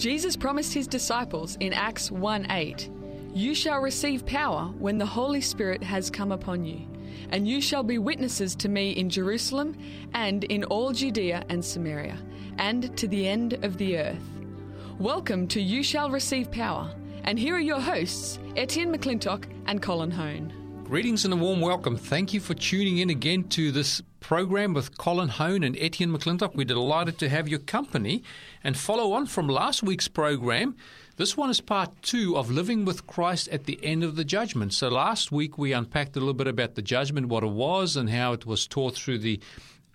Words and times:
Jesus 0.00 0.34
promised 0.34 0.72
his 0.72 0.86
disciples 0.86 1.58
in 1.60 1.74
Acts 1.74 2.10
1 2.10 2.50
8, 2.50 2.88
You 3.34 3.54
shall 3.54 3.80
receive 3.80 4.24
power 4.24 4.72
when 4.78 4.96
the 4.96 5.04
Holy 5.04 5.42
Spirit 5.42 5.82
has 5.82 6.08
come 6.08 6.32
upon 6.32 6.64
you, 6.64 6.86
and 7.28 7.46
you 7.46 7.60
shall 7.60 7.82
be 7.82 7.98
witnesses 7.98 8.54
to 8.56 8.70
me 8.70 8.92
in 8.92 9.10
Jerusalem 9.10 9.76
and 10.14 10.44
in 10.44 10.64
all 10.64 10.92
Judea 10.92 11.44
and 11.50 11.62
Samaria, 11.62 12.16
and 12.56 12.96
to 12.96 13.06
the 13.08 13.28
end 13.28 13.62
of 13.62 13.76
the 13.76 13.98
earth. 13.98 14.24
Welcome 14.98 15.46
to 15.48 15.60
You 15.60 15.82
Shall 15.82 16.08
Receive 16.10 16.50
Power, 16.50 16.90
and 17.24 17.38
here 17.38 17.56
are 17.56 17.60
your 17.60 17.80
hosts, 17.80 18.38
Etienne 18.56 18.96
McClintock 18.96 19.44
and 19.66 19.82
Colin 19.82 20.12
Hone. 20.12 20.59
Greetings 20.90 21.24
and 21.24 21.32
a 21.32 21.36
warm 21.36 21.60
welcome. 21.60 21.96
Thank 21.96 22.34
you 22.34 22.40
for 22.40 22.54
tuning 22.54 22.98
in 22.98 23.10
again 23.10 23.44
to 23.50 23.70
this 23.70 24.02
program 24.18 24.74
with 24.74 24.98
Colin 24.98 25.28
Hone 25.28 25.62
and 25.62 25.76
Etienne 25.78 26.10
McClintock. 26.10 26.56
We're 26.56 26.64
delighted 26.64 27.16
to 27.20 27.28
have 27.28 27.48
your 27.48 27.60
company 27.60 28.24
and 28.64 28.76
follow 28.76 29.12
on 29.12 29.26
from 29.26 29.46
last 29.46 29.84
week's 29.84 30.08
program. 30.08 30.74
This 31.16 31.36
one 31.36 31.48
is 31.48 31.60
part 31.60 31.92
two 32.02 32.36
of 32.36 32.50
living 32.50 32.84
with 32.84 33.06
Christ 33.06 33.46
at 33.50 33.66
the 33.66 33.78
end 33.84 34.02
of 34.02 34.16
the 34.16 34.24
judgment. 34.24 34.74
So 34.74 34.88
last 34.88 35.30
week 35.30 35.56
we 35.56 35.72
unpacked 35.72 36.16
a 36.16 36.18
little 36.18 36.34
bit 36.34 36.48
about 36.48 36.74
the 36.74 36.82
judgment, 36.82 37.28
what 37.28 37.44
it 37.44 37.50
was, 37.50 37.94
and 37.94 38.10
how 38.10 38.32
it 38.32 38.44
was 38.44 38.66
taught 38.66 38.96
through 38.96 39.18
the 39.18 39.38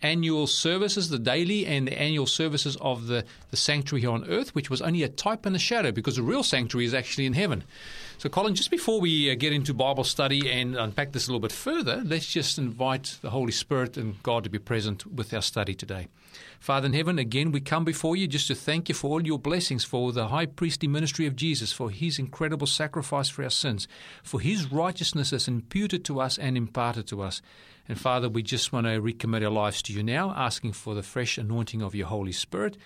annual 0.02 0.48
services, 0.48 1.10
the 1.10 1.20
daily 1.20 1.66
and 1.66 1.90
the 1.90 2.00
annual 2.00 2.26
services 2.26 2.78
of 2.80 3.08
the, 3.08 3.26
the 3.52 3.58
sanctuary 3.58 4.00
here 4.00 4.12
on 4.12 4.30
earth, 4.30 4.56
which 4.56 4.70
was 4.70 4.82
only 4.82 5.04
a 5.04 5.10
type 5.10 5.46
and 5.46 5.58
a 5.58 5.60
shadow 5.60 5.92
because 5.92 6.16
the 6.16 6.24
real 6.24 6.42
sanctuary 6.42 6.86
is 6.86 6.94
actually 6.94 7.26
in 7.26 7.34
heaven. 7.34 7.66
So, 8.18 8.30
Colin, 8.30 8.56
just 8.56 8.72
before 8.72 9.02
we 9.02 9.30
uh, 9.30 9.36
get 9.36 9.52
into 9.52 9.74
Bible 9.74 10.06
study 10.06 10.50
and 10.50 10.76
unpack 10.78 11.12
this 11.12 11.28
a 11.28 11.32
little 11.32 11.42
bit 11.42 11.52
further, 11.52 12.02
let's 12.06 12.26
just 12.26 12.58
invite 12.58 13.18
the 13.22 13.30
Holy 13.30 13.52
Spirit 13.52 13.98
and 13.98 14.22
God 14.24 14.46
to 14.46 14.50
be 14.50 14.58
present 14.58 15.06
with 15.06 15.34
our 15.34 15.42
study 15.42 15.76
today. 15.76 16.08
Father 16.60 16.86
in 16.86 16.94
heaven, 16.94 17.20
again, 17.20 17.52
we 17.52 17.60
come 17.60 17.84
before 17.84 18.16
you 18.16 18.26
just 18.26 18.48
to 18.48 18.56
thank 18.56 18.88
you 18.88 18.96
for 18.96 19.12
all 19.12 19.26
your 19.26 19.38
blessings, 19.38 19.84
for 19.84 20.14
the 20.14 20.30
high 20.30 20.46
priestly 20.46 20.88
ministry 20.88 21.26
of 21.26 21.36
Jesus, 21.36 21.74
for 21.74 21.90
his 21.90 22.18
incredible 22.18 22.68
sacrifice 22.68 23.28
for 23.28 23.44
our 23.44 23.50
sins, 23.50 23.86
for 24.24 24.40
his 24.40 24.72
righteousness 24.72 25.34
is 25.34 25.50
imputed 25.50 26.06
to 26.06 26.22
us 26.22 26.38
and 26.38 26.56
imparted 26.56 27.08
to 27.08 27.22
us. 27.22 27.42
And 27.88 28.00
Father, 28.00 28.30
we 28.30 28.44
just 28.44 28.72
want 28.72 28.88
to 28.88 29.02
recommit 29.02 29.44
our 29.44 29.52
lives 29.52 29.82
to 29.84 29.94
you 29.94 30.04
now, 30.04 30.34
asking 30.36 30.72
for 30.72 30.96
the 30.96 31.04
fresh 31.04 31.38
anointing 31.38 31.82
of 31.82 31.94
your 31.94 32.08
Holy 32.08 32.32
Spirit 32.32 32.78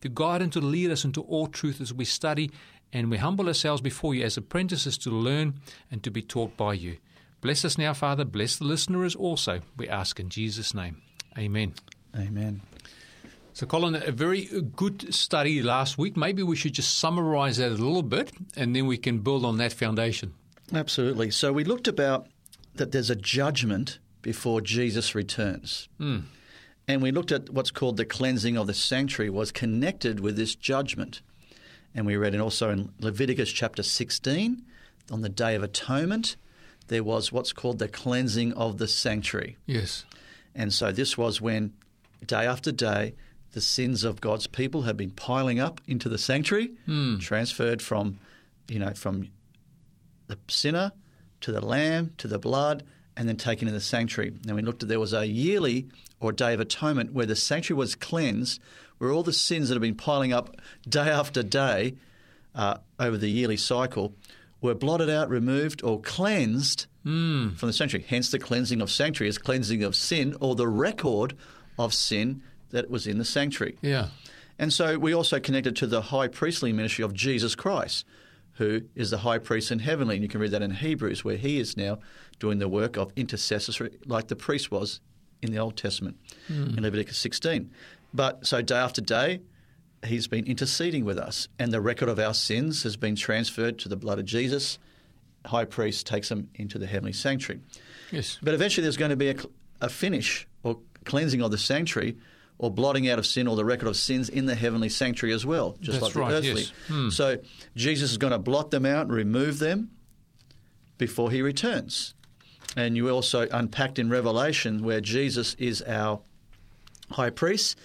to 0.00 0.08
guide 0.08 0.42
and 0.42 0.52
to 0.52 0.60
lead 0.60 0.90
us 0.90 1.04
into 1.04 1.22
all 1.22 1.46
truth 1.46 1.80
as 1.80 1.92
we 1.92 2.04
study 2.04 2.50
and 2.92 3.10
we 3.10 3.18
humble 3.18 3.48
ourselves 3.48 3.80
before 3.80 4.14
you 4.14 4.24
as 4.24 4.36
apprentices 4.36 4.96
to 4.98 5.10
learn 5.10 5.60
and 5.90 6.02
to 6.02 6.10
be 6.10 6.22
taught 6.22 6.56
by 6.56 6.74
you. 6.74 6.98
Bless 7.40 7.64
us 7.64 7.78
now, 7.78 7.92
Father. 7.92 8.24
Bless 8.24 8.56
the 8.56 8.64
listeners 8.64 9.14
also. 9.14 9.60
We 9.76 9.88
ask 9.88 10.18
in 10.18 10.28
Jesus' 10.28 10.74
name. 10.74 11.02
Amen. 11.38 11.74
Amen. 12.16 12.62
So, 13.52 13.66
Colin, 13.66 13.94
a 13.94 14.12
very 14.12 14.48
good 14.74 15.14
study 15.14 15.62
last 15.62 15.96
week. 15.96 16.16
Maybe 16.16 16.42
we 16.42 16.56
should 16.56 16.74
just 16.74 16.98
summarize 16.98 17.56
that 17.58 17.68
a 17.68 17.74
little 17.74 18.02
bit 18.02 18.32
and 18.56 18.74
then 18.74 18.86
we 18.86 18.98
can 18.98 19.20
build 19.20 19.44
on 19.44 19.58
that 19.58 19.72
foundation. 19.72 20.34
Absolutely. 20.74 21.30
So, 21.30 21.52
we 21.52 21.64
looked 21.64 21.88
about 21.88 22.26
that 22.74 22.92
there's 22.92 23.10
a 23.10 23.16
judgment 23.16 23.98
before 24.22 24.60
Jesus 24.60 25.14
returns. 25.14 25.88
Mm. 26.00 26.24
And 26.88 27.02
we 27.02 27.10
looked 27.10 27.32
at 27.32 27.50
what's 27.50 27.70
called 27.70 27.96
the 27.96 28.04
cleansing 28.04 28.56
of 28.56 28.66
the 28.66 28.74
sanctuary 28.74 29.30
was 29.30 29.52
connected 29.52 30.20
with 30.20 30.36
this 30.36 30.54
judgment. 30.54 31.20
And 31.96 32.06
we 32.06 32.16
read 32.16 32.34
and 32.34 32.42
also 32.42 32.70
in 32.70 32.92
Leviticus 33.00 33.50
chapter 33.50 33.82
16 33.82 34.62
on 35.10 35.22
the 35.22 35.30
Day 35.30 35.54
of 35.54 35.62
Atonement, 35.62 36.36
there 36.88 37.02
was 37.02 37.32
what's 37.32 37.54
called 37.54 37.78
the 37.78 37.88
cleansing 37.88 38.52
of 38.52 38.76
the 38.76 38.86
sanctuary. 38.86 39.56
Yes. 39.64 40.04
And 40.54 40.72
so 40.72 40.92
this 40.92 41.16
was 41.16 41.40
when 41.40 41.72
day 42.24 42.46
after 42.46 42.70
day 42.70 43.14
the 43.52 43.62
sins 43.62 44.04
of 44.04 44.20
God's 44.20 44.46
people 44.46 44.82
had 44.82 44.98
been 44.98 45.10
piling 45.10 45.58
up 45.58 45.80
into 45.86 46.10
the 46.10 46.18
sanctuary, 46.18 46.72
mm. 46.86 47.18
transferred 47.18 47.80
from 47.80 48.18
you 48.68 48.78
know 48.78 48.92
from 48.92 49.28
the 50.26 50.38
sinner 50.48 50.92
to 51.40 51.52
the 51.52 51.64
lamb 51.64 52.12
to 52.18 52.28
the 52.28 52.38
blood 52.38 52.82
and 53.16 53.26
then 53.28 53.36
taken 53.36 53.68
in 53.68 53.74
the 53.74 53.80
sanctuary. 53.80 54.34
And 54.46 54.54
we 54.54 54.62
looked 54.62 54.82
at 54.82 54.90
there 54.90 55.00
was 55.00 55.14
a 55.14 55.26
yearly 55.26 55.88
or 56.20 56.32
day 56.32 56.52
of 56.52 56.60
atonement 56.60 57.14
where 57.14 57.26
the 57.26 57.36
sanctuary 57.36 57.78
was 57.78 57.94
cleansed, 57.94 58.60
where 58.98 59.10
all 59.10 59.22
the 59.22 59.32
sins 59.32 59.68
that 59.68 59.74
have 59.74 59.82
been 59.82 59.94
piling 59.94 60.32
up 60.32 60.56
day 60.88 61.08
after 61.08 61.42
day 61.42 61.94
uh, 62.54 62.78
over 62.98 63.16
the 63.16 63.30
yearly 63.30 63.56
cycle 63.56 64.14
were 64.60 64.74
blotted 64.74 65.10
out, 65.10 65.28
removed, 65.28 65.82
or 65.82 66.00
cleansed 66.00 66.86
mm. 67.04 67.56
from 67.56 67.68
the 67.68 67.72
sanctuary. 67.72 68.06
Hence, 68.08 68.30
the 68.30 68.38
cleansing 68.38 68.80
of 68.80 68.90
sanctuary 68.90 69.28
is 69.28 69.38
cleansing 69.38 69.82
of 69.82 69.94
sin 69.94 70.36
or 70.40 70.54
the 70.54 70.68
record 70.68 71.36
of 71.78 71.92
sin 71.92 72.42
that 72.70 72.90
was 72.90 73.06
in 73.06 73.18
the 73.18 73.24
sanctuary. 73.24 73.76
Yeah. 73.82 74.08
And 74.58 74.72
so 74.72 74.98
we 74.98 75.14
also 75.14 75.38
connected 75.38 75.76
to 75.76 75.86
the 75.86 76.00
high 76.00 76.28
priestly 76.28 76.72
ministry 76.72 77.04
of 77.04 77.12
Jesus 77.12 77.54
Christ, 77.54 78.04
who 78.54 78.82
is 78.94 79.10
the 79.10 79.18
high 79.18 79.38
priest 79.38 79.70
in 79.70 79.80
heavenly. 79.80 80.16
And 80.16 80.22
you 80.22 80.28
can 80.28 80.40
read 80.40 80.52
that 80.52 80.62
in 80.62 80.70
Hebrews, 80.70 81.24
where 81.24 81.36
he 81.36 81.58
is 81.60 81.76
now 81.76 81.98
doing 82.38 82.58
the 82.58 82.68
work 82.68 82.96
of 82.96 83.12
intercessory, 83.16 83.98
like 84.06 84.28
the 84.28 84.36
priest 84.36 84.70
was 84.70 85.00
in 85.42 85.52
the 85.52 85.58
Old 85.58 85.76
Testament 85.76 86.16
mm. 86.50 86.76
in 86.76 86.82
Leviticus 86.82 87.18
16. 87.18 87.70
But 88.16 88.46
so 88.46 88.62
day 88.62 88.76
after 88.76 89.02
day, 89.02 89.42
he's 90.04 90.26
been 90.26 90.46
interceding 90.46 91.04
with 91.04 91.18
us, 91.18 91.48
and 91.58 91.70
the 91.70 91.82
record 91.82 92.08
of 92.08 92.18
our 92.18 92.32
sins 92.32 92.82
has 92.84 92.96
been 92.96 93.14
transferred 93.14 93.78
to 93.80 93.90
the 93.90 93.96
blood 93.96 94.18
of 94.18 94.24
Jesus. 94.24 94.78
High 95.44 95.66
priest 95.66 96.06
takes 96.06 96.30
them 96.30 96.48
into 96.54 96.78
the 96.78 96.86
heavenly 96.86 97.12
sanctuary. 97.12 97.60
Yes. 98.10 98.38
But 98.42 98.54
eventually, 98.54 98.84
there's 98.84 98.96
going 98.96 99.10
to 99.10 99.16
be 99.16 99.28
a, 99.28 99.36
a 99.82 99.90
finish 99.90 100.48
or 100.62 100.78
cleansing 101.04 101.42
of 101.42 101.50
the 101.50 101.58
sanctuary 101.58 102.16
or 102.58 102.70
blotting 102.70 103.06
out 103.06 103.18
of 103.18 103.26
sin 103.26 103.46
or 103.46 103.54
the 103.54 103.66
record 103.66 103.86
of 103.86 103.96
sins 103.98 104.30
in 104.30 104.46
the 104.46 104.54
heavenly 104.54 104.88
sanctuary 104.88 105.34
as 105.34 105.44
well, 105.44 105.76
just 105.80 106.00
That's 106.00 106.16
like 106.16 106.24
right, 106.24 106.30
the 106.30 106.36
earthly. 106.36 106.62
Yes. 106.62 106.72
Hmm. 106.88 107.10
So 107.10 107.38
Jesus 107.74 108.12
is 108.12 108.18
going 108.18 108.30
to 108.30 108.38
blot 108.38 108.70
them 108.70 108.86
out 108.86 109.02
and 109.02 109.12
remove 109.12 109.58
them 109.58 109.90
before 110.96 111.30
he 111.30 111.42
returns. 111.42 112.14
And 112.78 112.96
you 112.96 113.10
also 113.10 113.46
unpacked 113.50 113.98
in 113.98 114.08
Revelation 114.08 114.82
where 114.82 115.02
Jesus 115.02 115.54
is 115.54 115.82
our 115.82 116.20
high 117.10 117.30
priest. 117.30 117.78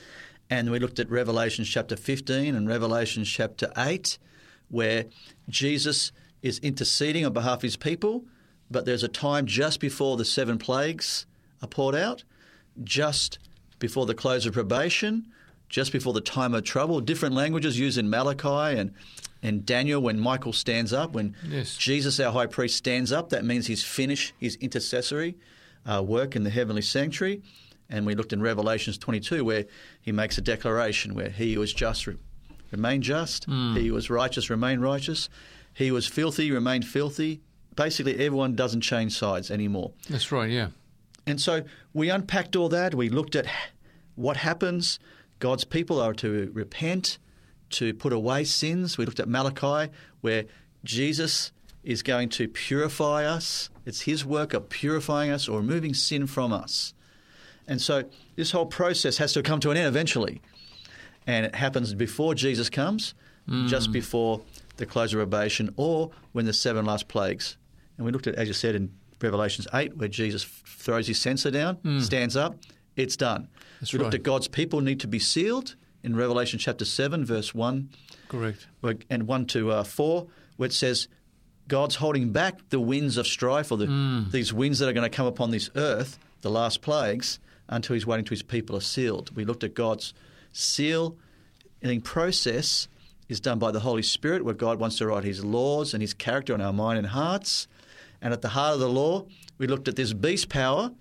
And 0.50 0.70
we 0.70 0.80
looked 0.80 1.00
at 1.00 1.10
Revelation 1.10 1.64
chapter 1.64 1.96
15 1.96 2.56
and 2.56 2.68
Revelation 2.68 3.24
chapter 3.24 3.72
8, 3.78 4.18
where 4.70 5.06
Jesus 5.48 6.12
is 6.42 6.60
interceding 6.60 7.26
on 7.26 7.34
behalf 7.34 7.58
of 7.58 7.62
his 7.62 7.78
people, 7.78 8.26
but 8.70 8.86
there's 8.86 9.04
a 9.04 9.08
time 9.08 9.46
just 9.46 9.80
before 9.80 10.18
the 10.18 10.26
seven 10.26 10.58
plagues 10.58 11.26
are 11.62 11.68
poured 11.68 11.96
out, 11.96 12.24
just 12.84 13.40
before 13.80 14.06
the 14.06 14.14
close 14.14 14.46
of 14.46 14.54
probation, 14.54 15.28
just 15.70 15.92
before 15.92 16.14
the 16.14 16.22
time 16.22 16.54
of 16.54 16.64
trouble. 16.64 17.00
Different 17.00 17.36
languages 17.36 17.80
used 17.80 17.98
in 17.98 18.10
Malachi 18.10 18.78
and, 18.78 18.94
and 19.42 19.66
Daniel 19.66 20.02
when 20.02 20.20
Michael 20.20 20.54
stands 20.54 20.92
up. 20.92 21.14
When 21.14 21.36
yes. 21.48 21.78
Jesus, 21.78 22.20
our 22.20 22.32
high 22.32 22.48
priest, 22.48 22.76
stands 22.76 23.12
up, 23.12 23.30
that 23.30 23.46
means 23.46 23.68
he's 23.68 23.84
finished 23.84 24.34
his 24.38 24.56
intercessory 24.56 25.36
uh, 25.86 26.04
work 26.04 26.36
in 26.36 26.44
the 26.44 26.50
heavenly 26.50 26.82
sanctuary. 26.82 27.42
And 27.92 28.06
we 28.06 28.16
looked 28.16 28.34
in 28.34 28.42
Revelations 28.42 28.98
22 28.98 29.44
where 29.44 29.66
he 30.02 30.12
makes 30.12 30.38
a 30.38 30.42
declaration 30.42 31.14
where 31.14 31.30
he 31.30 31.58
was 31.58 31.74
just, 31.74 32.08
remain 32.72 33.02
just. 33.02 33.48
Mm. 33.50 33.78
He 33.78 33.92
was 33.92 34.10
righteous, 34.10 34.50
remain 34.50 34.80
righteous. 34.80 35.30
He 35.74 35.92
was 35.92 36.08
filthy, 36.08 36.52
remain 36.52 36.82
filthy. 36.82 37.42
Basically, 37.76 38.14
everyone 38.14 38.56
doesn't 38.56 38.82
change 38.82 39.18
sides 39.18 39.52
anymore. 39.52 39.92
That's 40.10 40.32
right, 40.32 40.50
yeah. 40.50 40.70
And 41.28 41.40
so 41.40 41.64
we 41.94 42.10
unpacked 42.10 42.56
all 42.56 42.70
that. 42.70 42.96
We 42.96 43.10
looked 43.10 43.36
at 43.36 43.46
what 44.16 44.38
happens. 44.38 45.00
God's 45.40 45.64
people 45.64 46.00
are 46.02 46.14
to 46.16 46.50
repent, 46.54 47.18
to 47.72 47.94
put 47.94 48.14
away 48.14 48.44
sins. 48.44 48.98
We 48.98 49.06
looked 49.06 49.20
at 49.20 49.28
Malachi, 49.28 49.92
where 50.22 50.46
Jesus 50.84 51.52
is 51.84 52.04
going 52.04 52.30
to 52.30 52.48
purify 52.48 53.26
us. 53.26 53.70
It's 53.86 54.02
his 54.02 54.26
work 54.26 54.54
of 54.54 54.70
purifying 54.70 55.32
us 55.32 55.48
or 55.48 55.60
removing 55.60 55.94
sin 55.94 56.28
from 56.28 56.54
us. 56.54 56.94
And 57.72 57.82
so 57.82 58.04
this 58.36 58.52
whole 58.52 58.66
process 58.66 59.18
has 59.18 59.32
to 59.32 59.42
come 59.42 59.62
to 59.62 59.72
an 59.72 59.78
end 59.78 59.88
eventually. 59.88 60.42
And 61.26 61.46
it 61.46 61.56
happens 61.56 61.94
before 61.94 62.36
Jesus 62.36 62.70
comes, 62.70 63.14
mm. 63.48 63.70
just 63.70 63.94
before 63.94 64.42
the 64.76 64.86
close 64.86 65.14
of 65.14 65.20
probation, 65.20 65.74
or 65.78 66.12
when 66.34 66.44
the 66.44 66.52
seven 66.52 66.84
last 66.84 67.08
plagues. 67.08 67.56
And 67.96 68.06
we 68.06 68.12
looked 68.12 68.28
at, 68.28 68.36
as 68.36 68.50
you 68.50 68.54
said, 68.54 68.76
in 68.76 68.92
Revelations 69.22 69.70
8, 69.74 69.96
where 69.96 70.10
Jesus 70.10 70.44
throws 70.44 71.08
his 71.08 71.18
censer 71.18 71.50
down, 71.50 71.78
mm. 71.78 72.02
stands 72.02 72.36
up, 72.36 72.58
it's 72.98 73.16
done. 73.16 73.48
That's 73.80 73.94
we 73.94 74.00
right. 74.00 74.04
looked 74.04 74.16
at 74.16 74.24
God's 74.24 74.50
people 74.50 74.82
need 74.82 75.00
to 75.00 75.08
be 75.08 75.20
sealed 75.20 75.76
in 76.04 76.14
Revelation 76.14 76.60
chapter 76.60 76.84
7, 76.84 77.24
verse 77.24 77.56
1. 77.56 77.90
Correct. 78.28 78.68
And 79.10 79.28
1 79.28 79.46
to 79.46 79.72
uh, 79.72 79.84
4, 79.86 80.28
where 80.58 80.68
it 80.68 80.74
says, 80.74 81.08
God's 81.70 81.96
holding 81.96 82.34
back 82.34 82.68
the 82.68 82.82
winds 82.82 83.16
of 83.16 83.26
strife 83.26 83.72
or 83.72 83.78
the, 83.78 83.86
mm. 83.86 84.30
these 84.30 84.52
winds 84.52 84.80
that 84.80 84.90
are 84.90 84.94
going 84.94 85.10
to 85.10 85.16
come 85.16 85.26
upon 85.26 85.52
this 85.52 85.70
earth, 85.78 86.20
the 86.42 86.50
last 86.50 86.82
plagues, 86.82 87.40
until 87.72 87.96
he's 87.96 88.06
waiting 88.06 88.26
till 88.26 88.36
his 88.36 88.44
people 88.44 88.76
are 88.76 88.82
sealed. 88.82 89.36
We 89.36 89.46
looked 89.46 89.64
at 89.64 89.74
God's 89.74 90.14
seal 90.52 91.18
sealing 91.82 92.02
process 92.02 92.88
is 93.30 93.40
done 93.40 93.58
by 93.58 93.72
the 93.72 93.80
Holy 93.80 94.04
Spirit, 94.04 94.44
where 94.46 94.54
God 94.54 94.80
wants 94.80 94.98
to 94.98 95.08
write 95.08 95.24
his 95.24 95.44
laws 95.44 95.94
and 95.94 96.02
his 96.04 96.14
character 96.14 96.54
on 96.54 96.62
our 96.62 96.74
mind 96.74 97.00
and 97.00 97.08
hearts. 97.08 97.68
And 98.22 98.34
at 98.34 98.42
the 98.42 98.50
heart 98.50 98.74
of 98.76 98.80
the 98.82 98.90
law, 98.90 99.26
we 99.58 99.66
looked 99.68 99.88
at 99.88 99.96
this 99.96 100.14
beast 100.14 100.50
power 100.50 100.92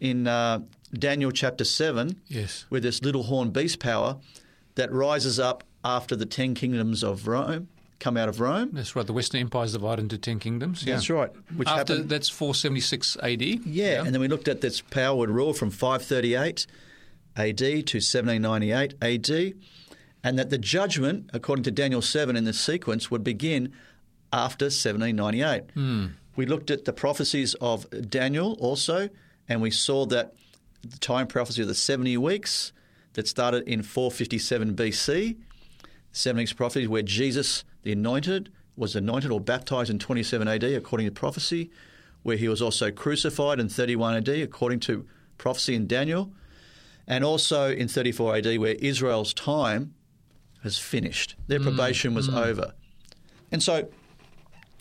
in 0.00 0.26
uh, 0.26 0.58
Daniel 0.92 1.30
chapter 1.30 1.64
7, 1.64 2.20
Yes. 2.26 2.66
with 2.68 2.82
this 2.82 3.00
little 3.02 3.22
horn 3.22 3.50
beast 3.50 3.78
power 3.78 4.18
that 4.74 4.92
rises 4.92 5.38
up 5.38 5.64
after 5.84 6.14
the 6.16 6.26
ten 6.26 6.54
kingdoms 6.54 7.02
of 7.02 7.26
Rome 7.28 7.68
come 8.02 8.16
out 8.16 8.28
of 8.28 8.40
Rome. 8.40 8.70
That's 8.72 8.96
right. 8.96 9.06
The 9.06 9.12
Western 9.12 9.40
Empire 9.40 9.64
is 9.64 9.72
divided 9.72 10.02
into 10.02 10.18
ten 10.18 10.38
kingdoms. 10.38 10.84
Yeah. 10.84 10.94
That's 10.94 11.08
right. 11.08 11.30
Which 11.56 11.68
After 11.68 11.94
happened, 11.94 12.10
that's 12.10 12.28
476 12.28 13.16
AD. 13.22 13.42
yeah, 13.42 14.02
and 14.04 14.12
then 14.14 14.20
we 14.20 14.28
looked 14.28 14.48
at 14.48 14.60
this 14.60 14.80
power 14.80 15.16
would 15.16 15.30
rule 15.30 15.52
from 15.52 15.70
538 15.70 16.66
AD 17.36 17.56
to 17.56 17.98
1798 17.98 18.94
AD, 19.00 19.54
and 20.24 20.38
that 20.38 20.50
the 20.50 20.58
judgment, 20.58 21.30
according 21.32 21.62
to 21.64 21.70
Daniel 21.70 22.02
7 22.02 22.36
in 22.36 22.44
this 22.44 22.60
sequence, 22.60 23.10
would 23.10 23.24
begin 23.24 23.72
after 24.32 24.66
1798. 24.66 25.70
Hmm. 25.74 26.06
We 26.34 26.46
looked 26.46 26.70
at 26.70 26.84
the 26.86 26.92
prophecies 26.92 27.54
of 27.60 27.86
Daniel 28.08 28.56
also, 28.58 29.08
and 29.48 29.60
we 29.60 29.70
saw 29.70 30.06
that 30.06 30.34
the 30.82 30.98
time 30.98 31.26
prophecy 31.26 31.62
of 31.62 31.68
the 31.68 31.74
70 31.74 32.16
weeks 32.16 32.72
that 33.12 33.28
started 33.28 33.68
in 33.68 33.82
457 33.82 34.74
BC, 34.74 35.36
70 36.12 36.40
weeks 36.42 36.52
prophecy 36.52 36.86
where 36.86 37.02
Jesus, 37.02 37.64
the 37.82 37.92
anointed, 37.92 38.50
was 38.76 38.96
anointed 38.96 39.30
or 39.30 39.40
baptized 39.40 39.90
in 39.90 39.98
27 39.98 40.48
AD 40.48 40.64
according 40.64 41.06
to 41.06 41.12
prophecy, 41.12 41.70
where 42.22 42.36
he 42.36 42.48
was 42.48 42.62
also 42.62 42.90
crucified 42.90 43.60
in 43.60 43.68
31 43.68 44.16
AD 44.16 44.28
according 44.28 44.80
to 44.80 45.06
prophecy 45.38 45.74
in 45.74 45.86
Daniel, 45.86 46.32
and 47.06 47.24
also 47.24 47.70
in 47.70 47.88
34 47.88 48.36
AD 48.36 48.58
where 48.58 48.74
Israel's 48.74 49.34
time 49.34 49.94
has 50.62 50.78
finished. 50.78 51.34
Their 51.48 51.58
mm, 51.58 51.64
probation 51.64 52.14
was 52.14 52.28
mm. 52.28 52.40
over. 52.40 52.72
And 53.50 53.62
so 53.62 53.88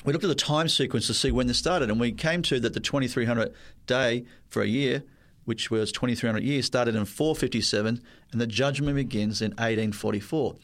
we 0.06 0.14
looked 0.14 0.24
at 0.24 0.30
the 0.30 0.36
time 0.36 0.68
sequence 0.68 1.08
to 1.08 1.14
see 1.14 1.32
when 1.32 1.48
this 1.48 1.58
started, 1.58 1.90
and 1.90 2.00
we 2.00 2.12
came 2.12 2.42
to 2.44 2.60
that 2.60 2.74
the 2.74 2.80
2300 2.80 3.54
day 3.88 4.26
for 4.48 4.62
a 4.62 4.68
year, 4.68 5.04
which 5.46 5.72
was 5.72 5.92
2300 5.92 6.44
years, 6.44 6.66
started 6.66 6.96
in 6.96 7.06
457, 7.06 8.02
and 8.32 8.42
the 8.42 8.48
judgment 8.48 8.96
begins 8.96 9.42
in 9.42 9.52
1844. 9.52 10.56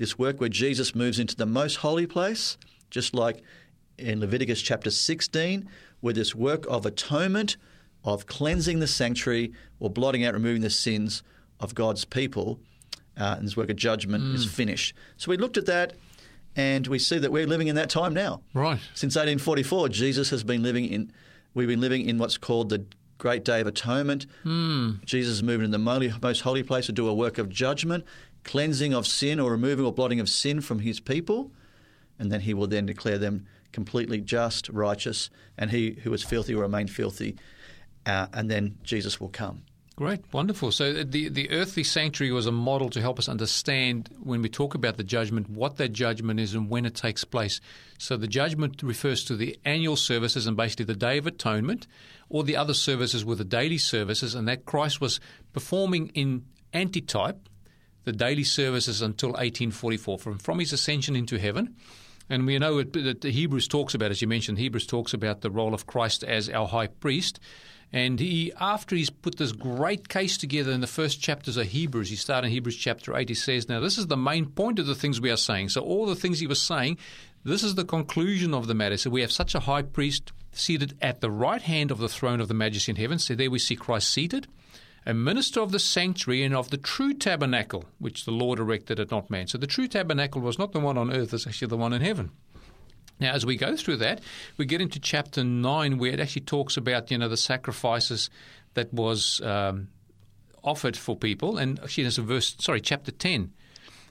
This 0.00 0.18
work 0.18 0.40
where 0.40 0.48
Jesus 0.48 0.94
moves 0.94 1.18
into 1.18 1.36
the 1.36 1.44
most 1.44 1.76
holy 1.76 2.06
place, 2.06 2.56
just 2.88 3.12
like 3.12 3.42
in 3.98 4.18
Leviticus 4.18 4.62
chapter 4.62 4.90
16, 4.90 5.68
where 6.00 6.14
this 6.14 6.34
work 6.34 6.64
of 6.70 6.86
atonement, 6.86 7.58
of 8.02 8.24
cleansing 8.24 8.78
the 8.78 8.86
sanctuary 8.86 9.52
or 9.78 9.90
blotting 9.90 10.24
out, 10.24 10.32
removing 10.32 10.62
the 10.62 10.70
sins 10.70 11.22
of 11.60 11.74
God's 11.74 12.06
people, 12.06 12.60
uh, 13.18 13.34
and 13.36 13.46
this 13.46 13.58
work 13.58 13.68
of 13.68 13.76
judgment 13.76 14.34
is 14.34 14.46
finished. 14.46 14.94
So 15.18 15.30
we 15.30 15.36
looked 15.36 15.58
at 15.58 15.66
that, 15.66 15.92
and 16.56 16.86
we 16.86 16.98
see 16.98 17.18
that 17.18 17.30
we're 17.30 17.46
living 17.46 17.68
in 17.68 17.76
that 17.76 17.90
time 17.90 18.14
now. 18.14 18.40
Right. 18.54 18.80
Since 18.94 19.16
1844, 19.16 19.90
Jesus 19.90 20.30
has 20.30 20.42
been 20.42 20.62
living 20.62 20.86
in. 20.86 21.12
We've 21.52 21.68
been 21.68 21.82
living 21.82 22.08
in 22.08 22.16
what's 22.16 22.38
called 22.38 22.70
the 22.70 22.86
Great 23.18 23.44
Day 23.44 23.60
of 23.60 23.66
Atonement. 23.66 24.24
Jesus 25.04 25.34
is 25.34 25.42
moving 25.42 25.66
in 25.66 25.72
the 25.72 25.78
most 26.22 26.40
holy 26.40 26.62
place 26.62 26.86
to 26.86 26.92
do 26.92 27.06
a 27.06 27.12
work 27.12 27.36
of 27.36 27.50
judgment, 27.50 28.06
cleansing 28.44 28.94
of 28.94 29.06
sin 29.06 29.40
or 29.40 29.50
removing 29.50 29.84
or 29.84 29.92
blotting 29.92 30.20
of 30.20 30.28
sin 30.28 30.60
from 30.60 30.80
His 30.80 31.00
people, 31.00 31.50
and 32.18 32.30
then 32.30 32.40
He 32.40 32.54
will 32.54 32.66
then 32.66 32.86
declare 32.86 33.18
them 33.18 33.46
completely 33.72 34.20
just, 34.20 34.68
righteous, 34.68 35.30
and 35.56 35.70
he 35.70 35.92
who 36.02 36.12
is 36.12 36.22
filthy 36.22 36.54
will 36.54 36.62
remain 36.62 36.86
filthy, 36.86 37.36
uh, 38.06 38.26
and 38.32 38.50
then 38.50 38.78
Jesus 38.82 39.20
will 39.20 39.28
come. 39.28 39.62
Great, 39.96 40.20
wonderful. 40.32 40.72
So 40.72 41.04
the 41.04 41.28
the 41.28 41.50
earthly 41.50 41.84
sanctuary 41.84 42.32
was 42.32 42.46
a 42.46 42.52
model 42.52 42.88
to 42.90 43.02
help 43.02 43.18
us 43.18 43.28
understand 43.28 44.08
when 44.22 44.40
we 44.40 44.48
talk 44.48 44.74
about 44.74 44.96
the 44.96 45.04
judgment 45.04 45.50
what 45.50 45.76
that 45.76 45.90
judgment 45.90 46.40
is 46.40 46.54
and 46.54 46.70
when 46.70 46.86
it 46.86 46.94
takes 46.94 47.22
place. 47.22 47.60
So 47.98 48.16
the 48.16 48.26
judgment 48.26 48.82
refers 48.82 49.24
to 49.24 49.36
the 49.36 49.58
annual 49.66 49.96
services 49.96 50.46
and 50.46 50.56
basically 50.56 50.86
the 50.86 50.94
Day 50.94 51.18
of 51.18 51.26
Atonement, 51.26 51.86
or 52.30 52.44
the 52.44 52.56
other 52.56 52.72
services 52.72 53.26
were 53.26 53.34
the 53.34 53.44
daily 53.44 53.76
services, 53.76 54.34
and 54.34 54.48
that 54.48 54.64
Christ 54.64 55.02
was 55.02 55.20
performing 55.52 56.08
in 56.14 56.46
antitype 56.72 57.49
the 58.10 58.16
daily 58.16 58.44
services 58.44 59.02
until 59.02 59.30
1844 59.30 60.18
from 60.18 60.38
from 60.38 60.58
his 60.58 60.72
ascension 60.72 61.14
into 61.14 61.38
heaven. 61.38 61.76
And 62.28 62.46
we 62.46 62.58
know 62.58 62.82
that 62.82 63.20
the 63.20 63.30
Hebrews 63.30 63.68
talks 63.68 63.94
about, 63.94 64.10
as 64.10 64.22
you 64.22 64.28
mentioned, 64.28 64.58
Hebrews 64.58 64.86
talks 64.86 65.12
about 65.12 65.40
the 65.40 65.50
role 65.50 65.74
of 65.74 65.86
Christ 65.86 66.22
as 66.22 66.48
our 66.48 66.66
high 66.66 66.86
priest. 66.86 67.40
And 67.92 68.20
he, 68.20 68.52
after 68.60 68.94
he's 68.94 69.10
put 69.10 69.36
this 69.36 69.50
great 69.50 70.08
case 70.08 70.38
together 70.38 70.70
in 70.70 70.80
the 70.80 70.86
first 70.86 71.20
chapters 71.20 71.56
of 71.56 71.66
Hebrews, 71.66 72.08
he 72.08 72.14
started 72.16 72.46
in 72.46 72.52
Hebrews 72.52 72.76
chapter 72.76 73.16
8, 73.16 73.28
he 73.28 73.34
says, 73.34 73.68
Now, 73.68 73.80
this 73.80 73.98
is 73.98 74.06
the 74.06 74.16
main 74.16 74.46
point 74.46 74.78
of 74.78 74.86
the 74.86 74.94
things 74.94 75.20
we 75.20 75.30
are 75.30 75.36
saying. 75.36 75.70
So, 75.70 75.80
all 75.80 76.06
the 76.06 76.14
things 76.14 76.38
he 76.38 76.46
was 76.46 76.62
saying, 76.62 76.98
this 77.44 77.64
is 77.64 77.74
the 77.74 77.84
conclusion 77.84 78.54
of 78.54 78.68
the 78.68 78.74
matter. 78.74 78.96
So, 78.96 79.10
we 79.10 79.22
have 79.22 79.32
such 79.32 79.56
a 79.56 79.60
high 79.60 79.82
priest 79.82 80.30
seated 80.52 80.96
at 81.02 81.20
the 81.20 81.32
right 81.32 81.62
hand 81.62 81.90
of 81.90 81.98
the 81.98 82.08
throne 82.08 82.40
of 82.40 82.46
the 82.46 82.54
majesty 82.54 82.92
in 82.92 82.96
heaven. 82.96 83.18
So, 83.18 83.34
there 83.34 83.50
we 83.50 83.58
see 83.58 83.74
Christ 83.74 84.08
seated, 84.10 84.46
a 85.06 85.14
minister 85.14 85.60
of 85.60 85.72
the 85.72 85.78
sanctuary 85.78 86.42
and 86.42 86.54
of 86.54 86.70
the 86.70 86.76
true 86.76 87.14
tabernacle, 87.14 87.84
which 87.98 88.24
the 88.24 88.30
Lord 88.30 88.58
erected 88.58 88.98
and 88.98 89.10
not 89.10 89.30
man. 89.30 89.46
So, 89.46 89.58
the 89.58 89.66
true 89.66 89.88
tabernacle 89.88 90.40
was 90.40 90.58
not 90.58 90.72
the 90.72 90.80
one 90.80 90.98
on 90.98 91.12
earth, 91.12 91.32
it's 91.32 91.46
actually 91.46 91.68
the 91.68 91.76
one 91.76 91.92
in 91.92 92.02
heaven. 92.02 92.30
Now, 93.20 93.32
as 93.32 93.44
we 93.44 93.56
go 93.56 93.76
through 93.76 93.98
that, 93.98 94.22
we 94.56 94.64
get 94.64 94.80
into 94.80 94.98
chapter 94.98 95.44
9 95.44 95.98
where 95.98 96.12
it 96.12 96.20
actually 96.20 96.42
talks 96.42 96.76
about, 96.76 97.10
you 97.10 97.18
know, 97.18 97.28
the 97.28 97.36
sacrifices 97.36 98.30
that 98.74 98.92
was 98.94 99.42
um, 99.42 99.88
offered 100.64 100.96
for 100.96 101.14
people. 101.16 101.58
And 101.58 101.78
actually, 101.80 102.04
there's 102.04 102.18
a 102.18 102.22
verse, 102.22 102.56
sorry, 102.58 102.80
chapter 102.80 103.12
10. 103.12 103.52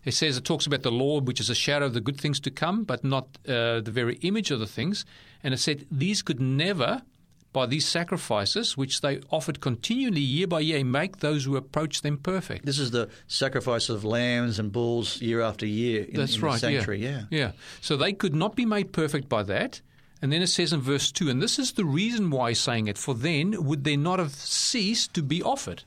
It 0.06 0.14
says, 0.14 0.38
it 0.38 0.46
talks 0.46 0.66
about 0.66 0.84
the 0.84 0.92
Lord, 0.92 1.28
which 1.28 1.40
is 1.40 1.50
a 1.50 1.56
shadow 1.56 1.88
of 1.88 1.94
the 1.94 2.02
good 2.02 2.20
things 2.22 2.40
to 2.42 2.52
come, 2.52 2.84
but 2.84 3.04
not 3.04 3.38
uh, 3.48 3.82
the 3.82 3.92
very 3.92 4.16
image 4.18 4.52
of 4.52 4.60
the 4.60 4.68
things. 4.68 5.06
And 5.44 5.54
it 5.54 5.58
said, 5.58 5.86
these 5.92 6.22
could 6.22 6.40
never, 6.40 7.02
by 7.52 7.66
these 7.66 7.88
sacrifices, 7.88 8.78
which 8.78 9.02
they 9.02 9.20
offered 9.32 9.60
continually 9.60 10.22
year 10.22 10.48
by 10.48 10.60
year, 10.60 10.84
make 10.84 11.18
those 11.18 11.46
who 11.46 11.56
approach 11.56 12.02
them 12.02 12.18
perfect. 12.18 12.66
This 12.66 12.80
is 12.80 12.92
the 12.92 13.10
sacrifice 13.28 13.90
of 13.90 14.04
lambs 14.04 14.60
and 14.60 14.72
bulls 14.72 15.22
year 15.22 15.42
after 15.42 15.66
year 15.66 16.04
in, 16.04 16.16
That's 16.16 16.36
in 16.36 16.42
right. 16.42 16.54
the 16.54 16.60
sanctuary. 16.60 17.04
Yeah. 17.04 17.24
yeah. 17.30 17.52
So 17.82 17.98
they 17.98 18.14
could 18.14 18.36
not 18.36 18.56
be 18.56 18.66
made 18.66 18.94
perfect 18.94 19.30
by 19.30 19.44
that. 19.44 19.82
And 20.22 20.34
then 20.34 20.42
it 20.42 20.48
says 20.48 20.74
in 20.74 20.82
verse 20.82 21.12
2, 21.12 21.30
and 21.30 21.42
this 21.42 21.58
is 21.58 21.74
the 21.74 21.86
reason 21.86 22.30
why 22.30 22.50
he's 22.50 22.60
saying 22.60 22.88
it, 22.88 22.98
for 22.98 23.14
then 23.16 23.64
would 23.64 23.86
they 23.86 23.96
not 23.96 24.20
have 24.20 24.34
ceased 24.34 25.14
to 25.14 25.24
be 25.24 25.42
offered. 25.42 25.84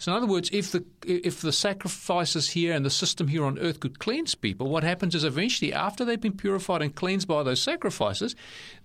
So 0.00 0.10
in 0.10 0.16
other 0.16 0.32
words, 0.32 0.48
if 0.50 0.72
the 0.72 0.82
if 1.06 1.42
the 1.42 1.52
sacrifices 1.52 2.48
here 2.48 2.72
and 2.72 2.86
the 2.86 2.90
system 2.90 3.28
here 3.28 3.44
on 3.44 3.58
earth 3.58 3.80
could 3.80 3.98
cleanse 3.98 4.34
people, 4.34 4.66
what 4.66 4.82
happens 4.82 5.14
is 5.14 5.24
eventually 5.24 5.74
after 5.74 6.06
they've 6.06 6.18
been 6.18 6.38
purified 6.38 6.80
and 6.80 6.94
cleansed 6.94 7.28
by 7.28 7.42
those 7.42 7.60
sacrifices, 7.60 8.34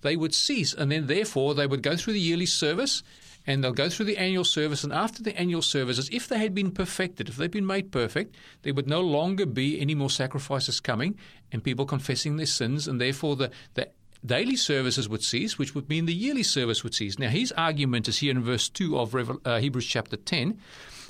they 0.02 0.18
would 0.18 0.36
cease, 0.36 0.74
and 0.74 0.92
then 0.92 1.08
therefore 1.08 1.56
they 1.56 1.68
would 1.68 1.82
go 1.82 1.96
through 1.96 2.12
the 2.12 2.20
yearly 2.20 2.46
service, 2.46 3.02
and 3.48 3.64
they'll 3.64 3.72
go 3.72 3.88
through 3.88 4.08
the 4.08 4.18
annual 4.18 4.44
service, 4.44 4.84
and 4.84 4.92
after 4.92 5.24
the 5.24 5.40
annual 5.40 5.62
services, 5.62 6.10
if 6.12 6.28
they 6.28 6.38
had 6.38 6.54
been 6.54 6.70
perfected, 6.70 7.30
if 7.30 7.38
they'd 7.38 7.50
been 7.50 7.66
made 7.66 7.94
perfect, 7.94 8.36
there 8.64 8.74
would 8.74 8.88
no 8.88 9.00
longer 9.00 9.46
be 9.46 9.80
any 9.80 9.96
more 9.96 10.10
sacrifices 10.10 10.82
coming, 10.82 11.18
and 11.50 11.64
people 11.64 11.86
confessing 11.86 12.36
their 12.36 12.46
sins, 12.46 12.90
and 12.90 13.00
therefore 13.00 13.38
the 13.38 13.50
the 13.76 13.88
daily 14.26 14.58
services 14.58 15.08
would 15.08 15.24
cease, 15.24 15.58
which 15.58 15.74
would 15.74 15.88
mean 15.88 16.08
the 16.08 16.14
yearly 16.14 16.44
service 16.44 16.84
would 16.84 16.94
cease. 16.94 17.18
Now, 17.18 17.30
his 17.30 17.54
argument 17.54 18.10
is 18.10 18.18
here 18.18 18.32
in 18.32 18.44
verse 18.44 18.68
2 18.68 18.98
of 18.98 19.16
uh, 19.46 19.60
Hebrews 19.60 19.86
chapter 19.86 20.18
10 20.18 20.60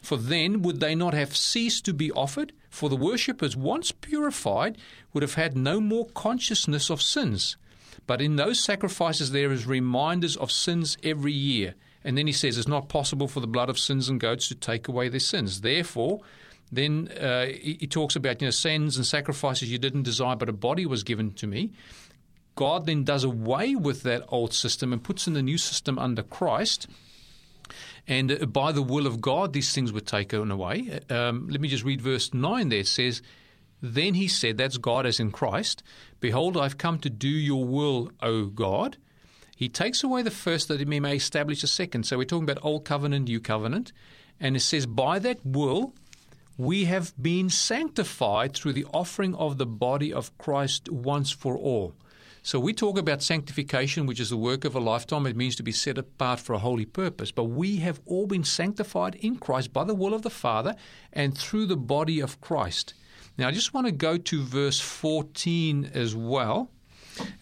For 0.02 0.18
then 0.18 0.62
would 0.62 0.80
they 0.80 0.96
not 0.96 1.14
have 1.14 1.36
ceased 1.36 1.86
to 1.86 1.94
be 1.94 2.12
offered? 2.12 2.54
For 2.70 2.90
the 2.90 2.96
worshippers, 2.96 3.56
once 3.56 3.92
purified, 3.92 4.78
would 5.14 5.24
have 5.24 5.36
had 5.36 5.58
no 5.58 5.80
more 5.80 6.08
consciousness 6.08 6.90
of 6.90 7.02
sins. 7.02 7.58
But 8.08 8.22
in 8.22 8.36
those 8.36 8.60
sacrifices, 8.60 9.32
there 9.32 9.52
is 9.52 9.66
reminders 9.66 10.36
of 10.36 10.52
sins 10.52 10.98
every 11.04 11.32
year. 11.32 11.76
And 12.04 12.18
then 12.18 12.28
he 12.28 12.34
says, 12.34 12.58
It's 12.58 12.68
not 12.68 12.90
possible 12.90 13.28
for 13.28 13.40
the 13.40 13.48
blood 13.48 13.70
of 13.70 13.80
sins 13.80 14.10
and 14.10 14.20
goats 14.20 14.48
to 14.50 14.56
take 14.56 14.88
away 14.88 15.10
their 15.10 15.20
sins. 15.20 15.62
Therefore, 15.62 16.22
then 16.72 17.10
uh, 17.20 17.46
he, 17.46 17.78
he 17.80 17.88
talks 17.88 18.16
about 18.16 18.42
you 18.42 18.48
know 18.48 18.52
sins 18.52 18.98
and 18.98 19.06
sacrifices 19.06 19.72
you 19.72 19.78
didn't 19.78 20.04
desire, 20.04 20.36
but 20.36 20.50
a 20.50 20.54
body 20.54 20.86
was 20.86 21.04
given 21.04 21.32
to 21.34 21.48
me. 21.48 21.72
God 22.56 22.86
then 22.86 23.04
does 23.04 23.24
away 23.24 23.76
with 23.76 24.04
that 24.04 24.24
old 24.30 24.54
system 24.54 24.94
and 24.94 25.04
puts 25.04 25.28
in 25.28 25.34
the 25.34 25.44
new 25.44 25.58
system 25.58 26.00
under 26.00 26.24
Christ. 26.24 26.88
And 28.08 28.52
by 28.52 28.72
the 28.72 28.82
will 28.82 29.08
of 29.08 29.22
God, 29.22 29.54
these 29.54 29.74
things 29.74 29.92
were 29.92 30.00
taken 30.00 30.52
away. 30.52 31.00
Um, 31.10 31.48
let 31.50 31.62
me 31.62 31.68
just 31.68 31.84
read 31.84 32.02
verse 32.02 32.34
9 32.34 32.70
there. 32.70 32.80
It 32.80 32.88
says, 32.88 33.22
Then 33.82 34.14
he 34.14 34.28
said, 34.28 34.58
That's 34.58 34.78
God 34.78 35.06
as 35.06 35.20
in 35.20 35.32
Christ, 35.32 35.84
Behold, 36.20 36.58
I've 36.58 36.78
come 36.78 37.00
to 37.00 37.10
do 37.10 37.28
your 37.28 37.66
will, 37.66 38.12
O 38.22 38.46
God. 38.46 38.98
He 39.56 39.70
takes 39.70 40.04
away 40.04 40.22
the 40.22 40.32
first 40.32 40.68
that 40.68 40.80
he 40.80 40.86
may 40.86 41.16
establish 41.16 41.64
a 41.64 41.68
second. 41.68 42.06
So 42.06 42.18
we're 42.18 42.26
talking 42.26 42.50
about 42.50 42.64
Old 42.64 42.84
Covenant, 42.84 43.26
New 43.26 43.40
Covenant. 43.40 43.92
And 44.40 44.56
it 44.56 44.62
says, 44.62 44.86
By 44.86 45.20
that 45.20 45.46
will, 45.46 45.94
we 46.58 46.86
have 46.86 47.14
been 47.22 47.50
sanctified 47.50 48.54
through 48.54 48.74
the 48.74 48.86
offering 48.94 49.36
of 49.36 49.58
the 49.58 49.66
body 49.66 50.12
of 50.12 50.38
Christ 50.38 50.90
once 50.90 51.32
for 51.32 51.58
all. 51.58 51.94
So 52.46 52.60
we 52.60 52.74
talk 52.74 53.00
about 53.00 53.24
sanctification, 53.24 54.06
which 54.06 54.20
is 54.20 54.30
the 54.30 54.38
work 54.38 54.66
of 54.66 54.76
a 54.76 54.80
lifetime. 54.80 55.26
It 55.26 55.36
means 55.36 55.56
to 55.56 55.64
be 55.64 55.72
set 55.72 55.98
apart 55.98 56.40
for 56.40 56.54
a 56.54 56.60
holy 56.60 56.86
purpose. 56.86 57.32
But 57.32 57.46
we 57.46 57.78
have 57.78 58.00
all 58.06 58.28
been 58.28 58.44
sanctified 58.44 59.16
in 59.16 59.38
Christ 59.38 59.74
by 59.74 59.84
the 59.84 59.96
will 59.96 60.14
of 60.14 60.22
the 60.22 60.30
Father 60.30 60.76
and 61.12 61.36
through 61.36 61.66
the 61.66 61.76
body 61.76 62.20
of 62.20 62.40
Christ. 62.42 62.94
Now, 63.36 63.48
I 63.48 63.52
just 63.52 63.74
want 63.74 63.88
to 63.88 63.92
go 63.92 64.20
to 64.20 64.44
verse 64.44 64.80
14 64.80 65.90
as 65.92 66.16
well. 66.16 66.70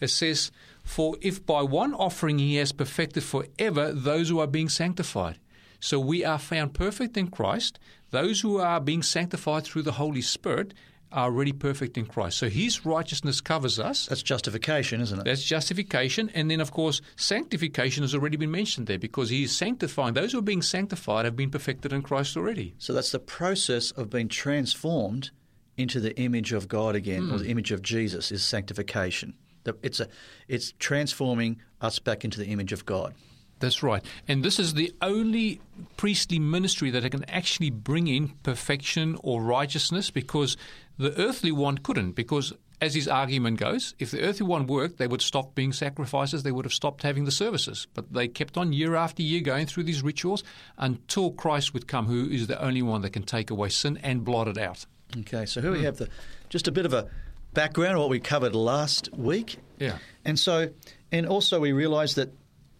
It 0.00 0.08
says, 0.08 0.50
For 0.82 1.18
if 1.20 1.44
by 1.44 1.60
one 1.60 1.92
offering 1.92 2.38
he 2.38 2.56
has 2.56 2.72
perfected 2.72 3.24
forever 3.24 3.92
those 3.92 4.30
who 4.30 4.38
are 4.38 4.46
being 4.46 4.70
sanctified. 4.70 5.38
So 5.80 6.00
we 6.00 6.24
are 6.24 6.38
found 6.38 6.72
perfect 6.72 7.18
in 7.18 7.28
Christ. 7.28 7.78
Those 8.08 8.40
who 8.40 8.58
are 8.58 8.80
being 8.80 9.02
sanctified 9.02 9.64
through 9.64 9.82
the 9.82 9.92
Holy 9.92 10.22
Spirit 10.22 10.72
are 11.14 11.26
already 11.26 11.52
perfect 11.52 11.96
in 11.96 12.06
Christ. 12.06 12.38
So 12.38 12.48
his 12.48 12.84
righteousness 12.84 13.40
covers 13.40 13.78
us. 13.78 14.06
That's 14.06 14.22
justification, 14.22 15.00
isn't 15.00 15.20
it? 15.20 15.24
That's 15.24 15.44
justification. 15.44 16.30
And 16.34 16.50
then, 16.50 16.60
of 16.60 16.72
course, 16.72 17.00
sanctification 17.16 18.02
has 18.02 18.14
already 18.14 18.36
been 18.36 18.50
mentioned 18.50 18.88
there 18.88 18.98
because 18.98 19.30
he 19.30 19.44
is 19.44 19.56
sanctifying. 19.56 20.14
Those 20.14 20.32
who 20.32 20.38
are 20.38 20.42
being 20.42 20.62
sanctified 20.62 21.24
have 21.24 21.36
been 21.36 21.50
perfected 21.50 21.92
in 21.92 22.02
Christ 22.02 22.36
already. 22.36 22.74
So 22.78 22.92
that's 22.92 23.12
the 23.12 23.20
process 23.20 23.92
of 23.92 24.10
being 24.10 24.28
transformed 24.28 25.30
into 25.76 26.00
the 26.00 26.16
image 26.18 26.52
of 26.52 26.68
God 26.68 26.94
again, 26.94 27.30
or 27.30 27.38
the 27.38 27.44
hmm. 27.44 27.50
image 27.50 27.72
of 27.72 27.82
Jesus, 27.82 28.30
is 28.30 28.44
sanctification. 28.44 29.34
It's 29.82 30.00
a, 30.00 30.08
it's 30.46 30.72
transforming 30.78 31.60
us 31.80 31.98
back 31.98 32.24
into 32.24 32.38
the 32.38 32.46
image 32.46 32.72
of 32.72 32.84
God. 32.84 33.14
That's 33.60 33.82
right. 33.82 34.04
And 34.28 34.44
this 34.44 34.58
is 34.58 34.74
the 34.74 34.92
only 35.00 35.60
priestly 35.96 36.38
ministry 36.38 36.90
that 36.90 37.08
can 37.10 37.24
actually 37.30 37.70
bring 37.70 38.06
in 38.08 38.28
perfection 38.42 39.16
or 39.22 39.42
righteousness 39.42 40.10
because 40.10 40.56
the 40.98 41.18
earthly 41.18 41.52
one 41.52 41.78
couldn't. 41.78 42.12
Because, 42.12 42.52
as 42.80 42.94
his 42.94 43.08
argument 43.08 43.58
goes, 43.58 43.94
if 43.98 44.10
the 44.10 44.22
earthly 44.22 44.46
one 44.46 44.66
worked, 44.66 44.98
they 44.98 45.06
would 45.06 45.22
stop 45.22 45.54
being 45.54 45.72
sacrifices, 45.72 46.42
they 46.42 46.52
would 46.52 46.64
have 46.64 46.74
stopped 46.74 47.02
having 47.02 47.24
the 47.24 47.30
services. 47.30 47.86
But 47.94 48.12
they 48.12 48.28
kept 48.28 48.56
on 48.56 48.72
year 48.72 48.96
after 48.96 49.22
year 49.22 49.40
going 49.40 49.66
through 49.66 49.84
these 49.84 50.02
rituals 50.02 50.44
until 50.76 51.30
Christ 51.30 51.72
would 51.74 51.86
come, 51.86 52.06
who 52.06 52.28
is 52.28 52.46
the 52.46 52.62
only 52.62 52.82
one 52.82 53.02
that 53.02 53.10
can 53.10 53.22
take 53.22 53.50
away 53.50 53.68
sin 53.68 53.98
and 54.02 54.24
blot 54.24 54.48
it 54.48 54.58
out. 54.58 54.86
Okay, 55.20 55.46
so 55.46 55.60
here 55.60 55.70
we 55.70 55.78
hmm. 55.78 55.84
have 55.84 55.98
the 55.98 56.08
just 56.48 56.66
a 56.68 56.72
bit 56.72 56.86
of 56.86 56.92
a 56.92 57.08
background 57.52 57.94
of 57.94 58.00
what 58.00 58.10
we 58.10 58.20
covered 58.20 58.54
last 58.54 59.08
week. 59.12 59.56
Yeah. 59.78 59.98
And 60.24 60.38
so, 60.38 60.70
and 61.12 61.26
also 61.26 61.60
we 61.60 61.72
realise 61.72 62.14
that 62.14 62.32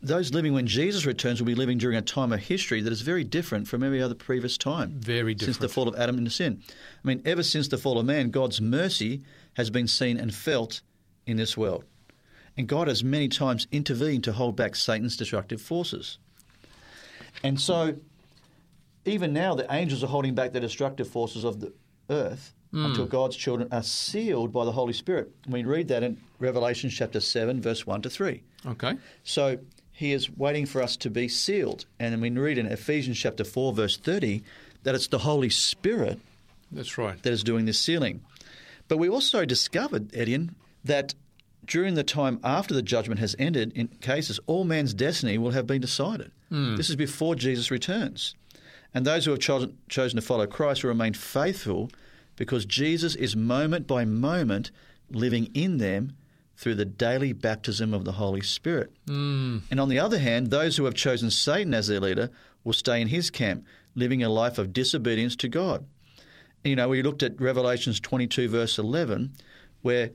those 0.05 0.33
living 0.33 0.53
when 0.53 0.67
Jesus 0.67 1.07
returns 1.07 1.41
will 1.41 1.47
be 1.47 1.55
living 1.55 1.79
during 1.79 1.97
a 1.97 2.03
time 2.03 2.33
of 2.33 2.41
history 2.41 2.83
that 2.83 2.93
is 2.93 3.01
very 3.01 3.25
different 3.25 3.67
from 3.67 3.83
every 3.83 4.03
other 4.03 4.15
previous 4.15 4.59
time. 4.59 4.91
Very 4.91 5.35
different. 5.35 5.57
Since 5.57 5.59
the 5.59 5.69
fall 5.69 5.89
of 5.89 5.97
Adam 5.97 6.19
into 6.19 6.31
sin. 6.31 6.63
I 6.69 7.09
mean, 7.09 7.23
ever 7.25 7.43
since 7.43 7.69
the 7.69 7.79
fall 7.79 7.99
of 7.99 8.05
man, 8.05 8.31
God's 8.31 8.61
mercy 8.61 9.23
has 9.55 9.71
been 9.71 9.89
seen 9.89 10.19
and 10.19 10.35
felt 10.35 10.83
in 11.27 11.39
this 11.39 11.57
world. 11.57 11.85
And 12.57 12.69
God 12.69 12.87
has 12.87 13.03
many 13.03 13.29
times 13.29 13.67
intervened 13.73 14.25
to 14.25 14.33
hold 14.33 14.57
back 14.57 14.77
Satan's 14.77 15.17
destructive 15.17 15.61
forces. 15.61 16.19
And 17.43 17.61
so, 17.61 17.97
even 19.05 19.33
now, 19.33 19.55
the 19.55 19.67
angels 19.75 20.05
are 20.05 20.09
holding 20.09 20.35
back 20.35 20.53
the 20.53 20.61
destructive 20.61 21.09
forces 21.09 21.45
of 21.45 21.61
the 21.61 21.73
earth 22.11 22.53
hmm. 22.71 22.85
until 22.85 23.07
God's 23.07 23.37
children 23.37 23.69
are 23.73 23.83
sealed 23.83 24.53
by 24.53 24.65
the 24.65 24.73
Holy 24.73 24.93
Spirit. 24.93 25.33
We 25.49 25.65
read 25.65 25.89
that 25.89 26.03
in 26.03 26.21
Revelation 26.39 26.91
chapter 26.91 27.21
7, 27.21 27.61
verse 27.61 27.87
1 27.87 28.03
to 28.03 28.11
3. 28.11 28.43
Okay. 28.67 28.97
So 29.25 29.59
he 29.97 30.13
is 30.13 30.29
waiting 30.37 30.67
for 30.67 30.83
us 30.83 30.97
to 30.99 31.09
be 31.09 31.29
sealed. 31.29 31.87
And 32.01 32.21
we 32.21 32.29
read 32.29 32.59
in 32.59 32.67
Ephesians 32.67 33.17
chapter 33.17 33.45
4, 33.45 33.73
verse 33.73 33.97
30, 33.97 34.43
that 34.83 34.97
it's 34.97 35.07
the 35.07 35.21
Holy 35.21 35.49
Spirit 35.49 36.19
That's 36.73 36.99
right. 36.99 37.23
that 37.23 37.33
is 37.33 37.45
doing 37.45 37.65
this 37.65 37.79
sealing. 37.79 38.21
But 38.89 38.99
we 38.99 39.09
also 39.09 39.45
discovered, 39.45 40.11
Etienne, 40.13 40.57
that 40.85 41.15
during 41.65 41.95
the 41.95 42.03
time 42.03 42.41
after 42.43 42.75
the 42.75 42.83
judgment 42.83 43.21
has 43.21 43.37
ended, 43.39 43.73
in 43.77 43.87
cases, 43.87 44.41
all 44.47 44.65
man's 44.65 44.93
destiny 44.93 45.39
will 45.39 45.53
have 45.53 45.67
been 45.69 45.81
decided. 45.81 46.33
Hmm. 46.49 46.75
This 46.75 46.91
is 46.91 46.97
before 46.97 47.37
Jesus 47.37 47.71
returns. 47.71 48.35
And 48.93 49.07
those 49.07 49.25
who 49.25 49.31
have 49.31 49.41
chosen, 49.41 49.79
chosen 49.89 50.17
to 50.17 50.27
follow 50.27 50.49
Christ 50.49 50.83
will 50.83 50.89
remain 50.89 51.15
faithful 51.15 51.89
because 52.35 52.67
Jesus 52.67 53.15
is 53.15 53.37
moment 53.37 53.87
by 53.87 54.05
moment 54.05 54.73
living 55.09 55.51
in 55.55 55.79
them 55.79 56.17
through 56.57 56.77
the 56.77 56.85
daily 56.85 57.33
baptism 57.33 57.93
of 57.93 58.05
the 58.05 58.13
Holy 58.13 58.41
Spirit. 58.41 58.93
Mm. 59.07 59.63
And 59.71 59.81
on 59.81 59.89
the 59.89 59.99
other 59.99 60.19
hand, 60.19 60.51
those 60.51 60.77
who 60.77 60.85
have 60.85 60.95
chosen 60.95 61.31
Satan 61.31 61.75
as 61.75 61.89
their 61.89 62.01
leader 62.01 62.31
will 62.63 62.73
stay 62.73 63.01
in 63.01 63.09
his 63.09 63.31
camp, 63.31 63.65
living 63.95 64.23
a 64.23 64.29
life 64.29 64.59
of 64.59 64.73
disobedience 64.73 65.37
to 65.37 65.49
God. 65.49 65.87
You 66.65 66.77
know, 66.77 66.89
we 66.89 67.03
looked 67.03 67.23
at 67.23 67.41
Revelations 67.41 68.01
22, 68.01 68.49
verse 68.49 68.79
11, 68.79 69.35
where, 69.83 70.11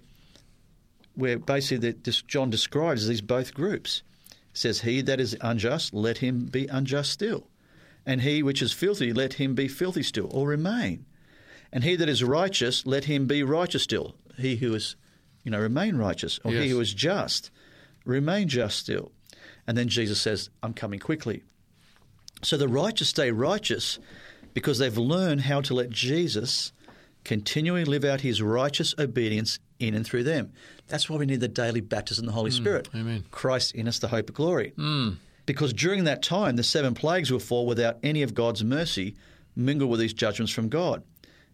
where 1.13 1.37
basically 1.37 1.91
the, 1.91 1.97
this 2.01 2.21
John 2.23 2.49
describes 2.49 3.07
these 3.07 3.21
both 3.21 3.53
groups. 3.53 4.01
It 4.31 4.35
says, 4.57 4.81
He 4.81 5.01
that 5.01 5.19
is 5.19 5.37
unjust, 5.41 5.93
let 5.93 6.17
him 6.17 6.45
be 6.45 6.65
unjust 6.67 7.11
still. 7.11 7.47
And 8.05 8.21
he 8.21 8.41
which 8.41 8.63
is 8.63 8.71
filthy, 8.71 9.13
let 9.13 9.33
him 9.33 9.53
be 9.53 9.67
filthy 9.67 10.01
still, 10.01 10.29
or 10.31 10.47
remain. 10.47 11.05
And 11.71 11.83
he 11.83 11.95
that 11.97 12.09
is 12.09 12.23
righteous, 12.23 12.85
let 12.87 13.03
him 13.03 13.27
be 13.27 13.43
righteous 13.43 13.83
still. 13.83 14.15
He 14.37 14.55
who 14.55 14.73
is, 14.73 14.95
you 15.49 15.57
know, 15.57 15.61
remain 15.61 15.95
righteous. 15.95 16.39
Or 16.43 16.51
he 16.51 16.59
Yes. 16.59 16.69
who 16.69 16.79
is 16.79 16.93
just, 16.93 17.49
remain 18.05 18.47
just 18.47 18.77
still. 18.77 19.11
And 19.65 19.75
then 19.75 19.87
Jesus 19.87 20.21
says, 20.21 20.51
I'm 20.61 20.75
coming 20.75 20.99
quickly. 20.99 21.41
So 22.43 22.55
the 22.55 22.67
righteous 22.67 23.09
stay 23.09 23.31
righteous 23.31 23.97
because 24.53 24.77
they've 24.77 24.95
learned 24.95 25.41
how 25.41 25.61
to 25.61 25.73
let 25.73 25.89
Jesus 25.89 26.71
continually 27.23 27.83
live 27.83 28.05
out 28.05 28.21
his 28.21 28.43
righteous 28.43 28.93
obedience 28.99 29.57
in 29.79 29.95
and 29.95 30.05
through 30.05 30.23
them. 30.23 30.53
That's 30.87 31.09
why 31.09 31.17
we 31.17 31.25
need 31.25 31.39
the 31.39 31.47
daily 31.47 31.81
baptism 31.81 32.25
of 32.25 32.27
the 32.27 32.33
Holy 32.35 32.51
mm, 32.51 32.55
Spirit. 32.55 32.87
amen. 32.93 33.25
Christ 33.31 33.73
in 33.73 33.87
us, 33.87 33.97
the 33.97 34.09
hope 34.09 34.29
of 34.29 34.35
glory. 34.35 34.73
Mm. 34.77 35.15
Because 35.47 35.73
during 35.73 36.03
that 36.03 36.21
time, 36.21 36.57
the 36.57 36.63
seven 36.63 36.93
plagues 36.93 37.31
will 37.31 37.39
fall 37.39 37.65
without 37.65 37.97
any 38.03 38.21
of 38.21 38.35
God's 38.35 38.63
mercy 38.63 39.15
mingle 39.55 39.87
with 39.89 39.99
these 39.99 40.13
judgments 40.13 40.53
from 40.53 40.69
God. 40.69 41.01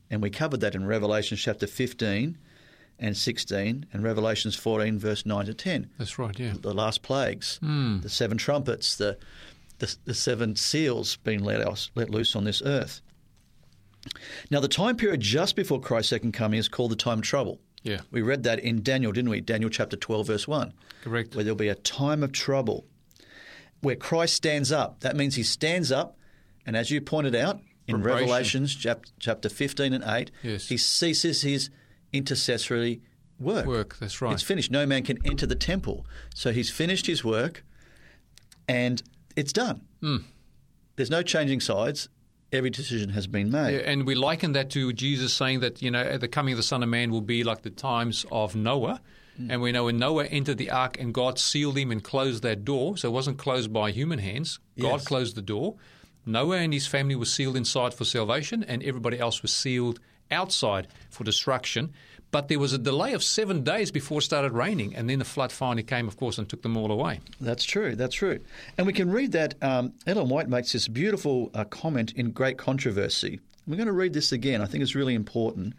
And 0.09 0.21
we 0.21 0.29
covered 0.29 0.59
that 0.59 0.75
in 0.75 0.85
Revelation 0.85 1.37
chapter 1.37 1.65
15 1.65 2.37
and 2.99 3.15
16 3.15 3.85
and 3.91 4.03
Revelations 4.03 4.55
14, 4.55 4.97
verse 4.99 5.25
9 5.25 5.45
to 5.45 5.53
10 5.53 5.89
That's 5.97 6.17
right, 6.17 6.37
yeah. 6.39 6.53
the 6.59 6.73
last 6.73 7.01
plagues, 7.01 7.57
hmm. 7.57 7.99
the 7.99 8.09
seven 8.09 8.37
trumpets, 8.37 8.95
the, 8.95 9.17
the 9.79 9.95
the 10.05 10.13
seven 10.13 10.55
seals 10.55 11.17
being 11.17 11.43
let 11.43 11.61
out, 11.61 11.89
let 11.95 12.09
loose 12.09 12.35
on 12.35 12.43
this 12.45 12.61
earth. 12.65 13.01
Now, 14.51 14.59
the 14.59 14.67
time 14.67 14.97
period 14.97 15.19
just 15.19 15.55
before 15.55 15.81
Christ's 15.81 16.11
second 16.11 16.33
coming 16.33 16.59
is 16.59 16.69
called 16.69 16.91
the 16.91 16.95
time 16.95 17.19
of 17.19 17.23
trouble. 17.25 17.59
Yeah. 17.83 18.01
We 18.11 18.21
read 18.21 18.43
that 18.43 18.59
in 18.59 18.83
Daniel, 18.83 19.11
didn't 19.11 19.29
we? 19.31 19.41
Daniel 19.41 19.69
chapter 19.69 19.95
12, 19.95 20.27
verse 20.27 20.47
1. 20.47 20.73
Correct. 21.03 21.35
Where 21.35 21.43
there'll 21.43 21.55
be 21.57 21.69
a 21.69 21.75
time 21.75 22.23
of 22.23 22.31
trouble 22.31 22.85
where 23.81 23.95
Christ 23.95 24.35
stands 24.35 24.71
up. 24.71 25.01
That 25.01 25.15
means 25.15 25.35
he 25.35 25.43
stands 25.43 25.91
up, 25.91 26.17
and 26.65 26.75
as 26.75 26.89
you 26.91 27.01
pointed 27.01 27.35
out 27.35 27.59
in 27.87 28.01
Preparation. 28.01 28.29
Revelations 28.29 28.75
chapter 29.19 29.49
15 29.49 29.93
and 29.93 30.03
8, 30.03 30.31
Yes. 30.41 30.69
he 30.69 30.77
ceases 30.77 31.41
his 31.43 31.69
intercessory 32.15 33.01
work. 33.39 33.65
Work, 33.65 33.97
that's 33.99 34.21
right. 34.21 34.33
It's 34.33 34.43
finished. 34.43 34.71
No 34.71 34.85
man 34.85 35.03
can 35.03 35.17
enter 35.25 35.45
the 35.45 35.55
temple. 35.55 36.05
So 36.33 36.51
he's 36.51 36.69
finished 36.69 37.05
his 37.07 37.23
work 37.23 37.63
and 38.67 39.01
it's 39.35 39.53
done. 39.53 39.81
Hmm. 40.01 40.17
There's 40.95 41.09
no 41.09 41.21
changing 41.21 41.59
sides. 41.61 42.09
Every 42.51 42.69
decision 42.69 43.09
has 43.09 43.27
been 43.27 43.51
made. 43.51 43.73
Yeah, 43.73 43.79
and 43.91 44.05
we 44.05 44.15
liken 44.15 44.53
that 44.53 44.69
to 44.71 44.93
Jesus 44.93 45.33
saying 45.33 45.59
that, 45.59 45.81
you 45.81 45.91
know, 45.91 46.01
at 46.01 46.21
the 46.21 46.27
coming 46.27 46.53
of 46.53 46.57
the 46.57 46.63
Son 46.63 46.83
of 46.83 46.89
Man 46.89 47.11
will 47.11 47.21
be 47.21 47.43
like 47.43 47.63
the 47.63 47.69
times 47.69 48.25
of 48.31 48.55
Noah. 48.55 49.01
And 49.49 49.61
we 49.61 49.73
know 49.73 49.83
when 49.85 49.97
Noah 49.97 50.27
entered 50.27 50.57
the 50.57 50.71
ark 50.71 50.95
and 50.97 51.13
God 51.13 51.37
sealed 51.37 51.77
him 51.77 51.91
and 51.91 52.01
closed 52.01 52.41
that 52.43 52.63
door, 52.63 52.95
so 52.95 53.09
it 53.09 53.11
wasn't 53.11 53.37
closed 53.37 53.73
by 53.73 53.91
human 53.91 54.19
hands. 54.19 54.59
God 54.79 54.93
Yes. 54.93 55.03
closed 55.05 55.35
the 55.35 55.41
door. 55.41 55.75
Noah 56.25 56.55
and 56.59 56.71
his 56.71 56.87
family 56.87 57.15
were 57.17 57.25
sealed 57.25 57.57
inside 57.57 57.93
for 57.93 58.05
salvation, 58.05 58.63
and 58.63 58.81
everybody 58.81 59.19
else 59.19 59.41
was 59.41 59.51
sealed 59.51 59.99
outside 60.31 60.87
for 61.09 61.23
destruction. 61.23 61.93
But 62.31 62.49
there 62.49 62.59
was 62.59 62.73
a 62.73 62.77
delay 62.77 63.13
of 63.13 63.23
seven 63.23 63.63
days 63.63 63.91
before 63.91 64.19
it 64.19 64.23
started 64.23 64.51
raining, 64.51 64.93
and 64.95 65.09
then 65.09 65.19
the 65.19 65.25
flood 65.25 65.53
finally 65.53 65.83
came, 65.83 66.07
of 66.07 66.17
course, 66.17 66.37
and 66.37 66.49
took 66.49 66.63
them 66.63 66.75
all 66.75 66.91
away. 66.91 67.21
That's 67.39 67.63
true. 67.63 67.95
That's 67.95 68.15
true. 68.15 68.41
And 68.77 68.85
we 68.85 68.91
can 68.91 69.09
read 69.09 69.31
that 69.31 69.55
um, 69.63 69.93
Ellen 70.05 70.27
White 70.27 70.49
makes 70.49 70.73
this 70.73 70.89
beautiful 70.89 71.49
uh, 71.53 71.63
comment 71.63 72.11
in 72.13 72.31
Great 72.31 72.57
Controversy. 72.57 73.39
We're 73.67 73.77
going 73.77 73.87
to 73.87 73.93
read 73.93 74.13
this 74.13 74.31
again. 74.31 74.61
I 74.61 74.65
think 74.65 74.83
it's 74.83 74.95
really 74.95 75.15
important. 75.15 75.73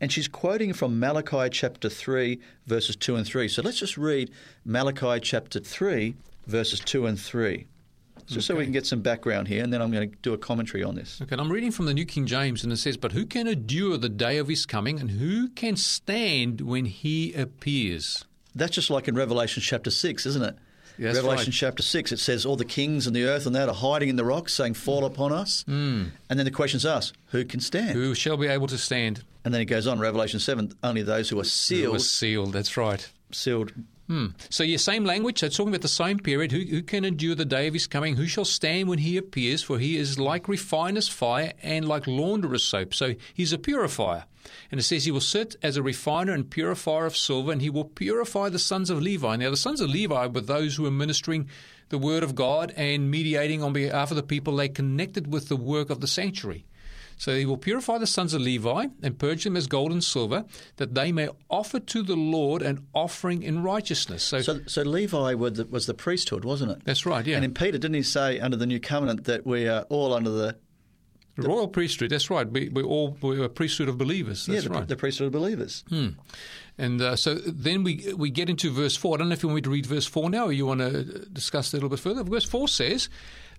And 0.00 0.10
she's 0.10 0.28
quoting 0.28 0.72
from 0.72 0.98
Malachi 0.98 1.48
chapter 1.48 1.88
3, 1.88 2.38
verses 2.66 2.96
2 2.96 3.16
and 3.16 3.26
3. 3.26 3.48
So 3.48 3.62
let's 3.62 3.78
just 3.78 3.96
read 3.96 4.30
Malachi 4.64 5.20
chapter 5.20 5.60
3, 5.60 6.14
verses 6.46 6.80
2 6.80 7.06
and 7.06 7.18
3. 7.18 7.66
Just 8.26 8.46
so 8.46 8.54
we 8.56 8.64
can 8.64 8.72
get 8.72 8.86
some 8.86 9.00
background 9.00 9.48
here, 9.48 9.62
and 9.62 9.72
then 9.72 9.82
I'm 9.82 9.90
going 9.90 10.10
to 10.10 10.16
do 10.22 10.32
a 10.32 10.38
commentary 10.38 10.82
on 10.82 10.94
this. 10.94 11.20
Okay, 11.22 11.32
and 11.32 11.40
I'm 11.40 11.50
reading 11.50 11.70
from 11.70 11.86
the 11.86 11.94
New 11.94 12.04
King 12.06 12.26
James, 12.26 12.64
and 12.64 12.72
it 12.72 12.76
says, 12.76 12.96
But 12.96 13.12
who 13.12 13.26
can 13.26 13.46
endure 13.46 13.96
the 13.96 14.08
day 14.08 14.38
of 14.38 14.48
his 14.48 14.66
coming, 14.66 15.00
and 15.00 15.10
who 15.10 15.48
can 15.48 15.76
stand 15.76 16.60
when 16.60 16.84
he 16.84 17.32
appears? 17.34 18.24
That's 18.54 18.72
just 18.72 18.90
like 18.90 19.08
in 19.08 19.14
Revelation 19.14 19.62
chapter 19.62 19.90
6, 19.90 20.26
isn't 20.26 20.42
it? 20.42 20.56
That's 20.98 21.16
Revelation 21.16 21.46
right. 21.46 21.54
chapter 21.54 21.82
6, 21.82 22.12
it 22.12 22.18
says, 22.18 22.44
All 22.44 22.56
the 22.56 22.64
kings 22.64 23.06
and 23.06 23.16
the 23.16 23.24
earth 23.24 23.46
and 23.46 23.54
that 23.56 23.68
are 23.68 23.74
hiding 23.74 24.10
in 24.10 24.16
the 24.16 24.24
rocks, 24.24 24.52
saying, 24.52 24.74
Fall 24.74 25.04
upon 25.04 25.32
us. 25.32 25.64
Mm. 25.66 26.10
And 26.28 26.38
then 26.38 26.44
the 26.44 26.50
question's 26.50 26.84
asked, 26.84 27.14
Who 27.28 27.44
can 27.44 27.60
stand? 27.60 27.90
Who 27.90 28.14
shall 28.14 28.36
be 28.36 28.48
able 28.48 28.66
to 28.66 28.76
stand? 28.76 29.24
And 29.44 29.54
then 29.54 29.62
it 29.62 29.66
goes 29.66 29.86
on, 29.86 29.98
Revelation 29.98 30.40
7, 30.40 30.72
only 30.82 31.02
those 31.02 31.30
who 31.30 31.36
are 31.38 31.42
Who 31.42 31.48
sealed, 31.48 32.02
sealed, 32.02 32.52
that's 32.52 32.76
right. 32.76 33.08
sealed. 33.32 33.72
Hmm. 34.10 34.26
So, 34.48 34.64
yeah, 34.64 34.76
same 34.76 35.04
language. 35.04 35.40
they're 35.40 35.50
talking 35.50 35.68
about 35.68 35.82
the 35.82 35.88
same 35.88 36.18
period. 36.18 36.50
Who, 36.50 36.62
who 36.62 36.82
can 36.82 37.04
endure 37.04 37.36
the 37.36 37.44
day 37.44 37.68
of 37.68 37.74
his 37.74 37.86
coming? 37.86 38.16
Who 38.16 38.26
shall 38.26 38.44
stand 38.44 38.88
when 38.88 38.98
he 38.98 39.16
appears? 39.16 39.62
For 39.62 39.78
he 39.78 39.96
is 39.96 40.18
like 40.18 40.48
refiner's 40.48 41.06
fire 41.06 41.52
and 41.62 41.86
like 41.86 42.08
launderer's 42.08 42.64
soap. 42.64 42.92
So, 42.92 43.14
he's 43.32 43.52
a 43.52 43.58
purifier. 43.58 44.24
And 44.72 44.80
it 44.80 44.82
says 44.82 45.04
he 45.04 45.12
will 45.12 45.20
sit 45.20 45.54
as 45.62 45.76
a 45.76 45.82
refiner 45.84 46.32
and 46.32 46.50
purifier 46.50 47.06
of 47.06 47.16
silver, 47.16 47.52
and 47.52 47.62
he 47.62 47.70
will 47.70 47.84
purify 47.84 48.48
the 48.48 48.58
sons 48.58 48.90
of 48.90 49.00
Levi. 49.00 49.36
Now, 49.36 49.50
the 49.50 49.56
sons 49.56 49.80
of 49.80 49.90
Levi 49.90 50.26
were 50.26 50.40
those 50.40 50.74
who 50.74 50.82
were 50.82 50.90
ministering 50.90 51.48
the 51.90 51.98
word 51.98 52.24
of 52.24 52.34
God 52.34 52.72
and 52.76 53.12
mediating 53.12 53.62
on 53.62 53.72
behalf 53.72 54.10
of 54.10 54.16
the 54.16 54.24
people. 54.24 54.56
They 54.56 54.68
connected 54.68 55.32
with 55.32 55.48
the 55.48 55.56
work 55.56 55.88
of 55.88 56.00
the 56.00 56.08
sanctuary. 56.08 56.64
So 57.20 57.36
he 57.36 57.44
will 57.44 57.58
purify 57.58 57.98
the 57.98 58.06
sons 58.06 58.32
of 58.32 58.40
Levi 58.40 58.86
and 59.02 59.18
purge 59.18 59.44
them 59.44 59.54
as 59.54 59.66
gold 59.66 59.92
and 59.92 60.02
silver, 60.02 60.46
that 60.76 60.94
they 60.94 61.12
may 61.12 61.28
offer 61.50 61.78
to 61.78 62.02
the 62.02 62.16
Lord 62.16 62.62
an 62.62 62.86
offering 62.94 63.42
in 63.42 63.62
righteousness. 63.62 64.22
So, 64.22 64.40
So, 64.40 64.60
so 64.66 64.80
Levi 64.80 65.34
was 65.34 65.58
the, 65.58 65.66
was 65.66 65.84
the 65.84 65.92
priesthood, 65.92 66.46
wasn't 66.46 66.72
it? 66.72 66.78
that's 66.82 67.04
right, 67.04 67.26
yeah. 67.26 67.36
And 67.36 67.44
in 67.44 67.52
Peter, 67.52 67.76
didn't 67.76 67.92
he 67.92 68.02
say 68.02 68.40
under 68.40 68.56
the 68.56 68.64
new 68.64 68.80
covenant 68.80 69.24
that 69.24 69.44
we 69.46 69.68
are 69.68 69.82
all 69.90 70.14
under 70.14 70.30
the 70.30 70.56
the 71.36 71.46
royal 71.46 71.68
priesthood, 71.68 72.10
that's 72.10 72.30
right. 72.30 72.50
We, 72.50 72.70
we 72.70 72.82
all 72.82 73.18
we're 73.20 73.44
a 73.44 73.48
priesthood 73.50 73.88
of 73.88 73.98
believers. 73.98 74.46
That's 74.46 74.64
yeah 74.64 74.68
the, 74.68 74.74
right. 74.74 74.88
the 74.88 74.96
priesthood 74.96 75.26
of 75.26 75.32
believers? 75.32 75.84
Hmm. 75.88 76.08
And 76.78 77.02
uh, 77.02 77.16
so 77.16 77.34
then 77.34 77.84
we 77.84 78.14
we 78.16 78.30
get 78.30 78.48
into 78.48 78.70
verse 78.70 78.96
4. 78.96 79.14
I 79.14 79.18
don't 79.18 79.28
know 79.28 79.34
if 79.34 79.42
you 79.42 79.48
want 79.48 79.56
me 79.56 79.62
to 79.62 79.70
read 79.70 79.86
verse 79.86 80.06
4 80.06 80.30
now 80.30 80.46
or 80.46 80.52
you 80.52 80.64
want 80.66 80.80
to 80.80 81.04
discuss 81.26 81.72
a 81.72 81.76
little 81.76 81.90
bit 81.90 81.98
further. 82.00 82.24
Verse 82.24 82.46
4 82.46 82.66
says, 82.68 83.08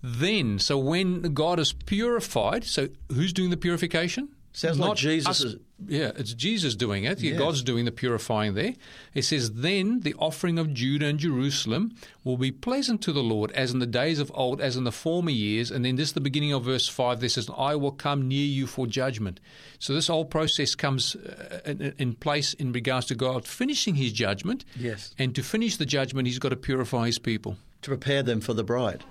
Then, 0.03 0.59
so 0.59 0.77
when 0.77 1.33
God 1.33 1.59
is 1.59 1.73
purified, 1.73 2.63
so 2.63 2.89
who's 3.11 3.33
doing 3.33 3.49
the 3.51 3.57
purification? 3.57 4.29
Sounds 4.53 4.79
like 4.79 4.97
Jesus 4.97 5.27
us. 5.27 5.41
is- 5.41 5.55
Yeah, 5.87 6.11
it's 6.17 6.33
Jesus 6.33 6.75
doing 6.75 7.05
it. 7.05 7.21
Yeah. 7.21 7.37
God's 7.37 7.63
doing 7.63 7.85
the 7.85 7.91
purifying 7.91 8.53
there. 8.53 8.73
It 9.13 9.21
says, 9.23 9.51
Then 9.53 10.01
the 10.01 10.13
offering 10.19 10.59
of 10.59 10.73
Judah 10.73 11.05
and 11.05 11.17
Jerusalem 11.17 11.93
will 12.25 12.35
be 12.37 12.51
pleasant 12.51 13.01
to 13.03 13.13
the 13.13 13.23
Lord, 13.23 13.51
as 13.53 13.71
in 13.71 13.79
the 13.79 13.85
days 13.87 14.19
of 14.19 14.29
old, 14.35 14.59
as 14.59 14.75
in 14.75 14.83
the 14.83 14.91
former 14.91 15.31
years. 15.31 15.71
And 15.71 15.85
then 15.85 15.95
this 15.95 16.09
is 16.09 16.13
the 16.13 16.19
beginning 16.21 16.51
of 16.51 16.65
verse 16.65 16.87
5. 16.89 17.21
This 17.21 17.35
says, 17.35 17.49
I 17.57 17.75
will 17.75 17.93
come 17.93 18.27
near 18.27 18.45
you 18.45 18.67
for 18.67 18.85
judgment. 18.87 19.39
So 19.79 19.93
this 19.93 20.07
whole 20.07 20.25
process 20.25 20.75
comes 20.75 21.15
uh, 21.15 21.59
in, 21.65 21.93
in 21.97 22.13
place 22.15 22.53
in 22.55 22.73
regards 22.73 23.05
to 23.07 23.15
God 23.15 23.47
finishing 23.47 23.95
his 23.95 24.11
judgment. 24.11 24.65
Yes. 24.77 25.15
And 25.17 25.33
to 25.35 25.43
finish 25.43 25.77
the 25.77 25.85
judgment, 25.85 26.27
he's 26.27 26.39
got 26.39 26.49
to 26.49 26.57
purify 26.57 27.05
his 27.05 27.19
people 27.19 27.55
To 27.83 27.89
prepare 27.91 28.21
them 28.21 28.41
for 28.41 28.53
the 28.53 28.63
bride. 28.65 29.03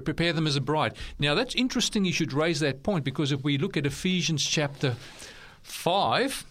Pre- 0.00 0.14
prepare 0.14 0.32
them 0.32 0.46
as 0.46 0.56
a 0.56 0.60
bride. 0.60 0.94
Now, 1.18 1.34
that's 1.34 1.54
interesting 1.54 2.04
you 2.04 2.12
should 2.12 2.32
raise 2.32 2.60
that 2.60 2.82
point 2.82 3.04
because 3.04 3.32
if 3.32 3.42
we 3.42 3.58
look 3.58 3.76
at 3.76 3.86
Ephesians 3.86 4.44
chapter 4.44 4.96
5, 5.62 6.44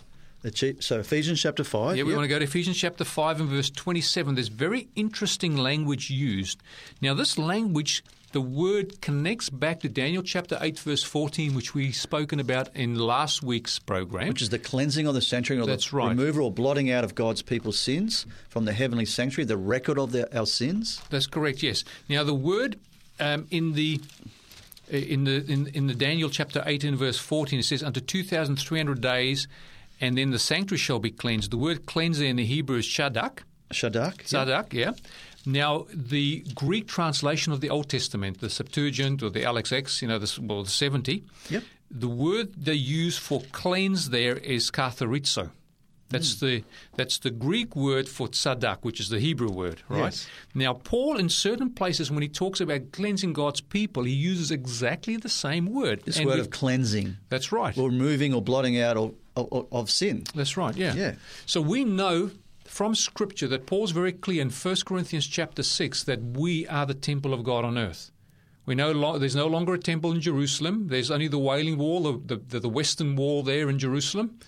so 0.80 1.00
Ephesians 1.00 1.42
chapter 1.42 1.64
5. 1.64 1.96
yeah, 1.96 2.04
we 2.04 2.10
yep. 2.10 2.18
want 2.18 2.26
to 2.26 2.30
go 2.30 2.38
to 2.38 2.44
Ephesians 2.44 2.78
chapter 2.78 3.06
5 3.06 3.42
and 3.42 3.50
verse 3.50 3.70
27. 3.70 4.36
There's 4.36 4.50
very 4.50 4.90
interesting 4.96 5.56
language 5.56 6.10
used. 6.10 6.62
Now, 7.02 7.14
this 7.14 7.38
language, 7.38 8.04
the 8.34 8.42
word 8.42 9.00
connects 9.00 9.50
back 9.50 9.80
to 9.82 9.90
Daniel 9.90 10.22
chapter 10.22 10.58
8, 10.60 10.80
verse 10.80 11.04
14, 11.04 11.56
which 11.56 11.74
we've 11.74 11.96
spoken 11.96 12.42
about 12.42 12.76
in 12.76 12.96
last 12.96 13.42
week's 13.42 13.80
program. 13.80 14.28
which 14.28 14.42
is 14.42 14.50
the 14.50 14.60
cleansing 14.60 15.08
of 15.08 15.14
the 15.14 15.22
sanctuary, 15.22 15.64
or 15.64 15.66
That's 15.66 15.92
the 15.92 15.98
right. 15.98 16.10
removal 16.10 16.46
or 16.46 16.52
blotting 16.52 16.92
out 16.92 17.06
of 17.06 17.16
God's 17.16 17.42
people's 17.42 17.80
sins 17.80 18.26
from 18.50 18.66
the 18.66 18.74
heavenly 18.74 19.06
sanctuary, 19.06 19.46
the 19.46 19.56
record 19.56 19.98
of 19.98 20.12
their, 20.12 20.28
our 20.36 20.46
sins. 20.46 21.02
That's 21.10 21.28
correct. 21.28 21.64
Yes. 21.64 21.86
Now 22.10 22.26
the 22.26 22.34
word 22.34 22.80
um, 23.20 23.48
in 23.52 23.74
the 23.74 24.00
in 24.90 25.24
the 25.24 25.44
in, 25.52 25.68
in 25.68 25.88
the 25.88 25.94
Daniel 25.96 26.30
chapter 26.30 26.62
eighteen 26.66 26.96
verse 26.96 27.18
fourteen 27.18 27.60
it 27.60 27.64
says 27.64 27.84
unto 27.84 28.02
two 28.02 28.24
thousand 28.24 28.58
three 28.58 28.80
hundred 28.80 29.02
days, 29.02 29.48
and 30.02 30.18
then 30.18 30.32
the 30.32 30.40
sanctuary 30.40 30.80
shall 30.80 31.00
be 31.00 31.12
cleansed. 31.12 31.52
The 31.52 31.58
word 31.58 31.86
cleanser 31.86 32.26
in 32.26 32.36
the 32.36 32.46
Hebrew 32.46 32.78
is 32.78 32.86
shadak. 32.86 33.40
Shadak. 33.72 34.18
yep. 34.32 34.48
Sadak, 34.48 34.74
yeah. 34.74 34.92
Now, 35.46 35.88
the 35.94 36.46
Greek 36.56 36.88
translation 36.88 37.52
of 37.52 37.60
the 37.60 37.70
Old 37.70 37.90
Testament, 37.90 38.40
the 38.40 38.50
Septuagint 38.50 39.22
or 39.24 39.30
the 39.30 39.42
LXX, 39.42 40.02
you 40.02 40.08
know, 40.08 40.18
the, 40.20 40.40
well, 40.42 40.64
the 40.64 40.70
70, 40.70 41.24
Yep. 41.50 41.64
the 41.92 42.08
word 42.08 42.54
they 42.56 42.76
use 42.76 43.18
for 43.18 43.42
cleanse 43.52 44.12
there 44.12 44.38
is 44.38 44.72
katharizo. 44.72 45.50
That's 46.14 46.40
hmm. 46.40 46.46
the 46.46 46.64
that's 46.96 47.18
the 47.18 47.32
Greek 47.32 47.76
word 47.76 48.08
for 48.08 48.28
tzadak, 48.28 48.78
which 48.82 49.00
is 49.00 49.10
the 49.10 49.20
Hebrew 49.20 49.52
word, 49.52 49.82
right? 49.90 50.06
Yes. 50.06 50.28
Now, 50.54 50.76
Paul, 50.76 51.18
in 51.18 51.28
certain 51.28 51.72
places, 51.72 52.12
when 52.12 52.22
he 52.22 52.30
talks 52.30 52.62
about 52.62 52.92
cleansing 52.92 53.34
God's 53.34 53.62
people, 53.62 54.04
he 54.04 54.14
uses 54.14 54.52
exactly 54.52 55.18
the 55.18 55.30
same 55.30 55.66
word. 55.66 56.04
This 56.06 56.18
And 56.18 56.28
word 56.28 56.40
of 56.40 56.52
cleansing, 56.52 57.18
that's 57.30 57.52
right. 57.52 57.78
or 57.78 57.90
removing 57.90 58.34
or 58.34 58.42
blotting 58.42 58.80
out 58.80 58.96
of, 58.96 59.16
of, 59.36 59.68
of 59.72 59.90
sin. 59.90 60.24
That's 60.36 60.56
right, 60.56 60.76
yeah. 60.76 60.94
Yeah. 60.94 61.16
So 61.46 61.62
we 61.62 61.84
know 61.84 62.32
from 62.66 62.96
Scripture 62.96 63.48
that 63.48 63.66
Paul's 63.66 63.92
very 63.92 64.12
clear 64.12 64.42
in 64.42 64.50
1 64.50 64.76
Corinthians 64.86 65.28
chapter 65.28 65.64
6 65.64 66.04
that 66.04 66.22
we 66.22 66.68
are 66.68 66.86
the 66.86 66.94
temple 66.94 67.34
of 67.34 67.44
God 67.44 67.66
on 67.66 67.78
earth. 67.78 68.12
We 68.66 68.76
know 68.76 69.18
there's 69.20 69.36
no 69.36 69.48
longer 69.48 69.74
a 69.74 69.80
temple 69.80 70.12
in 70.14 70.22
Jerusalem. 70.22 70.88
There's 70.88 71.12
only 71.12 71.28
the 71.28 71.40
Wailing 71.40 71.78
Wall, 71.78 72.14
the, 72.14 72.38
the, 72.38 72.60
the 72.62 72.70
western 72.70 73.16
wall 73.16 73.44
there 73.44 73.70
in 73.70 73.78
Jerusalem. 73.78 74.40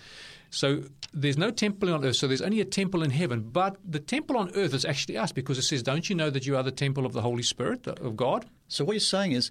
So 0.50 0.84
there's 1.16 1.38
no 1.38 1.50
temple 1.50 1.94
on 1.94 2.04
earth, 2.06 2.18
so 2.18 2.28
there's 2.28 2.42
only 2.42 2.60
a 2.62 2.66
temple 2.66 3.02
in 3.02 3.10
heaven. 3.10 3.42
But 3.42 3.78
the 3.84 4.00
temple 4.00 4.38
on 4.38 4.52
earth 4.56 4.74
is 4.74 4.84
actually 4.86 5.18
us 5.18 5.32
because 5.32 5.58
it 5.58 5.62
says, 5.64 5.82
Don't 5.82 6.10
you 6.10 6.16
know 6.16 6.30
that 6.30 6.46
you 6.46 6.56
are 6.58 6.64
the 6.64 6.72
temple 6.72 7.06
of 7.06 7.14
the 7.14 7.22
Holy 7.22 7.42
Spirit, 7.44 7.88
of 7.88 8.16
God? 8.18 8.46
So 8.68 8.84
what 8.84 8.94
you're 8.94 9.00
saying 9.00 9.32
is, 9.32 9.50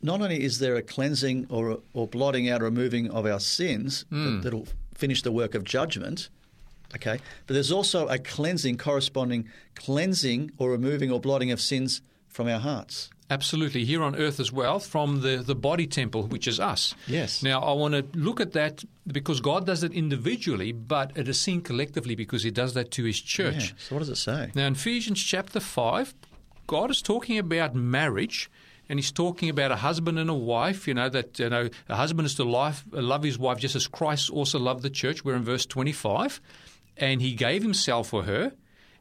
not 0.00 0.20
only 0.20 0.42
is 0.42 0.58
there 0.58 0.76
a 0.76 0.82
cleansing 0.82 1.46
or 1.48 1.80
or 1.92 2.06
blotting 2.08 2.48
out, 2.48 2.62
or 2.62 2.64
removing 2.66 3.10
of 3.10 3.26
our 3.26 3.40
sins 3.40 4.04
Hmm. 4.10 4.24
that, 4.24 4.42
that'll 4.44 4.68
finish 4.94 5.22
the 5.22 5.32
work 5.32 5.54
of 5.54 5.64
judgment, 5.64 6.28
okay, 6.94 7.18
but 7.46 7.54
there's 7.54 7.72
also 7.72 8.06
a 8.08 8.18
cleansing, 8.18 8.78
corresponding 8.78 9.48
cleansing 9.74 10.52
or 10.58 10.70
removing 10.70 11.10
or 11.10 11.20
blotting 11.20 11.50
of 11.50 11.60
sins 11.60 12.00
from 12.28 12.48
our 12.48 12.60
hearts. 12.60 13.10
Absolutely, 13.32 13.86
here 13.86 14.02
on 14.02 14.14
earth 14.14 14.40
as 14.40 14.52
well, 14.52 14.78
from 14.78 15.22
the, 15.22 15.38
the 15.38 15.54
body 15.54 15.86
temple, 15.86 16.24
which 16.24 16.46
is 16.46 16.60
us. 16.60 16.94
Yes. 17.06 17.42
Now, 17.42 17.60
I 17.60 17.72
want 17.72 17.94
to 17.94 18.18
look 18.18 18.40
at 18.40 18.52
that 18.52 18.84
because 19.06 19.40
God 19.40 19.64
does 19.64 19.82
it 19.82 19.92
individually, 19.92 20.72
but 20.72 21.12
it 21.16 21.28
is 21.28 21.40
seen 21.40 21.62
collectively 21.62 22.14
because 22.14 22.42
He 22.42 22.50
does 22.50 22.74
that 22.74 22.90
to 22.90 23.04
His 23.04 23.18
church. 23.18 23.70
Yeah. 23.70 23.76
So 23.78 23.94
what 23.94 24.00
does 24.00 24.10
it 24.10 24.16
say? 24.16 24.50
Now, 24.54 24.66
in 24.66 24.74
Ephesians 24.74 25.22
chapter 25.22 25.60
5, 25.60 26.14
God 26.66 26.90
is 26.90 27.00
talking 27.00 27.38
about 27.38 27.74
marriage. 27.74 28.50
And 28.88 28.98
he's 28.98 29.12
talking 29.12 29.48
about 29.48 29.70
a 29.72 29.76
husband 29.76 30.18
and 30.18 30.28
a 30.28 30.34
wife, 30.34 30.86
you 30.86 30.92
know, 30.92 31.08
that, 31.08 31.38
you 31.38 31.48
know, 31.48 31.70
a 31.88 31.96
husband 31.96 32.26
is 32.26 32.34
to 32.34 32.44
life, 32.44 32.84
love 32.90 33.22
his 33.22 33.38
wife 33.38 33.58
just 33.58 33.74
as 33.74 33.86
Christ 33.86 34.28
also 34.28 34.58
loved 34.58 34.82
the 34.82 34.90
church. 34.90 35.24
We're 35.24 35.36
in 35.36 35.44
verse 35.44 35.64
25. 35.64 36.42
And 36.98 37.22
he 37.22 37.32
gave 37.32 37.62
himself 37.62 38.08
for 38.08 38.24
her. 38.24 38.52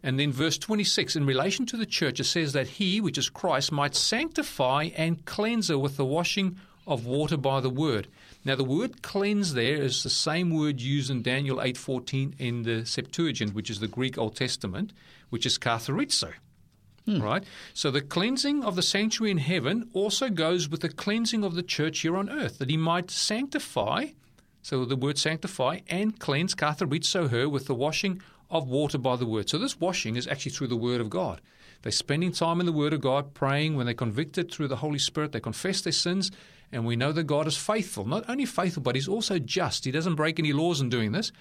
And 0.03 0.19
then 0.19 0.31
verse 0.31 0.57
26, 0.57 1.15
in 1.15 1.25
relation 1.25 1.65
to 1.67 1.77
the 1.77 1.85
church, 1.85 2.19
it 2.19 2.23
says 2.23 2.53
that 2.53 2.67
he, 2.67 2.99
which 2.99 3.17
is 3.17 3.29
Christ, 3.29 3.71
might 3.71 3.95
sanctify 3.95 4.89
and 4.95 5.25
cleanse 5.25 5.67
her 5.67 5.77
with 5.77 5.97
the 5.97 6.05
washing 6.05 6.57
of 6.87 7.05
water 7.05 7.37
by 7.37 7.61
the 7.61 7.69
word. 7.69 8.07
Now 8.43 8.55
the 8.55 8.63
word 8.63 9.03
cleanse 9.03 9.53
there 9.53 9.75
is 9.75 10.01
the 10.01 10.09
same 10.09 10.49
word 10.49 10.81
used 10.81 11.11
in 11.11 11.21
Daniel 11.21 11.61
8:14 11.61 12.33
in 12.39 12.63
the 12.63 12.85
Septuagint, 12.85 13.53
which 13.53 13.69
is 13.69 13.79
the 13.79 13.87
Greek 13.87 14.17
Old 14.17 14.35
Testament, 14.35 14.91
which 15.29 15.45
is 15.45 15.59
katharizo. 15.59 16.33
Hmm. 17.05 17.21
Right? 17.21 17.43
So 17.73 17.91
the 17.91 18.01
cleansing 18.01 18.63
of 18.63 18.75
the 18.75 18.81
sanctuary 18.81 19.31
in 19.31 19.37
heaven 19.37 19.89
also 19.93 20.29
goes 20.29 20.69
with 20.69 20.81
the 20.81 20.89
cleansing 20.89 21.43
of 21.43 21.55
the 21.55 21.63
church 21.63 21.99
here 21.99 22.15
on 22.17 22.29
earth, 22.29 22.57
that 22.59 22.69
he 22.69 22.77
might 22.77 23.09
sanctify, 23.09 24.07
so 24.61 24.85
the 24.85 24.95
word 24.95 25.17
sanctify, 25.17 25.79
and 25.87 26.19
cleanse 26.19 26.55
katharizo 26.55 27.29
her 27.29 27.47
with 27.47 27.65
the 27.65 27.75
washing 27.75 28.21
of 28.51 28.67
water 28.67 28.97
by 28.97 29.15
the 29.15 29.25
word. 29.25 29.49
So 29.49 29.57
this 29.57 29.79
washing 29.79 30.15
is 30.15 30.27
actually 30.27 30.51
through 30.51 30.67
the 30.67 30.77
word 30.77 31.01
of 31.01 31.09
God. 31.09 31.41
They're 31.81 31.91
spending 31.91 32.31
time 32.31 32.59
in 32.59 32.67
the 32.67 32.71
word 32.71 32.93
of 32.93 33.01
God, 33.01 33.33
praying. 33.33 33.75
When 33.75 33.87
they're 33.87 33.95
convicted 33.95 34.51
through 34.51 34.67
the 34.67 34.75
Holy 34.75 34.99
Spirit, 34.99 35.31
they 35.31 35.39
confess 35.39 35.81
their 35.81 35.93
sins, 35.93 36.29
and 36.71 36.85
we 36.85 36.95
know 36.95 37.11
that 37.11 37.23
God 37.23 37.47
is 37.47 37.57
faithful. 37.57 38.05
Not 38.05 38.29
only 38.29 38.45
faithful, 38.45 38.83
but 38.83 38.93
he's 38.93 39.07
also 39.07 39.39
just. 39.39 39.85
He 39.85 39.91
doesn't 39.91 40.15
break 40.15 40.37
any 40.37 40.53
laws 40.53 40.79
in 40.79 40.89
doing 40.89 41.11
this 41.11 41.31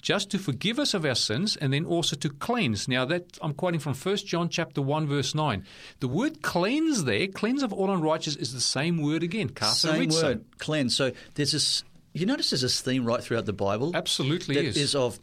just 0.00 0.30
to 0.30 0.38
forgive 0.38 0.78
us 0.78 0.94
of 0.94 1.04
our 1.04 1.14
sins 1.14 1.56
and 1.56 1.72
then 1.72 1.84
also 1.84 2.16
to 2.16 2.28
cleanse. 2.28 2.88
Now 2.88 3.04
that 3.06 3.38
I'm 3.42 3.54
quoting 3.54 3.80
from 3.80 3.94
1 3.94 4.16
John 4.18 4.48
chapter 4.48 4.80
1 4.80 5.06
verse 5.06 5.34
9. 5.34 5.64
The 6.00 6.08
word 6.08 6.42
cleanse 6.42 7.04
there, 7.04 7.26
cleanse 7.26 7.62
of 7.62 7.72
all 7.72 7.90
unrighteous, 7.90 8.36
is 8.36 8.52
the 8.54 8.60
same 8.60 9.02
word 9.02 9.22
again, 9.22 9.48
Same 9.48 10.08
katharizo. 10.10 10.22
word, 10.22 10.44
cleanse. 10.58 10.96
So 10.96 11.12
there's 11.34 11.52
this. 11.52 11.84
You 12.14 12.26
notice 12.26 12.50
there's 12.50 12.62
this 12.62 12.80
theme 12.80 13.04
right 13.04 13.22
throughout 13.22 13.46
the 13.46 13.52
Bible. 13.52 13.92
Absolutely 13.94 14.54
that 14.54 14.64
is. 14.64 14.76
is 14.76 14.94
of 14.94 15.18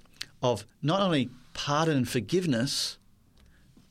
of 0.45 0.65
not 0.81 1.01
only 1.01 1.29
pardon 1.53 1.97
and 1.97 2.09
forgiveness, 2.09 2.97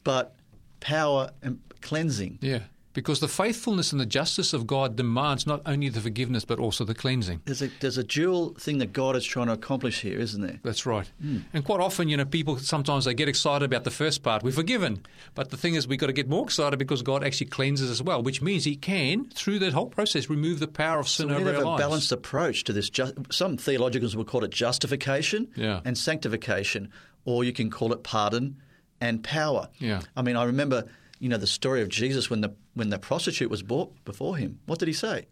but 0.04 0.36
power 0.80 1.30
and 1.42 1.60
cleansing. 1.80 2.38
Yeah. 2.40 2.60
Because 2.94 3.20
the 3.20 3.28
faithfulness 3.28 3.92
and 3.92 4.00
the 4.00 4.06
justice 4.06 4.52
of 4.54 4.66
God 4.66 4.96
demands 4.96 5.46
not 5.46 5.60
only 5.66 5.88
the 5.90 6.00
forgiveness 6.00 6.44
but 6.44 6.58
also 6.58 6.84
the 6.84 6.94
cleansing. 6.94 7.42
There's 7.44 7.60
a 7.60 7.68
there's 7.80 7.98
a 7.98 8.04
dual 8.04 8.54
thing 8.54 8.78
that 8.78 8.92
God 8.92 9.16
is 9.16 9.24
trying 9.24 9.48
to 9.48 9.52
accomplish 9.52 10.00
here, 10.00 10.18
isn't 10.18 10.40
there? 10.40 10.60
That's 10.62 10.86
right. 10.86 11.10
Hmm. 11.20 11.38
And 11.52 11.64
quite 11.64 11.80
often, 11.80 12.08
you 12.08 12.16
know, 12.16 12.24
people 12.24 12.56
sometimes 12.58 13.04
they 13.04 13.12
get 13.14 13.28
excited 13.28 13.64
about 13.64 13.84
the 13.84 13.90
first 13.90 14.22
part. 14.22 14.42
We're 14.42 14.52
forgiven. 14.52 15.04
But 15.34 15.50
the 15.50 15.56
thing 15.56 15.74
is, 15.74 15.86
we've 15.88 15.98
got 15.98 16.06
to 16.06 16.12
get 16.12 16.28
more 16.28 16.44
excited 16.44 16.78
because 16.78 17.02
God 17.02 17.24
actually 17.24 17.48
cleanses 17.48 17.90
as 17.90 18.00
well, 18.00 18.22
which 18.22 18.40
means 18.40 18.64
He 18.64 18.76
can, 18.76 19.24
through 19.30 19.58
that 19.58 19.72
whole 19.72 19.86
process, 19.90 20.30
remove 20.30 20.60
the 20.60 20.68
power 20.68 21.00
of 21.00 21.08
sin 21.08 21.26
we 21.28 21.34
need 21.34 21.40
over 21.40 21.50
to 21.50 21.56
have 21.56 21.64
a 21.64 21.68
lives. 21.70 21.82
balanced 21.82 22.12
approach 22.12 22.62
to 22.64 22.72
this. 22.72 22.90
Some 23.30 23.56
theologians 23.56 24.14
will 24.16 24.24
call 24.24 24.44
it 24.44 24.50
justification 24.52 25.48
Yeah. 25.56 25.80
and 25.84 25.98
sanctification, 25.98 26.90
or 27.24 27.42
you 27.42 27.52
can 27.52 27.70
call 27.70 27.92
it 27.92 28.04
pardon 28.04 28.56
and 29.00 29.24
power. 29.24 29.68
Yeah. 29.78 30.02
I 30.16 30.22
mean, 30.22 30.36
I 30.36 30.44
remember, 30.44 30.84
you 31.18 31.28
know, 31.28 31.36
the 31.36 31.46
story 31.46 31.80
of 31.82 31.88
Jesus 31.88 32.28
when 32.30 32.40
the 32.40 32.54
when 32.74 32.90
the 32.90 32.98
prostitute 32.98 33.50
was 33.50 33.62
brought 33.62 34.04
before 34.04 34.36
him. 34.36 34.58
What 34.66 34.78
did 34.78 34.88
he 34.88 34.94
say? 34.94 35.26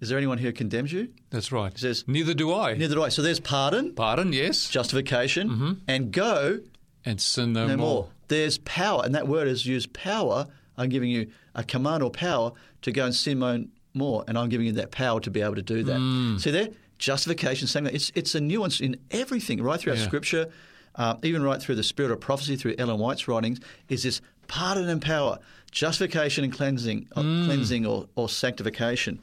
Is 0.00 0.08
there 0.08 0.18
anyone 0.18 0.38
here 0.38 0.48
who 0.50 0.52
condemns 0.54 0.92
you? 0.92 1.10
That's 1.30 1.52
right. 1.52 1.72
He 1.72 1.78
says, 1.78 2.04
Neither 2.08 2.34
do 2.34 2.52
I. 2.52 2.74
Neither 2.74 2.96
do 2.96 3.04
I. 3.04 3.08
So 3.08 3.22
there's 3.22 3.38
pardon, 3.38 3.94
Pardon, 3.94 4.32
yes. 4.32 4.68
justification, 4.68 5.80
and 5.86 6.10
go 6.12 6.58
and 7.04 7.20
sin 7.20 7.52
no, 7.52 7.66
no 7.68 7.76
more. 7.76 7.86
more. 7.86 8.08
There's 8.28 8.58
power, 8.58 9.02
and 9.04 9.14
that 9.14 9.28
word 9.28 9.46
is 9.46 9.64
used 9.64 9.92
power. 9.92 10.46
I'm 10.76 10.88
giving 10.88 11.10
you 11.10 11.30
a 11.54 11.62
command 11.62 12.02
or 12.02 12.10
power 12.10 12.50
to 12.82 12.90
go 12.90 13.04
and 13.04 13.14
sin 13.14 13.38
no, 13.38 13.64
more, 13.94 14.24
and 14.26 14.36
I'm 14.36 14.48
giving 14.48 14.66
you 14.66 14.72
that 14.72 14.90
power 14.90 15.20
to 15.20 15.30
be 15.30 15.40
able 15.40 15.54
to 15.54 15.62
do 15.62 15.84
that. 15.84 15.98
Mm. 15.98 16.40
See 16.40 16.50
there, 16.50 16.70
justification, 16.98 17.68
saying 17.68 17.84
that 17.84 17.94
it's 17.94 18.10
it's 18.16 18.34
a 18.34 18.40
nuance 18.40 18.80
in 18.80 18.96
everything, 19.12 19.62
right 19.62 19.78
throughout 19.78 19.98
Yeah. 19.98 20.04
Scripture, 20.04 20.48
uh, 20.96 21.16
even 21.22 21.42
right 21.44 21.62
through 21.62 21.76
the 21.76 21.82
Spirit 21.84 22.10
of 22.10 22.18
prophecy, 22.20 22.56
through 22.56 22.74
Ellen 22.78 22.98
White's 22.98 23.28
writings, 23.28 23.60
is 23.88 24.02
this 24.02 24.20
pardon 24.56 24.88
and 24.94 25.00
power, 25.02 25.34
justification 25.70 26.44
and 26.44 26.52
cleansing, 26.52 27.00
uh, 27.16 27.22
Mm. 27.22 27.44
cleansing 27.46 27.86
or, 27.86 28.06
or 28.14 28.28
sanctification. 28.28 29.18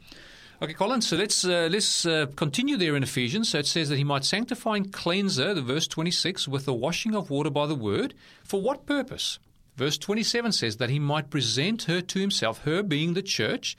Okay, 0.62 0.74
Colin. 0.74 1.02
So 1.02 1.16
let's 1.16 1.46
uh, 1.46 1.70
let's 1.72 2.06
uh, 2.06 2.26
continue 2.36 2.76
there 2.78 2.96
in 2.98 3.04
Ephesians. 3.04 3.50
So 3.50 3.60
it 3.60 3.68
says 3.68 3.88
that 3.90 3.98
he 3.98 4.04
might 4.04 4.26
sanctify 4.26 4.76
and 4.78 4.92
cleanse 4.92 5.38
her, 5.38 5.54
the 5.54 5.62
verse 5.62 5.88
twenty 5.88 6.12
six, 6.12 6.48
with 6.48 6.66
the 6.66 6.74
washing 6.74 7.16
of 7.16 7.30
water 7.30 7.50
by 7.60 7.66
the 7.68 7.76
word. 7.76 8.14
For 8.44 8.60
what 8.62 8.86
purpose? 8.86 9.40
Verse 9.78 9.98
twenty 9.98 10.24
seven 10.24 10.52
says 10.52 10.76
that 10.78 10.90
he 10.90 11.00
might 11.00 11.30
present 11.30 11.84
her 11.84 12.02
to 12.02 12.20
himself, 12.20 12.56
her 12.64 12.84
being 12.84 13.14
the 13.14 13.22
church, 13.38 13.78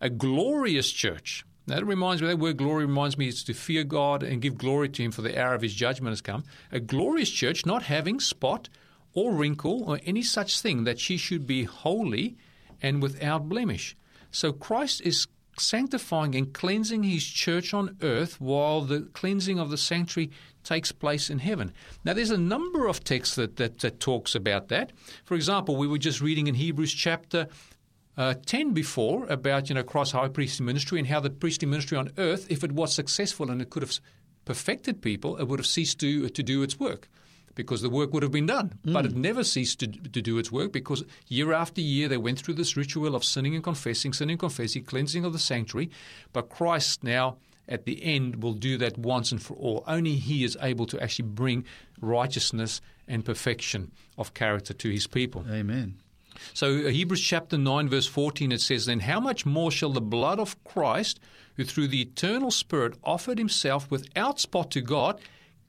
a 0.00 0.10
glorious 0.10 0.90
church. 0.90 1.44
That 1.68 1.86
reminds 1.86 2.22
me. 2.22 2.28
That 2.28 2.38
word 2.38 2.56
"glory" 2.56 2.86
reminds 2.86 3.16
me. 3.18 3.28
It's 3.28 3.44
to 3.44 3.54
fear 3.54 3.84
God 3.84 4.22
and 4.24 4.42
give 4.42 4.56
glory 4.58 4.88
to 4.88 5.02
Him, 5.04 5.12
for 5.12 5.22
the 5.22 5.40
hour 5.40 5.54
of 5.54 5.62
His 5.62 5.74
judgment 5.74 6.10
has 6.12 6.20
come. 6.20 6.42
A 6.72 6.80
glorious 6.80 7.30
church, 7.30 7.64
not 7.66 7.82
having 7.84 8.18
spot 8.20 8.68
or 9.16 9.32
wrinkle 9.32 9.82
or 9.90 9.98
any 10.04 10.22
such 10.22 10.60
thing, 10.60 10.84
that 10.84 11.00
she 11.00 11.16
should 11.16 11.46
be 11.46 11.64
holy 11.64 12.36
and 12.80 13.02
without 13.02 13.48
blemish. 13.48 13.96
So 14.30 14.52
Christ 14.52 15.00
is 15.00 15.26
sanctifying 15.58 16.34
and 16.34 16.52
cleansing 16.52 17.02
his 17.02 17.26
church 17.26 17.72
on 17.72 17.96
earth 18.02 18.38
while 18.40 18.82
the 18.82 19.00
cleansing 19.14 19.58
of 19.58 19.70
the 19.70 19.78
sanctuary 19.78 20.30
takes 20.62 20.92
place 20.92 21.30
in 21.30 21.38
heaven. 21.38 21.72
Now 22.04 22.12
there's 22.12 22.30
a 22.30 22.36
number 22.36 22.86
of 22.86 23.02
texts 23.02 23.36
that, 23.36 23.56
that, 23.56 23.78
that 23.78 23.98
talks 23.98 24.34
about 24.34 24.68
that. 24.68 24.92
For 25.24 25.34
example, 25.34 25.76
we 25.76 25.86
were 25.86 25.98
just 25.98 26.20
reading 26.20 26.46
in 26.46 26.54
Hebrews 26.54 26.92
chapter 26.92 27.48
uh, 28.18 28.34
10 28.44 28.72
before 28.72 29.26
about 29.26 29.68
you 29.68 29.74
know 29.74 29.82
Christ's 29.82 30.12
high 30.12 30.28
priestly 30.28 30.64
ministry 30.64 30.98
and 30.98 31.08
how 31.08 31.20
the 31.20 31.30
priestly 31.30 31.68
ministry 31.68 31.96
on 31.98 32.10
earth, 32.18 32.46
if 32.50 32.64
it 32.64 32.72
was 32.72 32.92
successful 32.94 33.50
and 33.50 33.60
it 33.60 33.70
could 33.70 33.82
have 33.82 33.98
perfected 34.44 35.02
people, 35.02 35.36
it 35.36 35.44
would 35.48 35.58
have 35.58 35.66
ceased 35.66 36.00
to, 36.00 36.28
to 36.28 36.42
do 36.42 36.62
its 36.62 36.78
work 36.78 37.08
because 37.56 37.82
the 37.82 37.90
work 37.90 38.12
would 38.12 38.22
have 38.22 38.30
been 38.30 38.46
done. 38.46 38.78
But 38.84 39.06
it 39.06 39.16
never 39.16 39.42
ceased 39.42 39.80
to, 39.80 39.88
to 39.88 40.22
do 40.22 40.38
its 40.38 40.52
work 40.52 40.70
because 40.70 41.02
year 41.26 41.52
after 41.52 41.80
year 41.80 42.06
they 42.06 42.18
went 42.18 42.38
through 42.38 42.54
this 42.54 42.76
ritual 42.76 43.16
of 43.16 43.24
sinning 43.24 43.56
and 43.56 43.64
confessing, 43.64 44.12
sinning 44.12 44.34
and 44.34 44.40
confessing, 44.40 44.84
cleansing 44.84 45.24
of 45.24 45.32
the 45.32 45.40
sanctuary. 45.40 45.90
But 46.32 46.48
Christ 46.48 47.02
now 47.02 47.38
at 47.68 47.84
the 47.84 48.04
end 48.04 48.42
will 48.42 48.52
do 48.52 48.78
that 48.78 48.96
once 48.96 49.32
and 49.32 49.42
for 49.42 49.54
all. 49.54 49.82
Only 49.88 50.14
He 50.14 50.44
is 50.44 50.56
able 50.62 50.86
to 50.86 51.00
actually 51.02 51.28
bring 51.28 51.64
righteousness 52.00 52.80
and 53.08 53.24
perfection 53.24 53.90
of 54.16 54.34
character 54.34 54.74
to 54.74 54.90
His 54.90 55.08
people. 55.08 55.44
Amen. 55.50 55.96
So 56.52 56.86
uh, 56.86 56.88
Hebrews 56.90 57.22
chapter 57.22 57.56
9 57.56 57.88
verse 57.88 58.06
14 58.06 58.52
it 58.52 58.60
says 58.60 58.84
then 58.84 59.00
how 59.00 59.18
much 59.18 59.46
more 59.46 59.70
shall 59.70 59.90
the 59.90 60.02
blood 60.02 60.38
of 60.38 60.62
Christ 60.64 61.18
who 61.56 61.64
through 61.64 61.88
the 61.88 62.02
eternal 62.02 62.50
spirit 62.50 62.94
offered 63.02 63.38
himself 63.38 63.90
without 63.90 64.38
spot 64.38 64.70
to 64.72 64.82
God 64.82 65.18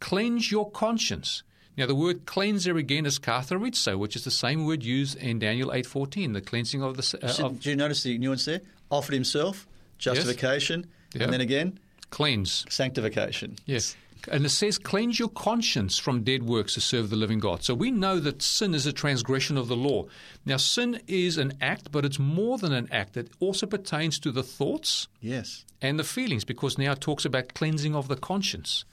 cleanse 0.02 0.52
your 0.52 0.70
conscience. 0.70 1.44
Now 1.78 1.86
the 1.86 1.96
word 1.96 2.26
cleanser 2.26 2.76
again 2.78 3.06
is 3.06 3.20
katharizo 3.20 3.98
which 3.98 4.16
is 4.16 4.24
the 4.24 4.32
same 4.32 4.66
word 4.66 4.84
used 4.84 5.16
in 5.18 5.40
Daniel 5.40 5.70
8:14 5.70 6.34
the 6.34 6.42
cleansing 6.42 6.82
of 6.82 6.98
the 6.98 7.20
uh, 7.24 7.28
So 7.28 7.46
of 7.48 7.60
do 7.60 7.70
you 7.70 7.76
notice 7.76 8.04
the 8.04 8.18
nuance 8.18 8.46
there? 8.46 8.62
Offered 8.90 9.14
himself, 9.14 9.68
justification, 10.00 10.88
Yeah. 11.14 11.24
and 11.24 11.34
then 11.34 11.42
again, 11.42 11.80
cleanse. 12.10 12.66
sanctification. 12.70 13.58
Yes. 13.66 13.96
And 14.32 14.46
it 14.46 14.50
says, 14.50 14.78
cleanse 14.78 15.20
your 15.20 15.30
conscience 15.30 15.98
from 16.00 16.24
dead 16.24 16.44
works 16.44 16.74
to 16.74 16.82
serve 16.82 17.10
the 17.10 17.16
living 17.16 17.40
God. 17.40 17.64
So 17.64 17.74
we 17.74 17.92
know 17.92 18.20
that 18.20 18.42
sin 18.42 18.74
is 18.74 18.86
a 18.86 18.92
transgression 18.92 19.58
of 19.58 19.68
the 19.70 19.76
law. 19.76 20.06
Now, 20.46 20.58
sin 20.58 21.00
is 21.08 21.38
an 21.38 21.54
act, 21.62 21.92
but 21.92 22.04
it's 22.04 22.20
more 22.20 22.58
than 22.58 22.74
an 22.74 22.90
act. 22.92 23.16
It 23.16 23.30
also 23.40 23.66
pertains 23.68 24.20
to 24.20 24.32
the 24.32 24.44
thoughts 24.44 25.08
Yes. 25.22 25.64
and 25.82 25.98
the 26.00 26.04
feelings, 26.04 26.44
because 26.44 26.78
now 26.78 26.92
it 26.94 27.00
talks 27.02 27.26
about 27.26 27.54
cleansing 27.54 27.96
of 27.96 28.08
the 28.10 28.18
conscience. 28.18 28.84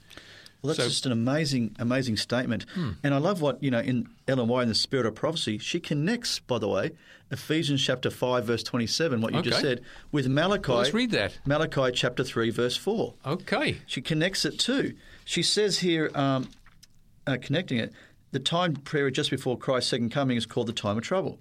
Well, 0.65 0.73
that's 0.75 0.77
So- 0.77 0.83
Hmm. 0.85 0.89
just 0.89 1.05
an 1.05 1.11
amazing, 1.11 1.75
amazing 1.79 2.17
statement. 2.17 2.65
And 3.03 3.13
I 3.13 3.17
love 3.17 3.41
what, 3.41 3.61
you 3.63 3.69
know, 3.71 3.79
in 3.79 4.07
Ellen 4.27 4.47
White 4.47 4.63
in 4.63 4.69
the 4.69 4.75
Spirit 4.75 5.05
of 5.05 5.15
Prophecy, 5.15 5.57
she 5.59 5.79
connects, 5.79 6.39
by 6.39 6.57
the 6.59 6.67
way, 6.67 6.91
Ephesians 7.31 7.81
chapter 7.83 8.09
5, 8.09 8.45
verse 8.45 8.63
27, 8.63 9.19
what 9.21 9.33
you 9.33 9.41
just 9.41 9.61
said, 9.61 9.81
with 10.11 10.27
Malachi. 10.27 10.69
Well, 10.69 10.77
let's 10.79 10.93
read 10.93 11.11
that. 11.11 11.37
Malachi 11.45 11.91
chapter 11.93 12.23
3, 12.23 12.49
verse 12.49 12.77
4. 12.77 13.13
Okay. 13.25 13.77
She 13.87 14.01
connects 14.01 14.45
it 14.45 14.57
too. 14.59 14.93
She 15.23 15.41
says 15.43 15.79
here, 15.79 16.11
um, 16.15 16.49
uh, 17.27 17.37
connecting 17.41 17.79
it, 17.79 17.91
the 18.31 18.39
time 18.39 18.75
period 18.75 19.15
just 19.15 19.31
before 19.31 19.57
Christ's 19.57 19.89
second 19.89 20.09
coming 20.11 20.37
is 20.37 20.45
called 20.45 20.67
the 20.67 20.73
time 20.73 20.97
of 20.97 21.03
trouble, 21.03 21.39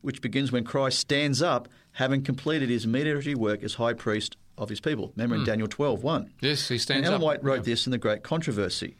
which 0.00 0.20
begins 0.22 0.50
when 0.50 0.64
Christ 0.64 0.98
stands 0.98 1.42
up, 1.42 1.68
having 1.92 2.22
completed 2.22 2.68
his 2.68 2.86
mediatory 2.86 3.34
work 3.34 3.62
as 3.62 3.74
high 3.74 3.92
priest 3.92 4.36
of 4.60 4.68
his 4.68 4.80
people. 4.80 5.12
Remember 5.16 5.34
in 5.34 5.40
hmm. 5.40 5.46
Daniel 5.46 5.68
12, 5.68 6.02
1. 6.02 6.30
Yes, 6.40 6.68
he 6.68 6.74
And 6.74 6.82
stands 6.82 7.08
Ellen 7.08 7.16
up. 7.16 7.22
White 7.22 7.42
wrote 7.42 7.66
Yeah. 7.66 7.72
this 7.72 7.86
in 7.86 7.90
The 7.90 7.98
Great 7.98 8.22
Controversy. 8.22 8.96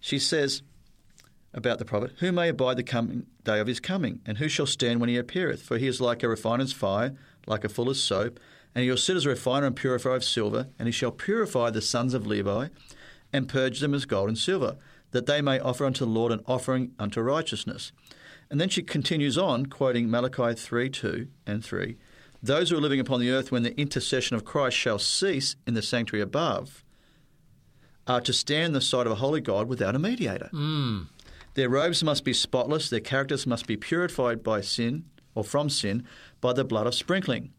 She 0.00 0.18
says 0.18 0.62
about 1.54 1.78
the 1.78 1.84
prophet, 1.84 2.12
Who 2.18 2.32
may 2.32 2.48
abide 2.48 2.76
the 2.78 2.82
coming 2.82 3.26
day 3.44 3.60
of 3.60 3.66
his 3.66 3.78
coming? 3.78 4.20
And 4.26 4.38
who 4.38 4.48
shall 4.48 4.66
stand 4.66 5.00
when 5.00 5.08
he 5.08 5.16
appeareth? 5.16 5.62
For 5.62 5.78
he 5.78 5.86
is 5.86 6.00
like 6.00 6.22
a 6.22 6.28
refiner's 6.28 6.72
fire, 6.72 7.14
like 7.46 7.64
a 7.64 7.68
fuller's 7.68 8.02
soap. 8.02 8.40
And 8.74 8.82
he 8.82 8.90
will 8.90 8.96
sit 8.96 9.16
as 9.16 9.26
a 9.26 9.30
refiner 9.30 9.66
and 9.66 9.76
purifier 9.76 10.14
of 10.16 10.24
silver. 10.24 10.68
And 10.78 10.88
he 10.88 10.92
shall 10.92 11.12
purify 11.12 11.70
the 11.70 11.82
sons 11.82 12.14
of 12.14 12.26
Levi, 12.26 12.68
and 13.32 13.48
purge 13.48 13.80
them 13.80 13.94
as 13.94 14.06
gold 14.06 14.28
and 14.28 14.38
silver, 14.38 14.76
that 15.10 15.26
they 15.26 15.42
may 15.42 15.58
offer 15.58 15.84
unto 15.84 16.04
the 16.04 16.10
Lord 16.10 16.32
an 16.32 16.42
offering 16.46 16.92
unto 16.98 17.20
righteousness. 17.20 17.92
And 18.50 18.60
then 18.60 18.68
she 18.68 18.82
continues 18.82 19.36
on, 19.36 19.66
quoting 19.66 20.10
Malachi 20.10 20.54
3 20.54 20.88
2 20.88 21.28
and 21.46 21.64
3. 21.64 21.96
Those 22.46 22.70
who 22.70 22.76
are 22.76 22.80
living 22.80 23.00
upon 23.00 23.18
the 23.18 23.30
earth 23.30 23.50
when 23.50 23.64
the 23.64 23.76
intercession 23.78 24.36
of 24.36 24.44
Christ 24.44 24.76
shall 24.76 25.00
cease 25.00 25.56
in 25.66 25.74
the 25.74 25.82
sanctuary 25.82 26.22
above 26.22 26.84
are 28.06 28.20
to 28.20 28.32
stand 28.32 28.66
in 28.66 28.72
the 28.72 28.80
sight 28.80 29.04
of 29.04 29.10
a 29.10 29.16
holy 29.16 29.40
God 29.40 29.66
without 29.68 29.96
a 29.96 29.98
mediator. 29.98 30.48
Mm. 30.52 31.08
Their 31.54 31.68
robes 31.68 32.04
must 32.04 32.24
be 32.24 32.32
spotless, 32.32 32.88
their 32.88 33.00
characters 33.00 33.48
must 33.48 33.66
be 33.66 33.76
purified 33.76 34.44
by 34.44 34.60
sin 34.60 35.06
or 35.34 35.42
from 35.42 35.68
sin 35.68 36.04
by 36.40 36.52
the 36.52 36.62
blood 36.62 36.86
of 36.86 36.94
sprinkling. 36.94 37.52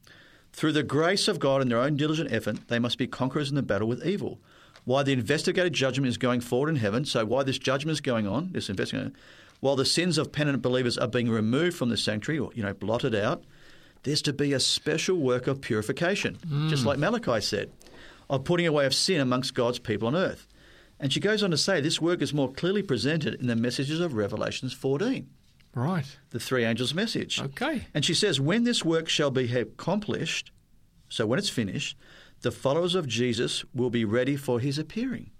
Through 0.53 0.71
the 0.71 0.83
grace 0.83 1.27
of 1.27 1.39
God 1.39 1.61
and 1.61 1.69
their 1.69 1.81
own 1.81 1.97
diligent 1.97 2.31
effort, 2.31 2.69
they 2.69 2.79
must 2.79 2.97
be 2.97 3.07
conquerors 3.07 3.49
in 3.49 3.55
the 3.55 3.63
battle 3.63 3.89
with 3.89 4.05
evil. 4.05 4.39
While 4.85 5.03
the 5.03 5.11
investigated 5.11 5.73
judgment 5.73 6.07
is 6.07 6.17
going 6.17 6.39
forward 6.39 6.69
in 6.69 6.77
heaven, 6.77 7.03
so 7.03 7.25
while 7.25 7.43
this 7.43 7.59
judgment 7.59 7.91
is 7.91 8.01
going 8.01 8.25
on, 8.25 8.53
this 8.53 8.69
investigation, 8.69 9.17
while 9.59 9.75
the 9.75 9.83
sins 9.83 10.17
of 10.17 10.31
penitent 10.31 10.63
believers 10.63 10.97
are 10.97 11.09
being 11.09 11.29
removed 11.29 11.75
from 11.75 11.89
the 11.89 11.97
sanctuary 11.97 12.39
or 12.39 12.51
you 12.53 12.63
know 12.63 12.73
blotted 12.73 13.13
out, 13.13 13.43
there's 14.03 14.21
to 14.23 14.33
be 14.33 14.53
a 14.53 14.59
special 14.59 15.17
work 15.17 15.47
of 15.47 15.61
purification, 15.61 16.35
hmm. 16.47 16.69
just 16.69 16.85
like 16.85 16.99
Malachi 16.99 17.41
said, 17.41 17.71
of 18.29 18.43
putting 18.43 18.67
away 18.67 18.85
of 18.85 18.93
sin 18.93 19.21
amongst 19.21 19.53
God's 19.53 19.79
people 19.79 20.07
on 20.07 20.15
earth. 20.15 20.47
And 20.99 21.13
she 21.13 21.19
goes 21.19 21.43
on 21.43 21.51
to 21.51 21.57
say 21.57 21.79
this 21.79 22.01
work 22.01 22.21
is 22.21 22.33
more 22.33 22.51
clearly 22.51 22.81
presented 22.81 23.35
in 23.35 23.47
the 23.47 23.55
messages 23.55 23.99
of 23.99 24.13
Revelations 24.13 24.73
14, 24.73 25.29
Right. 25.75 26.17
the 26.31 26.39
three 26.39 26.65
angels' 26.65 26.93
message. 26.93 27.39
Okay. 27.39 27.85
And 27.93 28.03
she 28.03 28.13
says, 28.13 28.41
When 28.41 28.63
this 28.63 28.83
work 28.83 29.07
shall 29.07 29.29
be 29.29 29.53
accomplished, 29.55 30.51
so 31.09 31.25
when 31.25 31.39
it's 31.39 31.49
finished, 31.49 31.97
the 32.41 32.51
followers 32.51 32.95
of 32.95 33.07
Jesus 33.07 33.63
will 33.73 33.89
be 33.89 34.05
ready 34.05 34.35
for 34.35 34.59
his 34.59 34.77
appearing. 34.77 35.31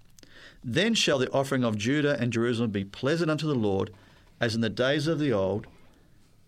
Then 0.62 0.94
shall 0.94 1.18
the 1.18 1.30
offering 1.30 1.64
of 1.64 1.76
Judah 1.78 2.16
and 2.20 2.32
Jerusalem 2.32 2.70
be 2.70 2.84
pleasant 2.84 3.30
unto 3.30 3.46
the 3.46 3.54
Lord, 3.54 3.92
as 4.40 4.54
in 4.54 4.60
the 4.60 4.70
days 4.70 5.06
of 5.06 5.18
the 5.18 5.32
old 5.32 5.66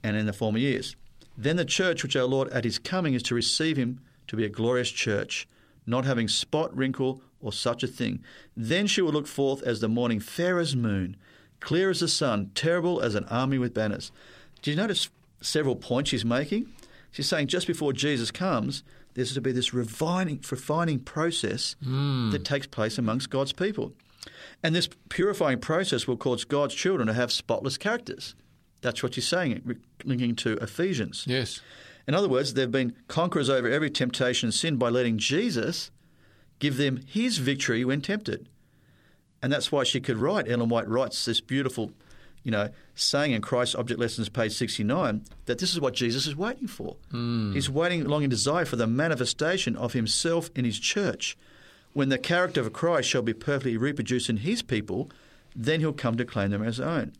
and 0.03 0.17
in 0.17 0.27
the 0.27 0.33
former 0.33 0.59
years. 0.59 0.97
Then 1.37 1.57
the 1.57 1.65
church 1.65 2.03
which 2.03 2.17
our 2.17 2.25
Lord 2.25 2.49
at 2.51 2.65
his 2.65 2.79
coming 2.79 3.15
is 3.15 3.23
to 3.25 3.35
receive 3.35 3.77
him 3.77 4.01
to 4.27 4.37
be 4.37 4.45
a 4.45 4.49
glorious 4.49 4.91
church, 4.91 5.49
not 5.87 6.05
having 6.05 6.29
spot, 6.29 6.77
wrinkle, 6.77 7.23
or 7.41 7.53
such 7.53 7.83
a 7.83 7.89
thing. 7.89 8.23
Then 8.57 8.87
she 8.87 9.01
will 9.01 9.13
look 9.13 9.27
forth 9.27 9.63
as 9.63 9.81
the 9.81 9.89
morning 9.89 10.21
fair 10.21 10.59
as 10.59 10.77
moon, 10.77 11.17
clear 11.61 11.91
as 11.91 12.01
the 12.01 12.09
sun, 12.09 12.51
terrible 12.55 13.01
as 13.01 13.15
an 13.15 13.25
army 13.25 13.59
with 13.59 13.75
banners. 13.75 14.13
Do 14.63 14.71
you 14.71 14.77
notice 14.77 15.09
several 15.41 15.77
points 15.77 16.11
she's 16.11 16.25
making? 16.25 16.67
She's 17.11 17.29
saying 17.29 17.49
just 17.49 17.67
before 17.67 17.93
Jesus 17.93 18.31
comes, 18.31 18.85
there's 19.15 19.35
to 19.35 19.41
be 19.41 19.53
this 19.53 19.75
refining, 19.75 20.41
refining 20.49 21.01
process 21.01 21.75
hmm. 21.83 22.31
that 22.31 22.45
takes 22.45 22.67
place 22.67 22.99
amongst 22.99 23.31
God's 23.31 23.53
people. 23.53 23.93
And 24.63 24.75
this 24.75 24.89
purifying 25.09 25.59
process 25.59 26.07
will 26.07 26.17
cause 26.17 26.45
God's 26.45 26.75
children 26.75 27.09
to 27.09 27.15
have 27.15 27.33
spotless 27.33 27.79
characters. 27.79 28.35
That's 28.81 29.03
what 29.03 29.17
you're 29.17 29.23
saying, 29.23 29.79
linking 30.05 30.37
to 30.37 30.53
Ephesians. 30.55 31.25
Yes. 31.27 31.61
In 32.07 32.15
other 32.15 32.29
words, 32.29 32.55
they've 32.55 32.71
been 32.71 32.95
conquerors 33.09 33.51
over 33.51 33.69
every 33.69 33.91
temptation 33.91 34.49
and 34.49 34.55
sin 34.55 34.77
by 34.77 34.89
letting 34.89 35.19
Jesus 35.19 35.91
give 36.59 36.77
them 36.77 37.01
his 37.07 37.39
victory 37.39 37.85
when 37.85 38.01
tempted. 38.01 38.49
And 39.43 39.53
that's 39.53 39.73
why 39.73 39.85
she 39.85 40.01
could 40.01 40.19
write, 40.19 40.51
Ellen 40.51 40.69
White 40.69 40.89
writes 40.89 41.25
this 41.25 41.41
beautiful, 41.41 41.93
you 42.43 42.51
know, 42.51 42.71
saying 42.95 43.33
in 43.33 43.43
Christ's 43.43 43.75
Object 43.75 43.99
Lessons, 43.99 44.29
page 44.29 44.53
69, 44.53 45.25
that 45.47 45.59
this 45.59 45.73
is 45.73 45.81
what 45.81 45.95
Jesus 45.95 46.27
is 46.27 46.37
waiting 46.37 46.69
for. 46.69 46.97
Hmm. 47.11 47.53
He's 47.53 47.71
waiting 47.71 48.05
long 48.05 48.23
in 48.23 48.31
desire 48.31 48.65
for 48.65 48.77
the 48.77 48.87
manifestation 48.87 49.77
of 49.77 49.95
himself 49.95 50.51
in 50.55 50.65
his 50.65 50.79
church. 50.79 51.37
When 51.93 52.09
the 52.09 52.19
character 52.19 52.61
of 52.61 52.73
Christ 52.73 53.09
shall 53.09 53.23
be 53.23 53.33
perfectly 53.33 53.77
reproduced 53.77 54.29
in 54.29 54.39
his 54.39 54.63
people, 54.63 55.11
then 55.57 55.81
he'll 55.81 55.93
come 55.93 56.17
to 56.17 56.25
claim 56.25 56.51
them 56.51 56.63
as 56.63 56.77
his 56.77 56.87
own. 56.87 57.13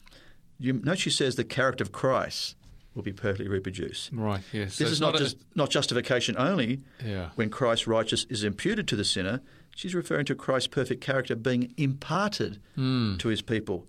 You 0.61 0.75
note 0.75 0.99
she 0.99 1.11
says 1.11 1.35
the 1.37 1.45
character 1.45 1.83
of 1.83 1.91
Christ. 1.93 2.55
will 2.95 3.03
be 3.03 3.13
perfectly 3.13 3.49
reproduced. 3.49 4.11
Right, 4.13 4.43
yes. 4.53 4.77
This 4.79 4.91
is 4.91 5.01
not, 5.01 5.17
just 5.17 5.37
not 5.55 5.71
justification 5.71 6.35
only. 6.39 6.81
Yeah. 7.05 7.31
When 7.37 7.49
Christ's 7.49 7.87
righteousness 7.87 8.27
is 8.31 8.45
imputed 8.45 8.87
to 8.89 8.97
the 8.97 9.05
sinner, 9.05 9.41
she's 9.75 9.95
referring 9.95 10.27
to 10.27 10.35
Christ's 10.35 10.67
perfect 10.69 11.01
character 11.01 11.35
being 11.37 11.73
imparted 11.77 12.61
Hmm. 12.75 13.17
to 13.19 13.29
his 13.29 13.43
people, 13.43 13.87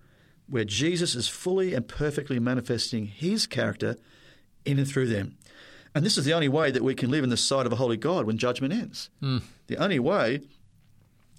where 0.47 0.63
Jesus 0.65 1.15
is 1.15 1.27
fully 1.27 1.73
and 1.73 1.87
perfectly 1.87 2.39
manifesting 2.39 3.05
his 3.07 3.47
character 3.47 3.95
in 4.65 4.77
and 4.79 4.87
through 4.87 5.07
them. 5.07 5.35
And 5.95 6.05
this 6.05 6.17
is 6.17 6.23
the 6.23 6.33
only 6.33 6.47
way 6.47 6.71
that 6.71 6.83
we 6.83 6.95
can 6.95 7.09
live 7.11 7.23
in 7.23 7.29
the 7.31 7.37
sight 7.37 7.65
of 7.65 7.73
a 7.73 7.77
holy 7.77 7.97
God 7.97 8.25
when 8.25 8.37
judgment 8.37 8.71
ends. 8.73 9.09
The 9.67 9.77
only 9.77 9.99
way 9.99 10.39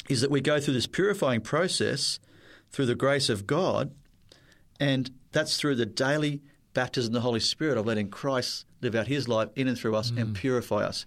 is 0.08 0.20
that 0.20 0.30
we 0.30 0.40
go 0.42 0.60
through 0.60 0.74
this 0.74 0.86
purifying 0.88 1.40
process 1.40 2.18
through 2.70 2.86
the 2.86 2.94
grace 2.96 3.28
of 3.30 3.46
God, 3.46 3.92
and 4.80 5.10
that's 5.32 5.58
through 5.58 5.76
the 5.76 5.86
daily 5.86 6.42
baptism 6.74 7.10
of 7.10 7.14
the 7.14 7.20
Holy 7.20 7.40
Spirit 7.40 7.78
of 7.78 7.86
letting 7.86 8.08
Christ 8.08 8.64
live 8.80 8.94
out 8.94 9.06
his 9.06 9.28
life 9.28 9.48
in 9.56 9.68
and 9.68 9.78
through 9.78 9.96
us 9.96 10.10
and 10.10 10.34
purify 10.34 10.84
us. 10.84 11.06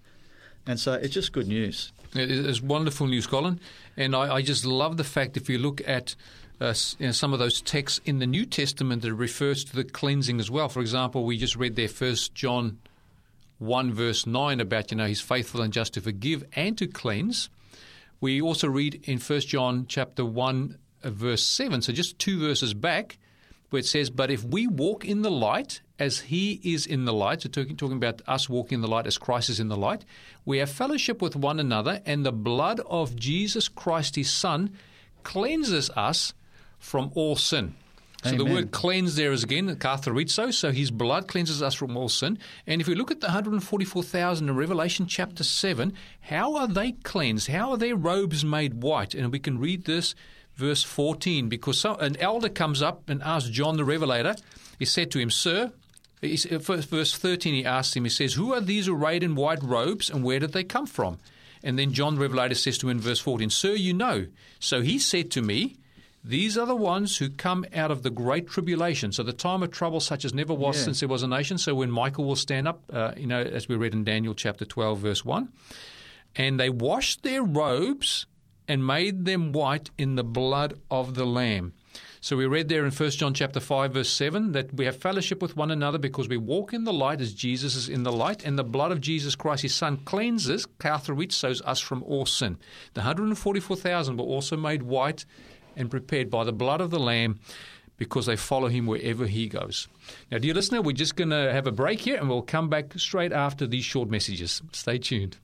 And 0.66 0.78
so 0.80 0.94
it's 0.94 1.14
just 1.14 1.32
good 1.32 1.46
news. 1.46 1.92
It 2.14 2.30
is 2.30 2.60
wonderful 2.60 3.06
news, 3.06 3.26
Colin. 3.26 3.60
And 3.96 4.14
I, 4.14 4.36
I 4.36 4.42
just 4.42 4.64
love 4.64 4.96
the 4.96 5.04
fact 5.04 5.36
if 5.36 5.48
you 5.48 5.58
look 5.58 5.80
at 5.86 6.16
uh, 6.60 6.74
you 6.98 7.06
know, 7.06 7.12
some 7.12 7.32
of 7.32 7.38
those 7.38 7.60
texts 7.60 8.00
in 8.04 8.18
the 8.18 8.26
New 8.26 8.46
Testament 8.46 9.02
that 9.02 9.14
refers 9.14 9.64
to 9.64 9.76
the 9.76 9.84
cleansing 9.84 10.40
as 10.40 10.50
well. 10.50 10.68
For 10.68 10.80
example, 10.80 11.24
we 11.24 11.36
just 11.36 11.56
read 11.56 11.76
there 11.76 11.88
First 11.88 12.34
John 12.34 12.78
1 13.58 13.92
verse 13.92 14.26
9 14.26 14.60
about, 14.60 14.90
you 14.90 14.96
know, 14.96 15.06
he's 15.06 15.20
faithful 15.20 15.62
and 15.62 15.72
just 15.72 15.94
to 15.94 16.00
forgive 16.00 16.44
and 16.54 16.76
to 16.78 16.86
cleanse. 16.86 17.48
We 18.20 18.40
also 18.40 18.68
read 18.68 19.02
in 19.04 19.18
First 19.18 19.48
John 19.48 19.86
chapter 19.88 20.24
1 20.24 20.78
uh, 21.02 21.10
verse 21.10 21.42
7, 21.44 21.82
so 21.82 21.92
just 21.92 22.18
two 22.18 22.40
verses 22.40 22.74
back, 22.74 23.18
where 23.76 23.80
it 23.80 23.86
says, 23.86 24.08
But 24.08 24.30
if 24.30 24.42
we 24.42 24.66
walk 24.66 25.04
in 25.04 25.20
the 25.20 25.30
light 25.30 25.82
as 25.98 26.20
he 26.20 26.62
is 26.64 26.86
in 26.86 27.04
the 27.04 27.12
light, 27.12 27.42
so 27.42 27.50
talking, 27.50 27.76
talking 27.76 27.98
about 27.98 28.22
us 28.26 28.48
walking 28.48 28.76
in 28.76 28.80
the 28.80 28.88
light 28.88 29.06
as 29.06 29.18
Christ 29.18 29.50
is 29.50 29.60
in 29.60 29.68
the 29.68 29.76
light, 29.76 30.02
we 30.46 30.58
have 30.58 30.70
fellowship 30.70 31.20
with 31.20 31.36
one 31.36 31.60
another, 31.60 32.00
and 32.06 32.24
the 32.24 32.32
blood 32.32 32.80
of 32.86 33.16
Jesus 33.16 33.68
Christ 33.68 34.16
his 34.16 34.32
Son 34.32 34.70
cleanses 35.24 35.90
us 35.90 36.32
from 36.78 37.10
all 37.14 37.36
sin. 37.36 37.74
So 38.24 38.34
the 38.34 38.46
word 38.46 38.70
cleanse 38.72 39.16
there 39.16 39.30
is 39.30 39.44
again 39.44 39.68
katharizo, 39.76 40.52
so 40.54 40.72
his 40.72 40.90
blood 40.90 41.28
cleanses 41.28 41.62
us 41.62 41.74
from 41.74 41.98
all 41.98 42.08
sin. 42.08 42.38
And 42.66 42.80
if 42.80 42.88
we 42.88 42.94
look 42.94 43.10
at 43.10 43.20
the 43.20 43.26
144,000 43.26 44.48
in 44.48 44.56
Revelation 44.56 45.06
chapter 45.06 45.44
7, 45.44 45.92
how 46.22 46.56
are 46.56 46.66
they 46.66 46.92
cleansed? 46.92 47.48
How 47.48 47.72
are 47.72 47.76
their 47.76 47.94
robes 47.94 48.42
made 48.42 48.82
white? 48.82 49.14
And 49.14 49.30
we 49.30 49.38
can 49.38 49.58
read 49.58 49.84
this 49.84 50.14
verse 50.56 50.82
14 50.82 51.48
because 51.48 51.80
so, 51.80 51.94
an 51.96 52.16
elder 52.18 52.48
comes 52.48 52.82
up 52.82 53.08
and 53.08 53.22
asks 53.22 53.50
John 53.50 53.76
the 53.76 53.84
Revelator, 53.84 54.36
he 54.78 54.84
said 54.84 55.10
to 55.12 55.18
him, 55.18 55.30
Sir, 55.30 55.72
uh, 56.22 56.58
first- 56.58 56.88
verse 56.88 57.14
13 57.16 57.54
he 57.54 57.64
asks 57.64 57.94
him, 57.94 58.04
he 58.04 58.10
says, 58.10 58.34
Who 58.34 58.52
are 58.52 58.60
these 58.60 58.88
arrayed 58.88 59.22
in 59.22 59.34
white 59.34 59.62
robes 59.62 60.10
and 60.10 60.24
where 60.24 60.38
did 60.40 60.52
they 60.52 60.64
come 60.64 60.86
from? 60.86 61.18
And 61.62 61.78
then 61.78 61.92
John 61.92 62.14
the 62.16 62.20
Revelator 62.22 62.54
says 62.54 62.78
to 62.78 62.88
him 62.88 62.98
in 62.98 63.02
verse 63.02 63.20
14, 63.20 63.50
Sir, 63.50 63.72
you 63.74 63.92
know. 63.92 64.26
So 64.60 64.82
he 64.82 64.98
said 64.98 65.30
to 65.32 65.42
me, 65.42 65.76
these 66.22 66.58
are 66.58 66.66
the 66.66 66.74
ones 66.76 67.18
who 67.18 67.28
come 67.30 67.64
out 67.74 67.90
of 67.92 68.02
the 68.02 68.10
great 68.10 68.48
tribulation. 68.48 69.12
So 69.12 69.22
the 69.22 69.32
time 69.32 69.62
of 69.62 69.70
trouble 69.70 70.00
such 70.00 70.24
as 70.24 70.34
never 70.34 70.52
was 70.54 70.76
Yeah. 70.76 70.84
since 70.84 71.00
there 71.00 71.08
was 71.08 71.22
a 71.22 71.28
nation. 71.28 71.56
So 71.56 71.74
when 71.76 71.90
Michael 71.90 72.24
will 72.24 72.34
stand 72.36 72.66
up, 72.66 72.82
uh, 72.92 73.12
you 73.16 73.26
know, 73.28 73.40
as 73.40 73.68
we 73.68 73.76
read 73.76 73.92
in 73.92 74.02
Daniel 74.04 74.34
chapter 74.34 74.64
12, 74.64 74.98
verse 74.98 75.24
1, 75.24 75.48
and 76.34 76.58
they 76.58 76.68
washed 76.68 77.22
their 77.22 77.42
robes 77.44 78.26
and 78.68 78.86
made 78.86 79.24
them 79.24 79.52
white 79.52 79.90
in 79.98 80.16
the 80.16 80.24
blood 80.24 80.78
of 80.90 81.14
the 81.14 81.26
Lamb. 81.26 81.72
So 82.20 82.36
we 82.36 82.46
read 82.46 82.68
there 82.68 82.84
in 82.84 82.90
1 82.90 83.10
John 83.10 83.34
chapter 83.34 83.60
5 83.60 83.92
verse 83.92 84.10
7 84.10 84.50
that 84.52 84.74
we 84.74 84.84
have 84.86 84.96
fellowship 84.96 85.40
with 85.40 85.56
one 85.56 85.70
another 85.70 85.98
because 85.98 86.28
we 86.28 86.36
walk 86.36 86.72
in 86.72 86.84
the 86.84 86.92
light 86.92 87.20
as 87.20 87.32
Jesus 87.32 87.76
is 87.76 87.88
in 87.88 88.02
the 88.02 88.10
light 88.10 88.44
and 88.44 88.58
the 88.58 88.64
blood 88.64 88.90
of 88.90 89.00
Jesus 89.00 89.36
Christ 89.36 89.62
his 89.62 89.74
son 89.74 89.98
cleanses 89.98 90.66
katharizos 90.80 91.62
us 91.64 91.78
from 91.78 92.02
all 92.02 92.26
sin. 92.26 92.58
The 92.94 93.02
144,000 93.02 94.16
were 94.16 94.24
also 94.24 94.56
made 94.56 94.82
white 94.82 95.24
and 95.76 95.90
prepared 95.90 96.28
by 96.28 96.42
the 96.42 96.52
blood 96.52 96.80
of 96.80 96.90
the 96.90 96.98
lamb 96.98 97.38
because 97.96 98.26
they 98.26 98.36
follow 98.36 98.68
him 98.68 98.86
wherever 98.86 99.26
he 99.26 99.46
goes. 99.46 99.86
Now 100.30 100.38
dear 100.38 100.54
listener, 100.54 100.82
we're 100.82 100.92
just 100.92 101.16
going 101.16 101.30
to 101.30 101.52
have 101.52 101.68
a 101.68 101.72
break 101.72 102.00
here 102.00 102.16
and 102.16 102.28
we'll 102.28 102.42
come 102.42 102.68
back 102.68 102.92
straight 102.98 103.32
after 103.32 103.66
these 103.66 103.84
short 103.84 104.10
messages. 104.10 104.62
Stay 104.72 104.98
tuned. 104.98 105.36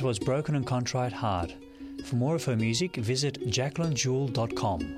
That 0.00 0.06
was 0.06 0.18
Broken 0.18 0.56
and 0.56 0.66
Contrite 0.66 1.12
Heart. 1.12 1.54
For 2.06 2.16
more 2.16 2.34
of 2.34 2.46
her 2.46 2.56
music, 2.56 2.96
visit 2.96 3.38
jacquelinejewel.com. 3.50 4.96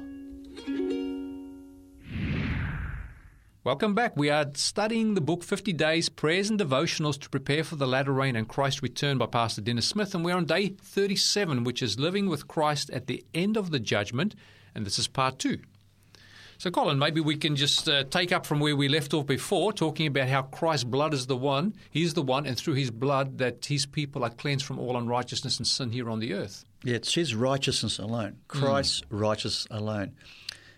Welcome 3.65 3.97
back. 3.97 4.17
We 4.17 4.31
are 4.31 4.47
studying 4.55 5.15
the 5.15 5.21
book 5.21 5.43
50 5.43 5.73
Days 5.73 6.09
Prayers 6.09 6.51
and 6.51 6.61
Devotionals 6.61 7.21
to 7.21 7.29
Prepare 7.29 7.65
for 7.65 7.75
the 7.75 7.88
Latter 7.88 8.12
Rain 8.12 8.37
and 8.37 8.47
Christ's 8.47 8.81
Return 8.81 9.19
by 9.19 9.27
Pastor 9.27 9.61
Dennis 9.61 9.88
Smith. 9.88 10.15
And 10.15 10.25
we're 10.25 10.37
on 10.37 10.45
day 10.45 10.69
37, 10.69 11.65
which 11.65 11.83
is 11.83 11.99
Living 11.99 12.29
with 12.29 12.47
Christ 12.47 12.88
at 12.91 13.09
the 13.09 13.25
End 13.35 13.57
of 13.57 13.73
the 13.73 13.81
Judgment. 13.81 14.37
And 14.73 14.87
this 14.87 15.01
is 15.01 15.09
part 15.09 15.41
two. 15.41 15.59
So, 16.62 16.70
Colin, 16.70 16.96
maybe 16.96 17.20
we 17.20 17.37
can 17.37 17.57
just 17.57 17.88
uh, 17.88 18.05
take 18.05 18.31
up 18.31 18.46
from 18.46 18.61
where 18.61 18.77
we 18.77 18.87
left 18.87 19.12
off 19.14 19.27
before, 19.27 19.72
talking 19.72 20.07
about 20.07 20.29
how 20.29 20.42
Christ's 20.42 20.85
blood 20.85 21.12
is 21.12 21.27
the 21.27 21.37
one, 21.37 21.75
He's 21.90 22.14
the 22.14 22.22
one, 22.22 22.46
and 22.46 22.57
through 22.57 22.75
His 22.75 22.92
blood 22.92 23.38
that 23.38 23.66
His 23.66 23.85
people 23.85 24.22
are 24.22 24.31
cleansed 24.31 24.64
from 24.64 24.79
all 24.79 24.96
unrighteousness 24.96 25.59
and 25.59 25.66
sin 25.66 25.90
here 25.90 26.09
on 26.09 26.20
the 26.20 26.33
earth. 26.33 26.64
Yeah, 26.85 26.94
it's 26.94 27.14
his 27.14 27.35
righteousness 27.35 27.98
alone, 27.98 28.37
Christ's 28.46 29.03
righteousness 29.11 29.66
alone. 29.72 30.12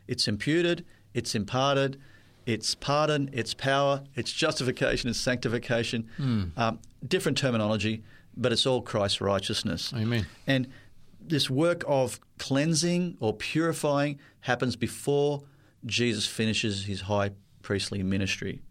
It's 0.08 0.26
imputed, 0.26 0.86
it's 1.12 1.34
imparted, 1.34 2.00
it's 2.46 2.74
pardon, 2.74 3.28
it's 3.34 3.52
power, 3.52 4.04
it's 4.14 4.32
justification, 4.32 5.10
it's 5.10 5.20
sanctification. 5.20 6.08
Um, 6.56 6.78
different 7.06 7.36
terminology, 7.36 8.02
but 8.34 8.52
it's 8.52 8.64
all 8.64 8.80
Christ's 8.80 9.20
righteousness. 9.20 9.92
Amen. 9.94 10.24
And 10.46 10.66
this 11.20 11.50
work 11.50 11.84
of 11.86 12.20
cleansing 12.38 13.18
or 13.20 13.34
purifying 13.34 14.18
happens 14.40 14.76
before 14.76 15.42
Jesus 15.86 16.26
finishes 16.26 16.84
his 16.84 17.02
high 17.02 17.30
priestly 17.62 18.02
ministry. 18.02 18.62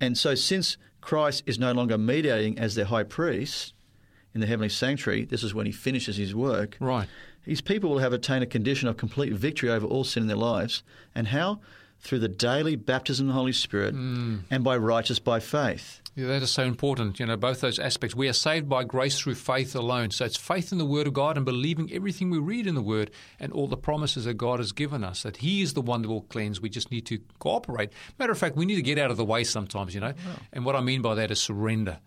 And 0.00 0.16
so, 0.16 0.34
since 0.34 0.76
Christ 1.00 1.42
is 1.46 1.58
no 1.58 1.72
longer 1.72 1.96
mediating 1.96 2.58
as 2.58 2.74
their 2.74 2.84
high 2.84 3.04
priest 3.04 3.72
in 4.34 4.40
the 4.40 4.46
heavenly 4.46 4.68
sanctuary, 4.68 5.24
this 5.24 5.42
is 5.42 5.54
when 5.54 5.66
he 5.66 5.72
finishes 5.72 6.16
his 6.16 6.34
work. 6.34 6.76
Right. 6.80 7.08
His 7.42 7.60
people 7.60 7.90
will 7.90 8.00
have 8.00 8.12
attained 8.12 8.42
a 8.42 8.46
condition 8.46 8.88
of 8.88 8.96
complete 8.96 9.32
victory 9.32 9.70
over 9.70 9.86
all 9.86 10.04
sin 10.04 10.24
in 10.24 10.26
their 10.26 10.36
lives. 10.36 10.82
And 11.14 11.28
how? 11.28 11.60
Through 12.00 12.20
the 12.20 12.28
daily 12.28 12.76
baptism 12.76 13.26
of 13.26 13.34
the 13.34 13.38
Holy 13.38 13.52
Spirit 13.52 13.94
mm. 13.94 14.40
and 14.50 14.62
by 14.62 14.76
righteous 14.76 15.18
by 15.18 15.40
faith. 15.40 16.00
Yeah, 16.16 16.28
that 16.28 16.42
is 16.42 16.50
so 16.50 16.62
important. 16.62 17.20
You 17.20 17.26
know, 17.26 17.36
both 17.36 17.60
those 17.60 17.78
aspects. 17.78 18.16
We 18.16 18.26
are 18.26 18.32
saved 18.32 18.70
by 18.70 18.84
grace 18.84 19.18
through 19.18 19.34
faith 19.34 19.76
alone. 19.76 20.12
So 20.12 20.24
it's 20.24 20.36
faith 20.36 20.72
in 20.72 20.78
the 20.78 20.86
Word 20.86 21.06
of 21.06 21.12
God 21.12 21.36
and 21.36 21.44
believing 21.44 21.92
everything 21.92 22.30
we 22.30 22.38
read 22.38 22.66
in 22.66 22.74
the 22.74 22.80
Word 22.80 23.10
and 23.38 23.52
all 23.52 23.68
the 23.68 23.76
promises 23.76 24.24
that 24.24 24.34
God 24.34 24.58
has 24.58 24.72
given 24.72 25.04
us. 25.04 25.24
That 25.24 25.38
He 25.38 25.60
is 25.60 25.74
the 25.74 25.82
one 25.82 26.00
that 26.00 26.08
will 26.08 26.22
cleanse. 26.22 26.58
We 26.58 26.70
just 26.70 26.90
need 26.90 27.04
to 27.06 27.18
cooperate. 27.38 27.90
Matter 28.18 28.32
of 28.32 28.38
fact, 28.38 28.56
we 28.56 28.64
need 28.64 28.76
to 28.76 28.82
get 28.82 28.98
out 28.98 29.10
of 29.10 29.18
the 29.18 29.26
way 29.26 29.44
sometimes. 29.44 29.94
You 29.94 30.00
know, 30.00 30.14
and 30.54 30.64
what 30.64 30.74
I 30.74 30.80
mean 30.80 31.02
by 31.02 31.14
that 31.16 31.30
is 31.30 31.38
surrender, 31.38 31.98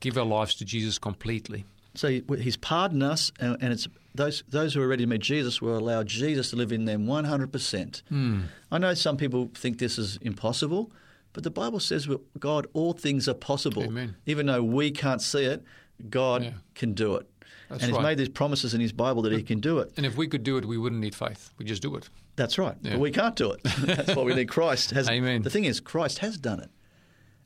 give 0.00 0.18
our 0.18 0.26
lives 0.26 0.54
to 0.56 0.66
Jesus 0.66 0.98
completely. 0.98 1.64
So 1.94 2.08
he's 2.08 2.56
pardoned 2.56 3.02
us, 3.02 3.30
and 3.38 3.56
and 3.60 3.72
it's 3.72 3.86
those 4.14 4.42
those 4.48 4.74
who 4.74 4.82
are 4.82 4.88
ready 4.88 5.04
to 5.04 5.08
meet 5.08 5.20
Jesus 5.20 5.60
will 5.62 5.76
allow 5.78 6.02
Jesus 6.02 6.50
to 6.50 6.56
live 6.56 6.72
in 6.72 6.84
them 6.84 7.06
100%. 7.06 8.02
Hmm. 8.08 8.40
I 8.70 8.78
know 8.78 8.94
some 8.94 9.16
people 9.16 9.50
think 9.54 9.78
this 9.78 9.98
is 9.98 10.18
impossible, 10.22 10.92
but 11.32 11.44
the 11.44 11.50
Bible 11.50 11.80
says 11.80 12.08
with 12.08 12.20
God 12.38 12.66
all 12.72 12.92
things 12.92 13.28
are 13.28 13.34
possible. 13.34 13.84
Amen. 13.84 14.16
Even 14.26 14.46
though 14.46 14.62
we 14.62 14.90
can't 14.90 15.22
see 15.22 15.44
it, 15.44 15.62
God 16.10 16.44
Yeah. 16.44 16.52
can 16.74 16.94
do 16.94 17.14
it. 17.16 17.28
That's 17.68 17.82
and 17.82 17.90
He's 17.90 17.96
right. 17.96 18.02
made 18.02 18.18
these 18.18 18.28
promises 18.28 18.74
in 18.74 18.80
His 18.80 18.92
Bible 18.92 19.22
that 19.22 19.32
He 19.32 19.42
can 19.42 19.60
do 19.60 19.78
it. 19.78 19.92
And 19.96 20.04
if 20.04 20.16
we 20.16 20.26
could 20.26 20.42
do 20.42 20.56
it, 20.58 20.64
we 20.64 20.78
wouldn't 20.78 21.00
need 21.00 21.14
faith. 21.14 21.50
We 21.58 21.64
just 21.64 21.82
do 21.82 21.94
it. 21.96 22.08
That's 22.36 22.58
right. 22.58 22.76
Yeah. 22.82 22.92
But 22.92 23.00
we 23.00 23.10
can't 23.10 23.36
do 23.36 23.52
it. 23.52 23.62
That's 23.78 24.14
why 24.14 24.22
we 24.22 24.34
need 24.34 24.48
Christ. 24.48 24.90
Has, 24.90 25.08
Amen. 25.08 25.42
The 25.42 25.50
thing 25.50 25.64
is, 25.64 25.80
Christ 25.80 26.18
has 26.18 26.36
done 26.36 26.60
it. 26.60 26.70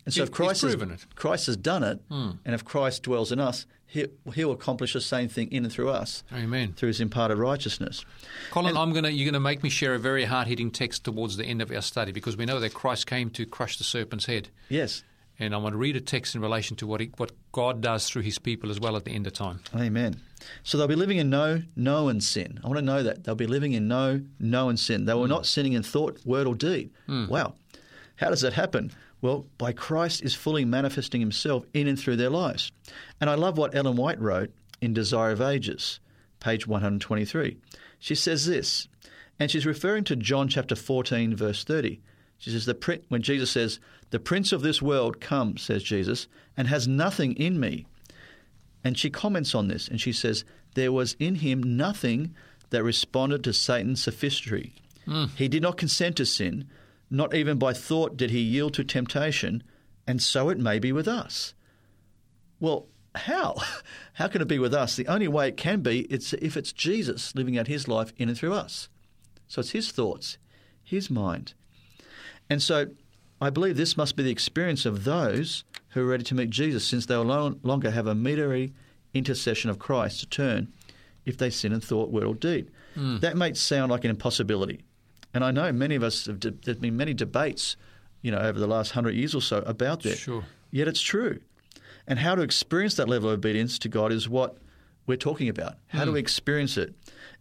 And 0.04 0.14
so 0.14 0.22
if 0.22 0.30
Christ 0.30 0.62
has, 0.62 0.74
it. 0.74 1.06
Christ 1.16 1.46
has 1.46 1.56
done 1.56 1.82
it, 1.82 2.00
hmm. 2.08 2.30
and 2.44 2.54
if 2.54 2.64
Christ 2.64 3.02
dwells 3.02 3.30
in 3.30 3.38
us, 3.38 3.66
he, 3.90 4.07
He'll 4.35 4.53
accomplish 4.53 4.92
the 4.92 5.01
same 5.01 5.29
thing 5.29 5.51
in 5.51 5.64
and 5.64 5.72
through 5.72 5.88
us 5.88 6.22
Amen. 6.33 6.74
through 6.74 6.88
His 6.88 7.01
imparted 7.01 7.38
righteousness. 7.38 8.05
Colin, 8.51 8.77
I'm 8.77 8.92
gonna 8.92 9.09
you're 9.09 9.31
gonna 9.31 9.40
make 9.40 9.62
me 9.62 9.70
share 9.70 9.94
a 9.94 9.98
very 9.98 10.27
hard 10.27 10.46
hitting 10.46 10.70
text 10.70 11.05
towards 11.05 11.38
the 11.38 11.44
end 11.44 11.62
of 11.62 11.72
our 11.72 11.81
study 11.81 12.12
because 12.12 12.37
we 12.37 12.44
know 12.44 12.61
that 12.61 12.74
Christ 12.74 13.07
came 13.07 13.31
to 13.31 13.46
crush 13.46 13.79
the 13.79 13.85
serpent's 13.85 14.27
head. 14.27 14.51
Yes. 14.68 15.03
And 15.40 15.55
I 15.55 15.59
want 15.59 15.72
to 15.72 15.79
read 15.79 15.96
a 15.96 16.01
text 16.01 16.35
in 16.35 16.40
relation 16.40 16.77
to 16.79 16.87
what 16.87 17.01
he, 17.01 17.11
what 17.16 17.31
God 17.53 17.81
does 17.81 18.09
through 18.09 18.22
His 18.22 18.38
people 18.38 18.70
as 18.70 18.81
well 18.81 18.96
at 18.96 19.05
the 19.05 19.12
end 19.12 19.27
of 19.27 19.33
time. 19.33 19.61
Amen. 19.74 20.20
So 20.64 20.77
they'll 20.77 20.88
be 20.88 20.96
living 20.96 21.18
in 21.18 21.31
no 21.31 21.62
known 21.77 22.20
sin. 22.20 22.61
I 22.62 22.66
want 22.66 22.79
to 22.79 22.85
know 22.85 23.03
that. 23.05 23.24
They'll 23.24 23.37
be 23.37 23.46
living 23.46 23.72
in 23.72 23.88
no 23.88 24.20
known 24.38 24.77
sin. 24.77 25.05
They 25.05 25.14
were 25.14 25.22
hmm. 25.22 25.31
not 25.31 25.46
sinning 25.46 25.72
in 25.72 25.83
thought, 25.83 26.20
word, 26.27 26.46
or 26.46 26.55
deed. 26.55 26.90
Hmm. 27.07 27.29
Wow. 27.29 27.55
How 28.16 28.31
does 28.31 28.40
that 28.40 28.53
happen? 28.53 28.92
Well, 29.20 29.46
by 29.59 29.72
Christ 29.72 30.22
is 30.22 30.35
fully 30.35 30.64
manifesting 30.64 31.20
himself 31.20 31.66
in 31.74 31.88
and 31.88 31.98
through 31.98 32.16
their 32.16 32.31
lives. 32.31 32.70
And 33.20 33.28
I 33.28 33.35
love 33.35 33.59
what 33.59 33.74
Ellen 33.74 33.96
White 33.96 34.20
wrote 34.20 34.50
in 34.81 34.94
Desire 34.94 35.33
of 35.33 35.40
Ages, 35.40 35.98
page 36.40 36.66
123. 36.66 37.57
She 37.98 38.14
says 38.14 38.46
this, 38.46 38.88
and 39.40 39.50
she's 39.50 39.66
referring 39.66 40.04
to 40.04 40.16
John 40.16 40.48
chapter 40.48 40.76
14, 40.76 41.35
verse 41.35 41.64
30. 41.64 42.00
She 42.38 42.50
says, 42.50 42.66
the 42.66 43.00
when 43.09 43.22
Jesus 43.22 43.50
says, 43.50 43.81
The 44.11 44.20
prince 44.20 44.52
of 44.52 44.62
this 44.62 44.81
world 44.81 45.20
comes, 45.20 45.62
says 45.62 45.83
Jesus, 45.83 46.28
and 46.57 46.68
has 46.68 46.87
nothing 46.87 47.35
in 47.35 47.59
me. 47.59 47.87
And 48.85 48.96
she 48.96 49.11
comments 49.11 49.54
on 49.54 49.68
this 49.68 49.88
and 49.88 50.00
she 50.00 50.12
says, 50.12 50.44
There 50.74 50.92
was 50.92 51.16
in 51.18 51.37
him 51.37 51.76
nothing 51.76 52.35
that 52.70 52.85
responded 52.85 53.42
to 53.44 53.52
Satan's 53.52 54.02
sophistry. 54.02 54.74
Hmm. 55.04 55.26
He 55.37 55.48
did 55.48 55.62
not 55.62 55.76
consent 55.76 56.16
to 56.16 56.26
sin, 56.26 56.68
not 57.10 57.34
even 57.34 57.58
by 57.58 57.72
thought 57.72 58.16
did 58.16 58.30
he 58.30 58.40
yield 58.40 58.74
to 58.74 58.84
temptation, 58.84 59.62
and 60.06 60.22
so 60.22 60.48
it 60.48 60.58
may 60.58 60.78
be 60.78 60.92
with 60.92 61.08
us. 61.08 61.54
Well, 62.60 62.88
how? 63.14 63.56
How 64.14 64.28
can 64.28 64.42
it 64.42 64.48
be 64.48 64.58
with 64.58 64.74
us? 64.74 64.96
The 64.96 65.06
only 65.06 65.28
way 65.28 65.48
it 65.48 65.56
can 65.56 65.80
be 65.80 66.00
is 66.02 66.34
if 66.34 66.56
it's 66.56 66.72
Jesus 66.72 67.34
living 67.34 67.58
out 67.58 67.66
his 67.66 67.88
life 67.88 68.12
in 68.16 68.28
and 68.28 68.36
through 68.36 68.54
us. 68.54 68.88
So 69.46 69.60
it's 69.60 69.70
his 69.70 69.90
thoughts, 69.90 70.38
his 70.82 71.08
mind. 71.08 71.54
And 72.50 72.62
so 72.62 72.88
I 73.40 73.50
believe 73.50 73.76
this 73.76 73.96
must 73.96 74.16
be 74.16 74.22
the 74.22 74.30
experience 74.30 74.84
of 74.84 75.04
those 75.04 75.64
who 75.90 76.02
are 76.02 76.06
ready 76.06 76.24
to 76.24 76.34
meet 76.34 76.50
Jesus, 76.50 76.84
since 76.84 77.06
they 77.06 77.16
will 77.16 77.24
no 77.24 77.58
longer 77.62 77.90
have 77.90 78.06
a 78.06 78.14
mediatory 78.14 78.72
intercession 79.14 79.70
of 79.70 79.78
Christ 79.78 80.20
to 80.20 80.26
turn 80.26 80.72
if 81.24 81.36
they 81.36 81.50
sin 81.50 81.72
in 81.72 81.80
thought, 81.80 82.10
word, 82.10 82.24
or 82.24 82.34
deed. 82.34 82.70
Hmm. 82.94 83.18
That 83.18 83.36
may 83.36 83.54
sound 83.54 83.90
like 83.90 84.04
an 84.04 84.10
impossibility. 84.10 84.80
And 85.34 85.44
I 85.44 85.50
know 85.50 85.72
many 85.72 85.94
of 85.94 86.02
us 86.02 86.26
have, 86.26 86.40
de- 86.40 86.50
there's 86.50 86.78
been 86.78 86.96
many 86.96 87.14
debates, 87.14 87.76
you 88.22 88.30
know, 88.30 88.38
over 88.38 88.58
the 88.58 88.66
last 88.66 88.92
hundred 88.92 89.14
years 89.14 89.34
or 89.34 89.42
so 89.42 89.58
about 89.58 90.02
that. 90.02 90.18
Sure. 90.18 90.44
Yet 90.70 90.88
it's 90.88 91.00
true. 91.00 91.40
And 92.06 92.18
how 92.18 92.34
to 92.34 92.42
experience 92.42 92.94
that 92.94 93.08
level 93.08 93.28
of 93.28 93.38
obedience 93.38 93.78
to 93.80 93.88
God 93.88 94.12
is 94.12 94.28
what 94.28 94.56
we're 95.06 95.16
talking 95.16 95.48
about. 95.48 95.74
How 95.88 96.04
do 96.04 96.12
we 96.12 96.20
hmm. 96.20 96.24
experience 96.24 96.76
it? 96.76 96.94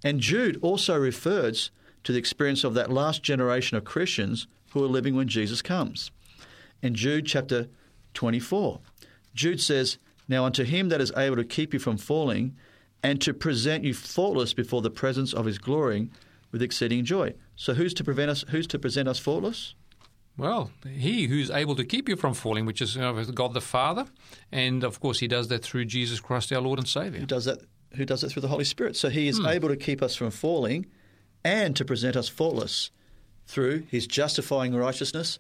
And 0.04 0.20
Jude 0.20 0.60
also 0.62 0.98
refers 0.98 1.72
to 2.04 2.12
the 2.12 2.20
experience 2.20 2.64
of 2.64 2.74
that 2.74 2.92
last 2.92 3.24
generation 3.24 3.78
of 3.78 3.84
Christians 3.84 4.48
who 4.72 4.84
are 4.84 4.88
living 4.88 5.16
when 5.16 5.28
Jesus 5.28 5.62
comes. 5.62 6.12
In 6.82 6.96
Jude 6.96 7.26
chapter 7.26 7.68
24, 8.14 8.80
Jude 9.34 9.62
says, 9.62 9.98
Now 10.28 10.46
unto 10.46 10.64
him 10.64 10.90
that 10.90 11.02
is 11.02 11.12
able 11.18 11.36
to 11.38 11.44
keep 11.44 11.74
you 11.74 11.80
from 11.80 11.98
falling 11.98 12.56
and 13.04 13.22
to 13.22 13.34
present 13.34 13.84
you 13.84 13.94
faultless 13.94 14.54
before 14.54 14.82
the 14.82 14.90
presence 14.90 15.34
of 15.34 15.46
his 15.46 15.58
glory 15.58 16.10
with 16.52 16.62
exceeding 16.62 17.06
joy. 17.06 17.34
So 17.56 17.74
who's 17.74 17.94
to 17.96 18.04
prevent 18.04 18.32
us 18.32 18.46
who's 18.50 18.68
to 18.68 18.80
present 18.80 19.08
us 19.08 19.20
faultless? 19.20 19.76
Well, 20.38 20.72
He 20.88 21.28
who's 21.28 21.50
able 21.50 21.76
to 21.76 21.84
keep 21.84 22.08
you 22.08 22.16
from 22.16 22.34
falling, 22.34 22.66
which 22.66 22.82
is 22.82 22.96
you 22.96 23.02
know, 23.02 23.24
God 23.26 23.54
the 23.54 23.62
Father, 23.62 24.06
and 24.52 24.84
of 24.84 25.00
course 25.00 25.20
He 25.20 25.28
does 25.28 25.48
that 25.48 25.64
through 25.64 25.86
Jesus 25.86 26.20
Christ, 26.20 26.52
our 26.54 26.62
Lord 26.62 26.80
and 26.80 26.88
Savior. 26.88 27.20
who 27.22 27.26
does 27.26 27.46
that 27.46 27.62
who 27.96 28.06
does 28.06 28.24
it 28.24 28.30
through 28.30 28.42
the 28.42 28.48
Holy 28.48 28.64
Spirit. 28.64 28.96
So 28.96 29.10
he 29.10 29.28
is 29.28 29.40
hmm. 29.40 29.48
able 29.48 29.70
to 29.70 29.76
keep 29.76 30.02
us 30.02 30.16
from 30.16 30.32
falling 30.32 30.88
and 31.44 31.76
to 31.76 31.86
present 31.86 32.16
us 32.16 32.30
faultless 32.30 32.92
through 33.46 33.84
his 33.90 34.08
justifying 34.08 34.76
righteousness 34.76 35.40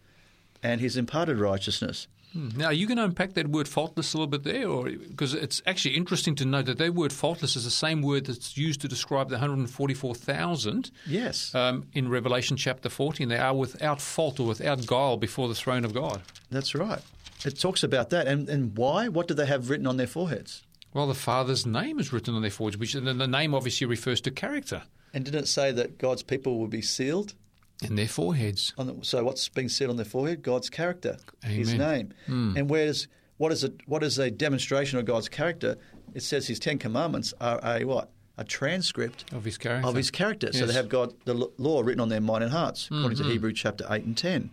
and 0.63 0.81
his 0.81 0.97
imparted 0.97 1.37
righteousness. 1.37 2.07
Now, 2.33 2.65
are 2.67 2.73
you 2.73 2.87
going 2.87 2.97
to 2.97 3.03
unpack 3.03 3.33
that 3.33 3.47
word 3.47 3.67
faultless 3.67 4.13
a 4.13 4.17
little 4.17 4.27
bit 4.29 4.43
there? 4.43 4.67
or 4.67 4.89
Because 4.89 5.33
it's 5.33 5.61
actually 5.65 5.95
interesting 5.95 6.35
to 6.35 6.45
note 6.45 6.65
that 6.65 6.77
that 6.77 6.93
word 6.93 7.11
faultless 7.11 7.55
is 7.55 7.63
the 7.63 7.71
same 7.71 8.01
word 8.01 8.25
that's 8.25 8.57
used 8.57 8.81
to 8.81 8.87
describe 8.87 9.29
the 9.29 9.35
144,000 9.35 10.91
Yes, 11.07 11.53
um, 11.55 11.85
in 11.93 12.09
Revelation 12.09 12.57
chapter 12.57 12.89
14. 12.89 13.27
They 13.29 13.37
are 13.37 13.55
without 13.55 14.01
fault 14.01 14.39
or 14.39 14.47
without 14.47 14.85
guile 14.85 15.17
before 15.17 15.47
the 15.47 15.55
throne 15.55 15.85
of 15.85 15.93
God. 15.93 16.21
that's 16.51 16.75
right. 16.75 17.01
It 17.45 17.59
talks 17.59 17.83
about 17.83 18.09
that. 18.09 18.27
And, 18.27 18.49
and 18.49 18.75
why? 18.77 19.07
What 19.07 19.27
do 19.27 19.33
they 19.33 19.45
have 19.45 19.69
written 19.69 19.87
on 19.87 19.97
their 19.97 20.07
foreheads? 20.07 20.63
Well, 20.93 21.07
the 21.07 21.13
Father's 21.13 21.65
name 21.65 21.99
is 21.99 22.11
written 22.11 22.33
on 22.33 22.41
their 22.41 22.51
foreheads, 22.51 22.77
which 22.77 22.95
and 22.95 23.05
the 23.07 23.27
name 23.27 23.53
obviously 23.53 23.85
refers 23.85 24.21
to 24.21 24.31
character 24.31 24.83
And 25.13 25.23
didn't 25.25 25.41
it 25.41 25.47
say 25.47 25.71
that 25.71 25.97
God's 25.99 26.23
people 26.23 26.57
will 26.57 26.67
be 26.67 26.81
sealed? 26.81 27.33
In 27.83 27.95
their 27.95 28.07
foreheads. 28.07 28.73
On 28.77 28.87
the, 28.87 28.97
so 29.01 29.23
what's 29.23 29.49
being 29.49 29.69
said 29.69 29.89
on 29.89 29.95
their 29.95 30.05
forehead? 30.05 30.41
God's 30.41 30.69
character, 30.69 31.17
His 31.43 31.73
Amen. 31.73 31.97
name. 31.97 32.13
Hmm. 32.25 32.57
And 32.57 32.69
where's 32.69 33.07
what 33.37 33.51
is 33.51 33.63
it? 33.63 33.73
What 33.85 34.03
is 34.03 34.17
a 34.19 34.31
demonstration 34.31 34.97
of 34.99 35.05
God's 35.05 35.29
character? 35.29 35.77
It 36.13 36.23
says 36.23 36.47
His 36.47 36.59
Ten 36.59 36.77
Commandments 36.79 37.33
are 37.39 37.59
a 37.63 37.83
what? 37.83 38.09
A 38.39 38.43
transcript 38.43 39.33
Of 39.33 39.45
his 39.45 39.57
character. 39.57 39.87
of 39.87 39.95
his 39.95 40.11
character. 40.11 40.53
So 40.53 40.67
they 40.67 40.73
have 40.73 40.89
God 40.89 41.11
the 41.25 41.49
law 41.57 41.81
written 41.81 41.99
on 41.99 42.09
their 42.09 42.21
mind 42.21 42.43
and 42.43 42.53
hearts, 42.53 42.85
hmm, 42.87 42.99
according 42.99 43.17
to 43.17 43.23
hmm. 43.23 43.31
Hebrew 43.31 43.51
chapter 43.51 43.85
eight 43.89 44.03
and 44.03 44.15
ten. 44.15 44.51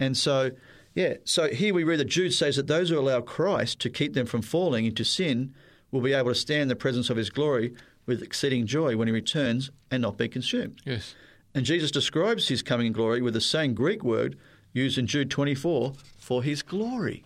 And 0.00 0.16
so, 0.16 0.52
yeah. 0.94 1.16
So 1.24 1.48
here 1.48 1.74
we 1.74 1.84
read 1.84 2.00
that 2.00 2.06
Jude 2.06 2.32
says 2.32 2.56
that 2.56 2.68
those 2.68 2.88
who 2.88 2.98
allow 2.98 3.20
Christ 3.20 3.80
to 3.80 3.90
keep 3.90 4.14
them 4.14 4.24
from 4.24 4.40
falling 4.40 4.86
into 4.86 5.04
sin 5.04 5.54
will 5.90 6.00
be 6.00 6.14
able 6.14 6.30
to 6.30 6.34
stand 6.34 6.62
in 6.62 6.68
the 6.68 6.76
presence 6.76 7.10
of 7.10 7.18
His 7.18 7.28
glory 7.28 7.74
with 8.06 8.22
exceeding 8.22 8.66
joy 8.66 8.96
when 8.96 9.08
He 9.08 9.12
returns 9.12 9.70
and 9.90 10.00
not 10.00 10.16
be 10.16 10.26
consumed. 10.26 10.80
Yes. 10.86 11.14
And 11.54 11.64
Jesus 11.64 11.90
describes 11.90 12.48
His 12.48 12.62
coming 12.62 12.86
in 12.86 12.92
glory 12.92 13.20
with 13.20 13.34
the 13.34 13.40
same 13.40 13.74
Greek 13.74 14.02
word 14.02 14.38
used 14.72 14.98
in 14.98 15.06
Jude 15.06 15.30
twenty 15.30 15.54
four 15.54 15.94
for 16.18 16.42
His 16.42 16.62
glory. 16.62 17.24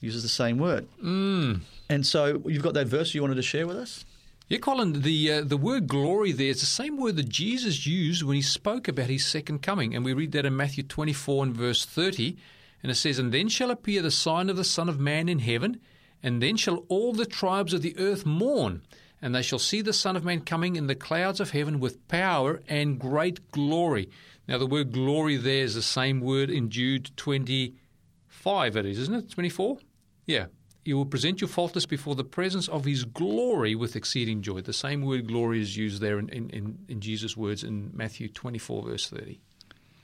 Uses 0.00 0.22
the 0.22 0.28
same 0.28 0.58
word. 0.58 0.86
Mm. 1.02 1.60
And 1.88 2.06
so 2.06 2.42
you've 2.46 2.62
got 2.62 2.74
that 2.74 2.86
verse 2.86 3.14
you 3.14 3.22
wanted 3.22 3.36
to 3.36 3.42
share 3.42 3.66
with 3.66 3.76
us. 3.76 4.04
Yeah, 4.48 4.58
Colin, 4.58 5.02
the 5.02 5.32
uh, 5.32 5.42
the 5.42 5.56
word 5.56 5.88
glory 5.88 6.32
there 6.32 6.50
is 6.50 6.60
the 6.60 6.66
same 6.66 6.96
word 6.96 7.16
that 7.16 7.28
Jesus 7.28 7.86
used 7.86 8.22
when 8.22 8.36
he 8.36 8.42
spoke 8.42 8.86
about 8.86 9.08
his 9.08 9.26
second 9.26 9.60
coming. 9.60 9.94
And 9.94 10.04
we 10.04 10.12
read 10.12 10.32
that 10.32 10.46
in 10.46 10.56
Matthew 10.56 10.84
24 10.84 11.44
and 11.44 11.54
verse 11.54 11.84
30. 11.84 12.36
And 12.82 12.92
it 12.92 12.94
says, 12.94 13.18
And 13.18 13.32
then 13.32 13.48
shall 13.48 13.72
appear 13.72 14.02
the 14.02 14.12
sign 14.12 14.48
of 14.48 14.56
the 14.56 14.62
Son 14.62 14.88
of 14.88 15.00
Man 15.00 15.28
in 15.28 15.40
heaven, 15.40 15.80
and 16.22 16.40
then 16.40 16.56
shall 16.56 16.84
all 16.88 17.12
the 17.12 17.26
tribes 17.26 17.74
of 17.74 17.82
the 17.82 17.98
earth 17.98 18.24
mourn, 18.24 18.82
and 19.22 19.34
they 19.34 19.42
shall 19.42 19.58
see 19.58 19.80
the 19.80 19.92
Son 19.92 20.16
of 20.16 20.24
Man 20.24 20.40
coming 20.40 20.76
in 20.76 20.86
the 20.86 20.94
clouds 20.94 21.40
of 21.40 21.50
heaven 21.50 21.80
with 21.80 22.06
power 22.08 22.60
and 22.68 22.98
great 22.98 23.50
glory. 23.50 24.10
Now, 24.46 24.58
the 24.58 24.66
word 24.66 24.92
glory 24.92 25.36
there 25.36 25.64
is 25.64 25.74
the 25.74 25.82
same 25.82 26.20
word 26.20 26.50
in 26.50 26.70
Jude 26.70 27.10
25, 27.16 28.76
it 28.76 28.86
is, 28.86 28.98
isn't 28.98 29.14
it? 29.14 29.30
24? 29.30 29.78
Yeah. 30.26 30.46
He 30.84 30.94
will 30.94 31.06
present 31.06 31.40
you 31.40 31.48
faultless 31.48 31.84
before 31.84 32.14
the 32.14 32.22
presence 32.22 32.68
of 32.68 32.84
his 32.84 33.04
glory 33.04 33.74
with 33.74 33.96
exceeding 33.96 34.40
joy. 34.40 34.60
The 34.60 34.72
same 34.72 35.02
word 35.02 35.26
glory 35.26 35.60
is 35.60 35.76
used 35.76 36.00
there 36.00 36.20
in, 36.20 36.28
in, 36.28 36.78
in, 36.86 37.00
Jesus' 37.00 37.36
words 37.36 37.64
in 37.64 37.90
Matthew 37.92 38.28
24, 38.28 38.84
verse 38.84 39.10
30. 39.10 39.40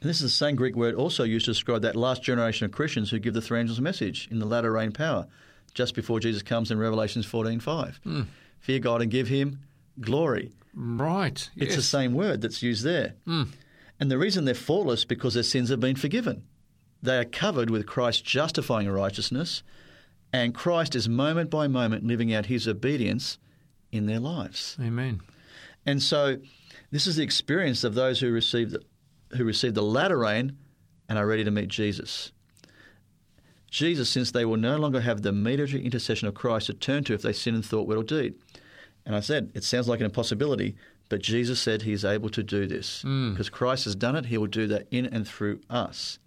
And 0.01 0.11
this 0.11 0.17
is 0.17 0.23
the 0.23 0.29
same 0.31 0.57
Greek 0.57 0.75
word 0.75 0.97
also 0.97 1.23
used 1.23 1.45
to 1.45 1.53
describe 1.53 1.83
that 1.83 1.95
last 1.95 2.25
generation 2.25 2.65
of 2.65 2.73
Christians 2.73 3.11
who 3.11 3.21
give 3.21 3.35
the 3.35 3.41
three 3.41 3.61
angels 3.61 3.79
a 3.79 3.83
message 3.83 4.27
in 4.33 4.41
the 4.41 4.47
latter 4.47 4.73
rain 4.73 4.91
power, 4.91 5.29
just 5.73 5.95
before 5.95 6.19
Jesus 6.19 6.43
comes 6.43 6.73
in 6.73 6.79
Revelations 6.79 7.29
14.5. 7.29 7.99
Fear 8.63 8.79
God 8.79 9.03
and 9.03 9.11
give 9.11 9.29
him 9.29 9.59
glory. 10.01 10.53
Right. 10.75 11.51
It's 11.57 11.71
yes. 11.71 11.77
the 11.77 11.83
same 11.83 12.15
word 12.15 12.41
that's 12.41 12.63
used 12.63 12.85
there. 12.85 13.15
Hmm. 13.27 13.45
And 14.01 14.11
the 14.11 14.19
reason 14.19 14.45
they're 14.45 14.55
faultless 14.55 15.05
because 15.05 15.35
their 15.35 15.43
sins 15.43 15.69
have 15.69 15.81
been 15.81 15.97
forgiven. 15.97 16.45
They 17.03 17.19
are 17.19 17.25
covered 17.25 17.71
with 17.71 17.87
Christ's 17.87 18.23
justifying 18.23 18.89
righteousness, 18.89 19.63
and 20.33 20.55
Christ 20.55 20.95
is 20.95 21.09
moment 21.09 21.51
by 21.51 21.67
moment 21.67 22.07
living 22.07 22.33
out 22.33 22.47
his 22.47 22.67
obedience 22.67 23.39
in 23.91 24.07
their 24.07 24.21
lives. 24.21 24.77
Amen. 24.81 25.21
And 25.85 26.01
so 26.01 26.39
this 26.93 27.09
is 27.09 27.17
the 27.17 27.25
experience 27.25 27.83
of 27.83 27.95
those 27.95 28.21
who 28.21 28.31
receive 28.31 28.71
the, 28.71 28.83
who 29.37 29.45
receive 29.45 29.75
the 29.75 29.83
latter 29.83 30.19
rain 30.19 30.57
and 31.09 31.19
are 31.19 31.27
ready 31.27 31.43
to 31.43 31.51
meet 31.51 31.69
Jesus. 31.69 32.31
Jesus, 33.73 34.11
since 34.11 34.31
they 34.31 34.45
will 34.45 34.59
no 34.59 34.77
longer 34.77 35.01
have 35.01 35.23
the 35.23 35.33
mediatory 35.33 35.83
intercession 35.83 36.29
of 36.29 36.35
Christ 36.35 36.67
to 36.67 36.75
turn 36.75 37.05
to 37.05 37.15
if 37.15 37.23
they 37.23 37.33
sin 37.33 37.55
in 37.55 37.63
thought, 37.63 37.89
word, 37.89 37.97
or 37.97 38.03
deed. 38.05 38.35
And 39.07 39.17
I 39.17 39.21
said, 39.21 39.51
it 39.55 39.65
sounds 39.65 39.89
like 39.89 39.99
an 40.01 40.05
impossibility, 40.05 40.77
but 41.09 41.23
Jesus 41.23 41.59
said 41.59 41.81
he 41.83 41.93
is 41.93 42.05
able 42.05 42.29
to 42.31 42.43
do 42.43 42.67
this. 42.67 43.01
Hmm. 43.01 43.31
Because 43.31 43.49
Christ 43.49 43.85
has 43.85 43.95
done 43.97 44.15
it, 44.15 44.27
he 44.27 44.37
will 44.37 44.47
do 44.47 44.67
that 44.69 44.87
in 44.91 45.07
and 45.07 45.27
through 45.27 45.61
us. 45.71 46.19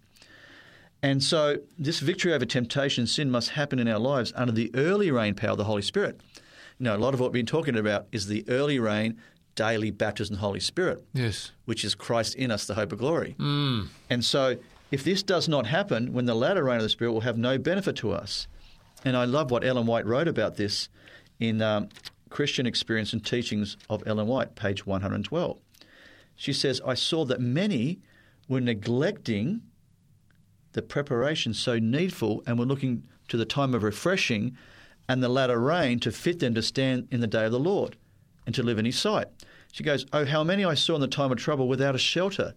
And 1.04 1.22
so, 1.22 1.58
this 1.78 2.00
victory 2.00 2.32
over 2.32 2.44
temptation 2.44 3.02
and 3.02 3.08
sin 3.08 3.30
must 3.30 3.50
happen 3.50 3.78
in 3.78 3.86
our 3.86 3.98
lives 4.00 4.32
under 4.34 4.52
the 4.52 4.72
early 4.74 5.12
rain 5.12 5.34
power 5.34 5.52
of 5.52 5.58
the 5.58 5.64
Holy 5.64 5.82
Spirit. 5.82 6.20
You 6.80 6.84
know, 6.84 6.96
a 6.96 6.98
lot 6.98 7.14
of 7.14 7.20
what 7.20 7.30
we've 7.32 7.44
been 7.44 7.46
talking 7.46 7.76
about 7.76 8.06
is 8.10 8.26
the 8.26 8.44
early 8.48 8.80
rain, 8.80 9.18
daily 9.54 9.92
baptism 9.92 10.34
of 10.34 10.40
the 10.40 10.46
Holy 10.46 10.58
Spirit, 10.60 11.04
Yes. 11.14 11.52
which 11.64 11.84
is 11.84 11.94
Christ 11.94 12.34
in 12.34 12.50
us, 12.50 12.66
the 12.66 12.74
hope 12.74 12.90
of 12.92 12.98
glory. 12.98 13.36
Hmm. 13.38 13.82
And 14.10 14.24
so, 14.24 14.56
if 14.90 15.02
this 15.02 15.22
does 15.22 15.48
not 15.48 15.66
happen, 15.66 16.12
when 16.12 16.26
the 16.26 16.34
latter 16.34 16.64
rain 16.64 16.76
of 16.76 16.82
the 16.82 16.88
Spirit 16.88 17.12
will 17.12 17.20
have 17.22 17.38
no 17.38 17.58
benefit 17.58 17.96
to 17.96 18.12
us. 18.12 18.46
And 19.04 19.16
I 19.16 19.24
love 19.24 19.50
what 19.50 19.64
Ellen 19.64 19.86
White 19.86 20.06
wrote 20.06 20.28
about 20.28 20.56
this 20.56 20.88
in 21.38 21.60
um, 21.60 21.88
Christian 22.30 22.66
Experience 22.66 23.12
and 23.12 23.24
Teachings 23.24 23.76
of 23.90 24.02
Ellen 24.06 24.26
White, 24.26 24.54
page 24.54 24.86
112. 24.86 25.58
She 26.36 26.52
says, 26.52 26.80
I 26.86 26.94
saw 26.94 27.24
that 27.24 27.40
many 27.40 28.00
were 28.48 28.60
neglecting 28.60 29.62
the 30.72 30.82
preparation 30.82 31.54
so 31.54 31.78
needful 31.78 32.42
and 32.46 32.58
were 32.58 32.66
looking 32.66 33.04
to 33.28 33.36
the 33.36 33.44
time 33.44 33.74
of 33.74 33.82
refreshing 33.82 34.56
and 35.08 35.22
the 35.22 35.28
latter 35.28 35.58
rain 35.58 35.98
to 36.00 36.12
fit 36.12 36.38
them 36.38 36.54
to 36.54 36.62
stand 36.62 37.08
in 37.10 37.20
the 37.20 37.26
day 37.26 37.46
of 37.46 37.52
the 37.52 37.58
Lord 37.58 37.96
and 38.44 38.54
to 38.54 38.62
live 38.62 38.78
in 38.78 38.84
his 38.84 38.98
sight. 38.98 39.28
She 39.72 39.84
goes, 39.84 40.06
Oh, 40.12 40.24
how 40.24 40.44
many 40.44 40.64
I 40.64 40.74
saw 40.74 40.94
in 40.94 41.00
the 41.00 41.08
time 41.08 41.32
of 41.32 41.38
trouble 41.38 41.68
without 41.68 41.94
a 41.94 41.98
shelter. 41.98 42.54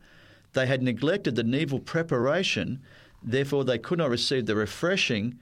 They 0.54 0.66
had 0.66 0.82
neglected 0.82 1.36
the 1.36 1.43
needful 1.43 1.80
preparation, 1.80 2.82
therefore 3.24 3.64
they 3.64 3.78
could 3.78 3.97
not 4.00 4.10
receive 4.10 4.45
the 4.45 4.56
refreshing 4.56 5.38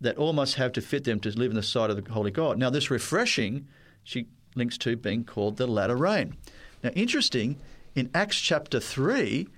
that 0.00 0.16
all 0.18 0.32
must 0.32 0.56
have 0.56 0.72
to 0.72 0.80
fit 0.82 1.04
them 1.04 1.20
to 1.20 1.30
live 1.30 1.50
in 1.50 1.56
the 1.56 1.62
sight 1.62 1.90
of 1.90 2.02
the 2.04 2.12
Holy 2.12 2.30
God. 2.30 2.58
Now, 2.58 2.68
this 2.70 2.90
refreshing, 2.90 3.66
she 4.02 4.26
links 4.54 4.76
to 4.78 4.96
being 4.96 5.24
called 5.24 5.56
the 5.56 5.66
latter 5.66 5.96
rain. 5.96 6.36
Now, 6.82 6.90
interesting, 6.90 7.58
in 7.94 8.10
Acts 8.14 8.38
chapter 8.40 8.80
3, 8.80 9.48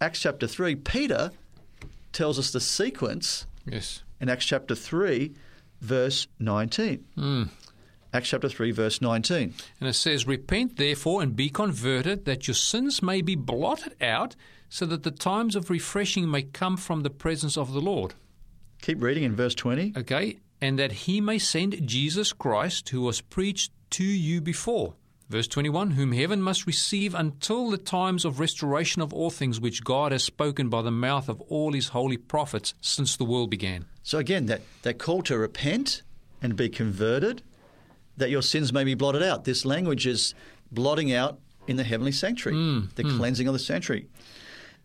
Acts 0.00 0.20
chapter 0.20 0.46
3, 0.46 0.76
Peter 0.76 1.32
tells 2.12 2.38
us 2.38 2.50
the 2.52 2.60
sequence 2.60 3.46
Yes. 3.66 4.02
in 4.20 4.28
Acts 4.28 4.44
chapter 4.46 4.74
3, 4.74 5.32
verse 5.80 6.28
19. 6.38 7.04
Hmm. 7.16 7.42
Acts 8.16 8.30
chapter 8.30 8.48
3, 8.48 8.70
verse 8.70 9.02
19. 9.02 9.52
And 9.78 9.88
it 9.90 9.92
says, 9.92 10.26
Repent 10.26 10.78
therefore 10.78 11.20
and 11.20 11.36
be 11.36 11.50
converted, 11.50 12.24
that 12.24 12.48
your 12.48 12.54
sins 12.54 13.02
may 13.02 13.20
be 13.20 13.34
blotted 13.34 13.94
out, 14.02 14.34
so 14.70 14.86
that 14.86 15.02
the 15.02 15.10
times 15.10 15.54
of 15.54 15.68
refreshing 15.68 16.30
may 16.30 16.40
come 16.40 16.78
from 16.78 17.02
the 17.02 17.10
presence 17.10 17.58
of 17.58 17.74
the 17.74 17.80
Lord. 17.80 18.14
Keep 18.80 19.02
reading 19.02 19.24
in 19.24 19.36
verse 19.36 19.54
20. 19.54 19.92
Okay? 19.98 20.38
And 20.62 20.78
that 20.78 20.92
he 20.92 21.20
may 21.20 21.38
send 21.38 21.86
Jesus 21.86 22.32
Christ, 22.32 22.88
who 22.88 23.02
was 23.02 23.20
preached 23.20 23.70
to 23.90 24.04
you 24.04 24.40
before. 24.40 24.94
Verse 25.28 25.46
21 25.46 25.90
Whom 25.90 26.12
heaven 26.12 26.40
must 26.40 26.66
receive 26.66 27.14
until 27.14 27.68
the 27.68 27.76
times 27.76 28.24
of 28.24 28.40
restoration 28.40 29.02
of 29.02 29.12
all 29.12 29.28
things 29.28 29.60
which 29.60 29.84
God 29.84 30.12
has 30.12 30.24
spoken 30.24 30.70
by 30.70 30.80
the 30.80 30.90
mouth 30.90 31.28
of 31.28 31.42
all 31.42 31.74
his 31.74 31.88
holy 31.88 32.16
prophets 32.16 32.72
since 32.80 33.14
the 33.14 33.26
world 33.26 33.50
began. 33.50 33.84
So 34.02 34.16
again, 34.16 34.46
that, 34.46 34.62
that 34.80 34.96
call 34.96 35.20
to 35.24 35.36
repent 35.36 36.00
and 36.40 36.56
be 36.56 36.70
converted, 36.70 37.42
that 38.16 38.30
your 38.30 38.42
sins 38.42 38.72
may 38.72 38.84
be 38.84 38.94
blotted 38.94 39.22
out. 39.22 39.44
This 39.44 39.64
language 39.64 40.06
is 40.06 40.34
blotting 40.70 41.12
out 41.12 41.38
in 41.66 41.76
the 41.76 41.84
heavenly 41.84 42.12
sanctuary, 42.12 42.56
hmm, 42.56 42.80
the 42.94 43.02
hmm. 43.02 43.16
cleansing 43.16 43.46
of 43.46 43.52
the 43.52 43.58
sanctuary, 43.58 44.06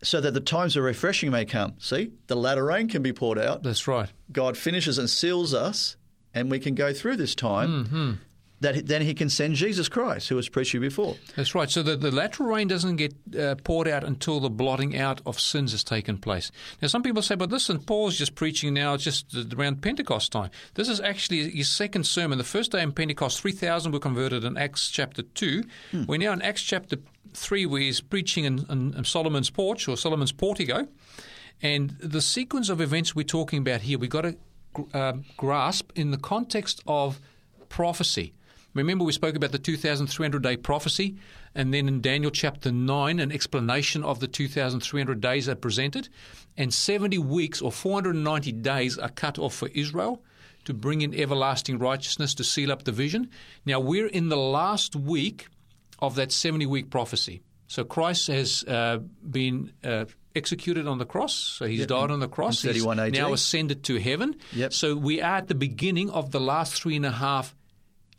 so 0.02 0.20
that 0.20 0.34
the 0.34 0.40
times 0.40 0.76
of 0.76 0.84
refreshing 0.84 1.30
may 1.30 1.44
come. 1.44 1.74
See, 1.78 2.12
the 2.26 2.36
latter 2.36 2.64
rain 2.64 2.88
can 2.88 3.02
be 3.02 3.12
poured 3.12 3.38
out. 3.38 3.62
That's 3.62 3.86
right. 3.86 4.10
God 4.32 4.56
finishes 4.56 4.98
and 4.98 5.08
seals 5.08 5.54
us, 5.54 5.96
and 6.34 6.50
we 6.50 6.58
can 6.58 6.74
go 6.74 6.92
through 6.92 7.16
this 7.16 7.34
time. 7.34 7.84
Hmm, 7.84 8.12
That 8.62 8.86
then 8.86 9.02
He 9.02 9.14
can 9.14 9.28
send 9.28 9.56
Jesus 9.56 9.88
Christ, 9.88 10.28
who 10.28 10.36
was 10.36 10.48
preached 10.48 10.72
to 10.72 10.78
you 10.78 10.80
before. 10.80 11.16
That's 11.36 11.54
right. 11.54 11.70
So 11.70 11.82
the, 11.82 11.96
the 11.96 12.10
latter 12.10 12.44
rain 12.44 12.68
doesn't 12.68 12.96
get 12.96 13.14
uh, 13.38 13.56
poured 13.62 13.88
out 13.88 14.04
until 14.04 14.40
the 14.40 14.50
blotting 14.50 14.96
out 14.96 15.20
of 15.26 15.38
sins 15.38 15.72
has 15.72 15.84
taken 15.84 16.18
place. 16.18 16.50
Now, 16.80 16.88
some 16.88 17.02
people 17.02 17.22
say, 17.22 17.34
but 17.34 17.50
listen, 17.50 17.80
Paul's 17.80 18.16
just 18.16 18.34
preaching 18.34 18.74
now 18.74 18.96
just 18.96 19.34
around 19.54 19.82
Pentecost 19.82 20.32
time. 20.32 20.50
This 20.74 20.88
is 20.88 21.00
actually 21.00 21.50
his 21.50 21.68
second 21.68 22.04
sermon. 22.06 22.38
The 22.38 22.44
first 22.44 22.72
day 22.72 22.82
in 22.82 22.92
Pentecost, 22.92 23.40
3,000 23.40 23.92
were 23.92 23.98
converted 23.98 24.44
in 24.44 24.56
Acts 24.56 24.90
chapter 24.90 25.22
2. 25.22 25.62
We're 26.06 26.18
now 26.18 26.32
in 26.32 26.42
Acts 26.42 26.62
chapter 26.62 26.96
3, 27.34 27.66
where 27.66 27.80
he's 27.80 28.00
preaching 28.00 28.44
in, 28.44 28.64
in, 28.70 28.94
in 28.94 29.04
Solomon's 29.04 29.50
porch 29.50 29.88
or 29.88 29.96
Solomon's 29.96 30.32
portico. 30.32 30.88
And 31.60 31.90
the 32.00 32.20
sequence 32.20 32.68
of 32.68 32.80
events 32.80 33.14
we're 33.14 33.22
talking 33.24 33.58
about 33.60 33.82
here, 33.82 33.98
we've 33.98 34.10
got 34.10 34.22
to 34.22 34.36
um 34.94 35.24
grasp 35.36 35.92
in 35.94 36.12
the 36.12 36.16
context 36.16 36.82
of 36.86 37.20
prophecy. 37.68 38.32
Remember, 38.74 39.04
we 39.04 39.12
spoke 39.12 39.36
about 39.36 39.52
the 39.52 39.58
2,300 39.58 40.42
day 40.42 40.56
prophecy, 40.56 41.16
and 41.54 41.72
then 41.74 41.88
in 41.88 42.00
Daniel 42.00 42.30
chapter 42.30 42.72
9, 42.72 43.18
an 43.18 43.30
explanation 43.30 44.02
of 44.02 44.20
the 44.20 44.28
2,300 44.28 45.20
days 45.20 45.48
are 45.48 45.54
presented, 45.54 46.08
and 46.56 46.72
70 46.72 47.18
weeks 47.18 47.60
or 47.60 47.70
490 47.70 48.52
days 48.52 48.98
are 48.98 49.10
cut 49.10 49.38
off 49.38 49.54
for 49.54 49.68
Israel 49.68 50.22
to 50.64 50.72
bring 50.72 51.02
in 51.02 51.14
everlasting 51.14 51.78
righteousness 51.78 52.34
to 52.34 52.44
seal 52.44 52.70
up 52.72 52.84
the 52.84 52.92
vision. 52.92 53.28
Now, 53.66 53.80
we're 53.80 54.06
in 54.06 54.28
the 54.28 54.36
last 54.36 54.94
week 54.96 55.48
of 55.98 56.14
that 56.14 56.32
70 56.32 56.66
week 56.66 56.90
prophecy. 56.90 57.42
So 57.66 57.84
Christ 57.84 58.26
has 58.26 58.64
uh, 58.64 58.98
been 59.28 59.72
uh, 59.82 60.04
executed 60.34 60.86
on 60.86 60.98
the 60.98 61.06
cross. 61.06 61.34
So 61.34 61.66
he's 61.66 61.86
died 61.86 62.10
on 62.10 62.20
the 62.20 62.28
cross. 62.28 62.62
in 62.64 62.70
31 62.70 62.98
he's 62.98 63.12
now 63.18 63.32
ascended 63.32 63.84
to 63.84 63.98
heaven. 63.98 64.36
Yep. 64.52 64.72
So 64.72 64.94
we 64.94 65.22
are 65.22 65.36
at 65.36 65.48
the 65.48 65.54
beginning 65.54 66.10
of 66.10 66.32
the 66.32 66.40
last 66.40 66.74
three 66.74 66.96
and 66.96 67.06
a 67.06 67.10
half 67.10 67.54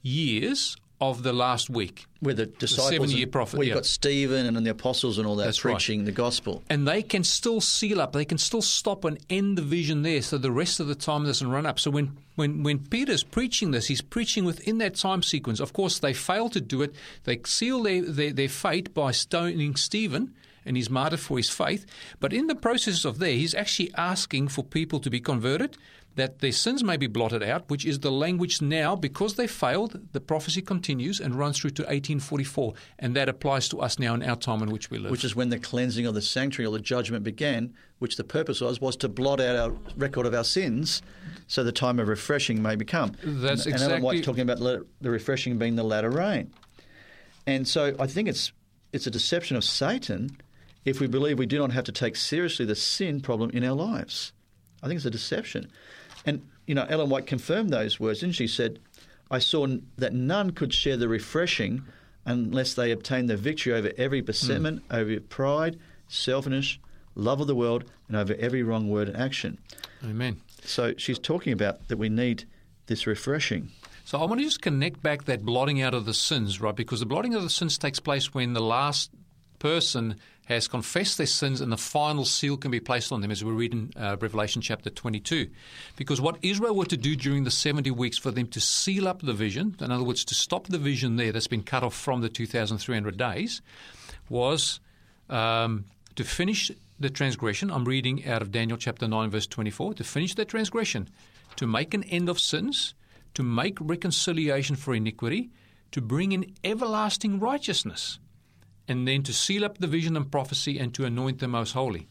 years 0.03 0.77
of 1.01 1.23
the 1.23 1.33
last 1.33 1.69
week. 1.69 2.05
Where 2.21 2.33
the 2.33 2.45
disciples, 2.45 2.89
seven-year 2.89 3.23
and- 3.23 3.31
prophet, 3.31 3.57
where 3.57 3.65
you've 3.65 3.71
yeah. 3.71 3.79
got 3.79 3.85
Stephen 3.85 4.45
and 4.45 4.65
the 4.65 4.69
apostles 4.69 5.17
and 5.17 5.27
all 5.27 5.35
that 5.35 5.45
That's 5.45 5.65
right. 5.65 5.73
preaching 5.73 6.05
the 6.05 6.13
gospel. 6.13 6.63
And 6.69 6.87
they 6.87 7.01
can 7.01 7.25
still 7.25 7.59
seal 7.59 7.99
up. 7.99 8.13
They 8.13 8.23
can 8.23 8.37
still 8.37 8.61
stop 8.61 9.03
and 9.03 9.17
end 9.29 9.57
the 9.57 9.63
vision 9.63 10.03
there, 10.03 10.21
so 10.21 10.37
the 10.37 10.51
rest 10.51 10.79
of 10.79 10.87
the 10.87 10.95
time 10.95 11.25
doesn't 11.25 11.49
run 11.49 11.65
up. 11.65 11.79
So 11.79 11.91
when, 11.91 12.17
when, 12.35 12.63
when 12.63 12.79
Peter's 12.79 13.23
preaching 13.23 13.71
this, 13.71 13.87
he's 13.87 14.01
preaching 14.01 14.45
within 14.45 14.77
that 14.77 14.95
time 14.95 15.23
sequence. 15.23 15.59
Of 15.59 15.73
course, 15.73 15.99
they 15.99 16.13
fail 16.13 16.47
to 16.49 16.61
do 16.61 16.81
it. 16.81 16.95
They 17.25 17.41
seal 17.45 17.83
their, 17.83 18.01
their, 18.03 18.31
their 18.31 18.49
fate 18.49 18.93
by 18.93 19.11
stoning 19.11 19.75
Stephen, 19.75 20.33
and 20.65 20.77
he's 20.77 20.89
martyred 20.89 21.19
for 21.19 21.35
his 21.35 21.49
faith. 21.49 21.85
But 22.21 22.31
in 22.31 22.47
the 22.47 22.55
process 22.55 23.03
of 23.03 23.19
there, 23.19 23.33
he's 23.33 23.53
actually 23.53 23.91
asking 23.97 24.47
for 24.47 24.63
people 24.63 25.01
to 25.01 25.09
be 25.09 25.19
converted, 25.19 25.77
that 26.15 26.39
their 26.39 26.51
sins 26.51 26.83
may 26.83 26.97
be 26.97 27.07
blotted 27.07 27.41
out, 27.41 27.69
which 27.69 27.85
is 27.85 27.99
the 27.99 28.11
language 28.11 28.61
now, 28.61 28.95
because 28.95 29.33
they 29.35 29.47
failed, 29.47 29.99
the 30.11 30.21
prophecy 30.21 30.61
continues 30.61 31.19
and 31.19 31.35
runs 31.35 31.59
through 31.59 31.71
to 31.71 31.81
1844. 31.83 32.73
And 32.99 33.15
that 33.15 33.29
applies 33.29 33.67
to 33.69 33.79
us 33.81 33.97
now 33.97 34.13
in 34.13 34.23
our 34.23 34.35
time 34.35 34.61
in 34.61 34.69
which 34.69 34.91
we 34.91 34.99
live. 34.99 35.11
which 35.11 35.23
is 35.23 35.35
when 35.35 35.49
the 35.49 35.59
cleansing 35.59 36.05
of 36.05 36.13
the 36.13 36.21
sanctuary 36.21 36.67
or 36.67 36.71
the 36.71 36.79
judgment 36.79 37.23
began, 37.23 37.73
which 37.99 38.17
the 38.17 38.23
purpose 38.23 38.61
was 38.61 38.79
was 38.79 38.95
to 38.97 39.09
blot 39.09 39.39
out 39.39 39.55
our 39.55 39.71
record 39.97 40.25
of 40.25 40.33
our 40.33 40.43
sins, 40.43 41.01
so 41.47 41.63
the 41.63 41.71
time 41.71 41.99
of 41.99 42.07
refreshing 42.07 42.61
may 42.61 42.75
become. 42.75 43.13
That's 43.23 43.65
and, 43.65 43.75
and 43.75 43.83
Ellen 43.83 44.01
White's 44.01 44.25
talking 44.25 44.41
about 44.41 44.59
the 44.59 45.09
refreshing 45.09 45.57
being 45.57 45.75
the 45.75 45.83
latter 45.83 46.09
rain, 46.09 46.53
and 47.47 47.67
so 47.67 47.95
I 47.99 48.07
think 48.07 48.27
it's 48.27 48.51
it's 48.91 49.07
a 49.07 49.11
deception 49.11 49.57
of 49.57 49.63
Satan 49.63 50.37
if 50.85 50.99
we 50.99 51.07
believe 51.07 51.39
we 51.39 51.45
do 51.45 51.57
not 51.57 51.71
have 51.71 51.85
to 51.85 51.91
take 51.91 52.15
seriously 52.15 52.65
the 52.65 52.75
sin 52.75 53.21
problem 53.21 53.49
in 53.51 53.63
our 53.63 53.75
lives. 53.75 54.33
I 54.81 54.87
think 54.87 54.97
it's 54.97 55.05
a 55.05 55.11
deception, 55.11 55.71
and 56.25 56.41
you 56.65 56.75
know 56.75 56.85
Ellen 56.89 57.09
White 57.09 57.27
confirmed 57.27 57.71
those 57.71 57.99
words, 57.99 58.23
and 58.23 58.33
she 58.35 58.47
said, 58.47 58.79
"I 59.29 59.39
saw 59.39 59.67
that 59.97 60.13
none 60.13 60.51
could 60.51 60.73
share 60.73 60.97
the 60.97 61.07
refreshing." 61.07 61.83
Unless 62.25 62.75
they 62.75 62.91
obtained 62.91 63.29
the 63.29 63.35
victory 63.35 63.73
over 63.73 63.91
every 63.97 64.21
hmm. 64.21 64.27
besetment, 64.27 64.83
over 64.89 65.19
pride, 65.19 65.77
selfishness, 66.07 66.77
love 67.15 67.41
of 67.41 67.47
the 67.47 67.55
world, 67.55 67.83
and 68.07 68.15
over 68.15 68.33
every 68.35 68.63
wrong 68.63 68.89
word 68.89 69.09
and 69.09 69.17
action. 69.17 69.59
Amen. 70.05 70.39
So 70.63 70.93
she's 70.97 71.19
talking 71.19 71.51
about 71.51 71.87
that 71.89 71.97
we 71.97 72.07
need 72.09 72.45
this 72.87 73.05
refreshing. 73.05 73.71
So 74.05 74.19
I 74.19 74.25
want 74.25 74.39
to 74.39 74.45
just 74.45 74.61
connect 74.61 75.01
back 75.01 75.25
that 75.25 75.43
blotting 75.43 75.81
out 75.81 75.93
of 75.93 76.05
the 76.05 76.13
sins, 76.13 76.59
right? 76.59 76.75
Because 76.75 76.99
the 76.99 77.05
blotting 77.05 77.33
out 77.33 77.37
of 77.37 77.43
the 77.43 77.49
sins 77.49 77.77
takes 77.77 77.99
place 77.99 78.33
when 78.33 78.53
the 78.53 78.61
last 78.61 79.11
person 79.59 80.15
has 80.45 80.67
confessed 80.67 81.17
their 81.17 81.27
sins 81.27 81.61
and 81.61 81.71
the 81.71 81.77
final 81.77 82.25
seal 82.25 82.57
can 82.57 82.69
be 82.69 82.79
placed 82.79 83.11
on 83.11 83.21
them, 83.21 83.31
as 83.31 83.43
we 83.43 83.51
read 83.51 83.73
in 83.73 83.91
uh, 83.95 84.17
Revelation 84.19 84.61
chapter 84.61 84.89
22. 84.89 85.49
Because 85.95 86.19
what 86.19 86.37
Israel 86.41 86.75
were 86.75 86.85
to 86.85 86.97
do 86.97 87.15
during 87.15 87.45
the 87.45 87.51
70 87.51 87.91
weeks 87.91 88.17
for 88.17 88.31
them 88.31 88.47
to 88.47 88.59
seal 88.59 89.07
up 89.07 89.21
the 89.21 89.33
vision, 89.33 89.75
in 89.79 89.91
other 89.91 90.03
words, 90.03 90.25
to 90.25 90.35
stop 90.35 90.67
the 90.67 90.77
vision 90.77 91.15
there 91.15 91.31
that's 91.31 91.47
been 91.47 91.63
cut 91.63 91.83
off 91.83 91.95
from 91.95 92.21
the 92.21 92.29
2,300 92.29 93.17
days, 93.17 93.61
was 94.29 94.79
um, 95.29 95.85
to 96.15 96.23
finish 96.23 96.71
the 96.99 97.09
transgression. 97.09 97.71
I'm 97.71 97.85
reading 97.85 98.25
out 98.27 98.41
of 98.41 98.51
Daniel 98.51 98.77
chapter 98.77 99.07
9, 99.07 99.29
verse 99.29 99.47
24. 99.47 99.95
To 99.95 100.03
finish 100.03 100.35
the 100.35 100.45
transgression, 100.45 101.09
to 101.55 101.67
make 101.67 101.93
an 101.93 102.03
end 102.03 102.27
of 102.27 102.39
sins, 102.39 102.95
to 103.33 103.43
make 103.43 103.77
reconciliation 103.79 104.75
for 104.75 104.93
iniquity, 104.93 105.51
to 105.91 106.01
bring 106.01 106.31
in 106.31 106.53
everlasting 106.63 107.39
righteousness, 107.39 108.19
and 108.87 109.07
then 109.07 109.23
to 109.23 109.33
seal 109.33 109.63
up 109.65 109.77
the 109.77 109.87
vision 109.87 110.15
and 110.15 110.31
prophecy 110.31 110.79
and 110.79 110.93
to 110.93 111.05
anoint 111.05 111.39
the 111.39 111.47
most 111.47 111.73
holy. 111.73 112.07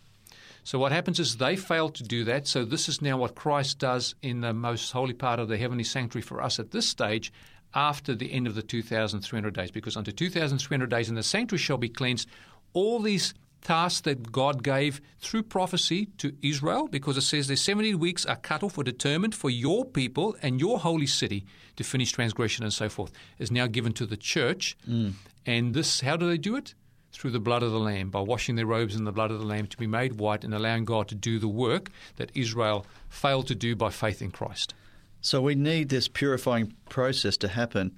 So 0.64 0.78
what 0.78 0.92
happens 0.92 1.18
is 1.18 1.36
they 1.36 1.56
fail 1.56 1.88
to 1.90 2.04
do 2.04 2.24
that. 2.24 2.46
So 2.46 2.64
this 2.64 2.88
is 2.88 3.02
now 3.02 3.18
what 3.18 3.34
Christ 3.34 3.78
does 3.78 4.14
in 4.22 4.40
the 4.40 4.52
most 4.52 4.92
holy 4.92 5.14
part 5.14 5.40
of 5.40 5.48
the 5.48 5.58
heavenly 5.58 5.84
sanctuary 5.84 6.22
for 6.22 6.40
us 6.40 6.58
at 6.58 6.70
this 6.70 6.88
stage 6.88 7.32
after 7.74 8.14
the 8.14 8.32
end 8.32 8.46
of 8.46 8.54
the 8.54 8.62
2,300 8.62 9.54
days. 9.54 9.70
Because 9.70 9.96
unto 9.96 10.12
2,300 10.12 10.88
days 10.88 11.08
in 11.08 11.16
the 11.16 11.22
sanctuary 11.22 11.58
shall 11.58 11.78
be 11.78 11.88
cleansed 11.88 12.28
all 12.74 13.00
these 13.00 13.34
tasks 13.62 14.00
that 14.02 14.32
God 14.32 14.62
gave 14.62 15.00
through 15.20 15.44
prophecy 15.44 16.06
to 16.18 16.34
Israel 16.42 16.88
because 16.88 17.16
it 17.16 17.22
says 17.22 17.46
the 17.46 17.56
70 17.56 17.94
weeks 17.94 18.26
are 18.26 18.36
cut 18.36 18.62
off 18.62 18.76
or 18.76 18.84
determined 18.84 19.34
for 19.34 19.50
your 19.50 19.84
people 19.84 20.36
and 20.42 20.60
your 20.60 20.80
holy 20.80 21.06
city 21.06 21.46
to 21.76 21.84
finish 21.84 22.12
transgression 22.12 22.64
and 22.64 22.72
so 22.72 22.88
forth 22.88 23.12
is 23.38 23.50
now 23.50 23.66
given 23.66 23.92
to 23.92 24.06
the 24.06 24.16
church. 24.16 24.76
Mm. 24.88 25.12
And 25.46 25.74
this, 25.74 26.00
how 26.00 26.16
do 26.16 26.28
they 26.28 26.38
do 26.38 26.56
it? 26.56 26.74
Through 27.12 27.32
the 27.32 27.40
blood 27.40 27.62
of 27.62 27.72
the 27.72 27.78
Lamb, 27.78 28.08
by 28.08 28.20
washing 28.20 28.56
their 28.56 28.66
robes 28.66 28.96
in 28.96 29.04
the 29.04 29.12
blood 29.12 29.30
of 29.30 29.38
the 29.38 29.44
Lamb 29.44 29.66
to 29.66 29.76
be 29.76 29.86
made 29.86 30.18
white 30.18 30.44
and 30.44 30.54
allowing 30.54 30.86
God 30.86 31.08
to 31.08 31.14
do 31.14 31.38
the 31.38 31.48
work 31.48 31.90
that 32.16 32.30
Israel 32.34 32.86
failed 33.10 33.48
to 33.48 33.54
do 33.54 33.76
by 33.76 33.90
faith 33.90 34.22
in 34.22 34.30
Christ. 34.30 34.72
So 35.20 35.42
we 35.42 35.54
need 35.54 35.88
this 35.88 36.08
purifying 36.08 36.74
process 36.88 37.36
to 37.38 37.48
happen, 37.48 37.92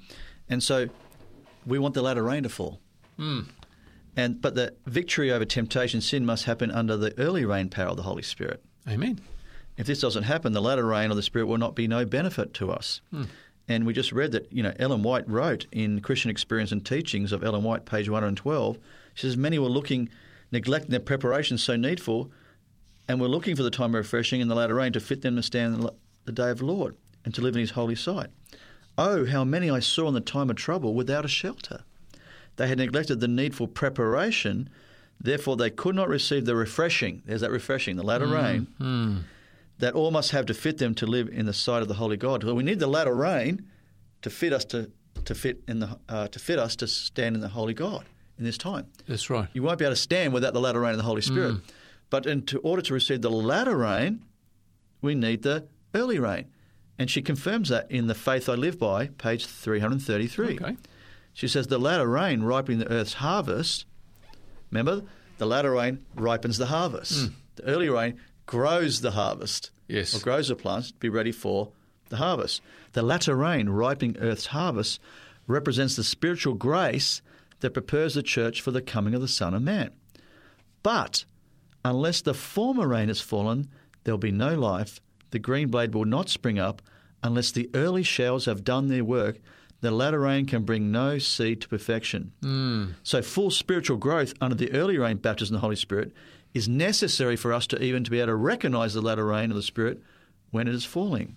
and 0.48 0.62
so 0.62 0.88
we 1.64 1.78
want 1.78 1.94
the 1.94 2.02
latter 2.02 2.22
rain 2.22 2.42
to 2.42 2.48
fall. 2.48 2.80
Hmm. 3.16 3.42
And 4.16 4.40
but 4.40 4.54
the 4.54 4.74
victory 4.86 5.32
over 5.32 5.44
temptation, 5.44 6.00
sin 6.00 6.26
must 6.26 6.44
happen 6.44 6.70
under 6.70 6.96
the 6.96 7.18
early 7.18 7.44
rain 7.44 7.68
power 7.68 7.88
of 7.88 7.96
the 7.96 8.02
Holy 8.02 8.22
Spirit. 8.22 8.62
Amen. 8.88 9.20
If 9.76 9.86
this 9.86 10.00
doesn't 10.00 10.24
happen, 10.24 10.52
the 10.52 10.62
latter 10.62 10.86
rain 10.86 11.10
of 11.10 11.16
the 11.16 11.22
Spirit 11.22 11.46
will 11.46 11.58
not 11.58 11.74
be 11.74 11.88
no 11.88 12.04
benefit 12.04 12.52
to 12.54 12.70
us. 12.70 13.00
Hmm. 13.10 13.24
And 13.66 13.86
we 13.86 13.94
just 13.94 14.12
read 14.12 14.32
that 14.32 14.52
you 14.52 14.62
know 14.62 14.74
Ellen 14.78 15.02
White 15.02 15.28
wrote 15.28 15.66
in 15.72 16.00
Christian 16.00 16.30
Experience 16.30 16.70
and 16.72 16.84
Teachings 16.84 17.32
of 17.32 17.42
Ellen 17.42 17.62
White, 17.62 17.86
page 17.86 18.08
one 18.08 18.22
hundred 18.22 18.28
and 18.28 18.36
twelve. 18.36 18.78
She 19.14 19.26
says 19.26 19.36
many 19.36 19.58
were 19.58 19.68
looking, 19.68 20.08
neglecting 20.52 20.90
their 20.90 21.00
preparations 21.00 21.62
so 21.62 21.76
needful, 21.76 22.30
and 23.08 23.20
were 23.20 23.28
looking 23.28 23.56
for 23.56 23.62
the 23.62 23.70
time 23.70 23.90
of 23.90 23.94
refreshing 23.94 24.40
in 24.40 24.48
the 24.48 24.54
latter 24.54 24.74
rain 24.74 24.92
to 24.92 25.00
fit 25.00 25.22
them 25.22 25.36
to 25.36 25.42
stand 25.42 25.74
in 25.74 25.80
the- 25.80 25.94
the 26.24 26.32
day 26.32 26.50
of 26.50 26.58
the 26.58 26.66
Lord 26.66 26.96
and 27.24 27.34
to 27.34 27.40
live 27.40 27.54
in 27.54 27.60
His 27.60 27.70
holy 27.70 27.94
sight. 27.94 28.28
Oh, 28.96 29.24
how 29.26 29.44
many 29.44 29.70
I 29.70 29.80
saw 29.80 30.08
in 30.08 30.14
the 30.14 30.20
time 30.20 30.50
of 30.50 30.56
trouble 30.56 30.94
without 30.94 31.24
a 31.24 31.28
shelter. 31.28 31.84
They 32.56 32.68
had 32.68 32.78
neglected 32.78 33.20
the 33.20 33.28
needful 33.28 33.66
preparation, 33.68 34.68
therefore 35.20 35.56
they 35.56 35.70
could 35.70 35.94
not 35.94 36.08
receive 36.08 36.44
the 36.44 36.54
refreshing. 36.54 37.22
There's 37.26 37.40
that 37.40 37.50
refreshing, 37.50 37.96
the 37.96 38.02
latter 38.02 38.26
mm-hmm. 38.26 38.34
rain. 38.80 39.24
That 39.78 39.94
all 39.94 40.10
must 40.10 40.30
have 40.30 40.46
to 40.46 40.54
fit 40.54 40.78
them 40.78 40.94
to 40.96 41.06
live 41.06 41.28
in 41.28 41.46
the 41.46 41.52
sight 41.52 41.82
of 41.82 41.88
the 41.88 41.94
holy 41.94 42.16
God. 42.16 42.42
So 42.42 42.54
we 42.54 42.62
need 42.62 42.78
the 42.78 42.86
latter 42.86 43.14
rain 43.14 43.66
to 44.22 44.30
fit 44.30 44.52
us 44.52 44.64
to, 44.66 44.90
to 45.24 45.34
fit 45.34 45.62
in 45.66 45.80
the 45.80 45.98
uh, 46.08 46.28
to 46.28 46.38
fit 46.38 46.58
us 46.58 46.76
to 46.76 46.86
stand 46.86 47.34
in 47.34 47.40
the 47.40 47.48
holy 47.48 47.74
God 47.74 48.04
in 48.38 48.44
this 48.44 48.56
time. 48.56 48.86
That's 49.08 49.28
right. 49.30 49.48
You 49.52 49.62
won't 49.62 49.78
be 49.78 49.84
able 49.84 49.94
to 49.94 50.00
stand 50.00 50.32
without 50.32 50.54
the 50.54 50.60
latter 50.60 50.80
rain 50.80 50.92
of 50.92 50.96
the 50.98 51.02
Holy 51.04 51.22
Spirit. 51.22 51.56
But 52.10 52.26
in 52.26 52.42
to 52.46 52.58
order 52.60 52.82
to 52.82 52.94
receive 52.94 53.22
the 53.22 53.30
latter 53.30 53.76
rain, 53.76 54.24
we 55.02 55.14
need 55.14 55.42
the 55.42 55.66
early 55.94 56.18
rain. 56.18 56.46
And 56.98 57.10
she 57.10 57.22
confirms 57.22 57.70
that 57.70 57.90
in 57.90 58.06
The 58.06 58.14
Faith 58.14 58.48
I 58.48 58.54
Live 58.54 58.78
By, 58.78 59.08
page 59.08 59.46
333. 59.46 60.58
Okay. 60.60 60.76
She 61.32 61.48
says, 61.48 61.66
The 61.66 61.78
latter 61.78 62.06
rain 62.06 62.42
ripening 62.42 62.78
the 62.78 62.90
earth's 62.90 63.14
harvest. 63.14 63.86
Remember, 64.70 65.02
the 65.38 65.46
latter 65.46 65.72
rain 65.72 66.04
ripens 66.14 66.58
the 66.58 66.66
harvest. 66.66 67.30
The 67.56 67.64
early 67.64 67.88
rain 67.88 68.20
grows 68.46 69.00
the 69.00 69.12
harvest. 69.12 69.70
Yes. 69.88 70.14
Or 70.14 70.20
grows 70.20 70.48
the 70.48 70.56
plants 70.56 70.90
to 70.90 70.98
be 70.98 71.08
ready 71.08 71.32
for 71.32 71.72
the 72.08 72.16
harvest. 72.16 72.60
The 72.92 73.02
latter 73.02 73.34
rain 73.34 73.68
ripening 73.68 74.16
earth's 74.18 74.46
harvest 74.46 75.00
represents 75.46 75.96
the 75.96 76.04
spiritual 76.04 76.54
grace 76.54 77.22
that 77.60 77.72
prepares 77.72 78.14
the 78.14 78.22
church 78.22 78.60
for 78.60 78.70
the 78.70 78.82
coming 78.82 79.14
of 79.14 79.20
the 79.20 79.28
Son 79.28 79.54
of 79.54 79.62
Man. 79.62 79.90
But 80.82 81.24
unless 81.84 82.20
the 82.20 82.34
former 82.34 82.86
rain 82.86 83.08
has 83.08 83.20
fallen, 83.20 83.68
there'll 84.04 84.18
be 84.18 84.30
no 84.30 84.54
life. 84.54 85.00
The 85.30 85.38
green 85.38 85.68
blade 85.68 85.94
will 85.94 86.04
not 86.04 86.28
spring 86.28 86.58
up 86.58 86.82
unless 87.22 87.50
the 87.50 87.70
early 87.74 88.02
showers 88.02 88.44
have 88.44 88.64
done 88.64 88.88
their 88.88 89.04
work. 89.04 89.38
The 89.80 89.90
latter 89.90 90.20
rain 90.20 90.46
can 90.46 90.62
bring 90.62 90.92
no 90.92 91.18
seed 91.18 91.60
to 91.62 91.68
perfection. 91.68 92.32
Hmm. 92.42 92.84
So, 93.02 93.20
full 93.20 93.50
spiritual 93.50 93.96
growth 93.96 94.32
under 94.40 94.54
the 94.54 94.72
early 94.72 94.96
rain 94.96 95.16
baptism 95.18 95.54
of 95.54 95.60
the 95.60 95.64
Holy 95.64 95.76
Spirit 95.76 96.12
is 96.54 96.68
necessary 96.68 97.36
for 97.36 97.52
us 97.52 97.66
to 97.66 97.82
even 97.82 98.04
to 98.04 98.10
be 98.10 98.20
able 98.20 98.28
to 98.28 98.36
recognize 98.36 98.94
the 98.94 99.02
latter 99.02 99.26
rain 99.26 99.50
of 99.50 99.56
the 99.56 99.62
Spirit 99.62 100.00
when 100.50 100.68
it 100.68 100.74
is 100.74 100.84
falling. 100.84 101.36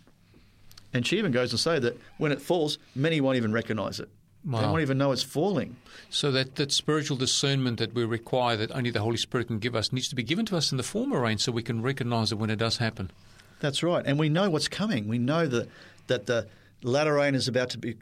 And 0.93 1.05
she 1.05 1.17
even 1.17 1.31
goes 1.31 1.49
to 1.51 1.57
say 1.57 1.79
that 1.79 1.99
when 2.17 2.31
it 2.31 2.41
falls, 2.41 2.77
many 2.95 3.19
won't 3.19 3.35
even 3.37 3.51
recognize 3.51 3.99
it. 3.99 4.09
They 4.45 4.51
won't 4.51 4.81
even 4.81 4.97
know 4.97 5.11
it's 5.11 5.23
falling. 5.23 5.75
So 6.09 6.31
that, 6.31 6.55
that 6.55 6.71
spiritual 6.71 7.17
discernment 7.17 7.79
that 7.79 7.93
we 7.93 8.05
require 8.05 8.55
that 8.55 8.71
only 8.71 8.91
the 8.91 9.01
Holy 9.01 9.17
Spirit 9.17 9.47
can 9.47 9.59
give 9.59 9.75
us 9.75 9.91
needs 9.91 10.07
to 10.07 10.15
be 10.15 10.23
given 10.23 10.45
to 10.45 10.55
us 10.55 10.71
in 10.71 10.77
the 10.77 10.83
former 10.83 11.19
rain 11.19 11.37
so 11.37 11.51
we 11.51 11.63
can 11.63 11.81
recognize 11.81 12.31
it 12.31 12.35
when 12.35 12.49
it 12.49 12.55
does 12.55 12.77
happen. 12.77 13.11
That's 13.59 13.83
right, 13.83 14.05
and 14.05 14.17
we 14.17 14.29
know 14.29 14.49
what's 14.49 14.69
coming. 14.69 15.07
We 15.07 15.17
know 15.17 15.47
that 15.47 15.67
that 16.05 16.27
the 16.27 16.47
latter 16.81 17.15
rain 17.15 17.35
is 17.35 17.49
about 17.49 17.71
to 17.71 17.77
be, 17.77 17.97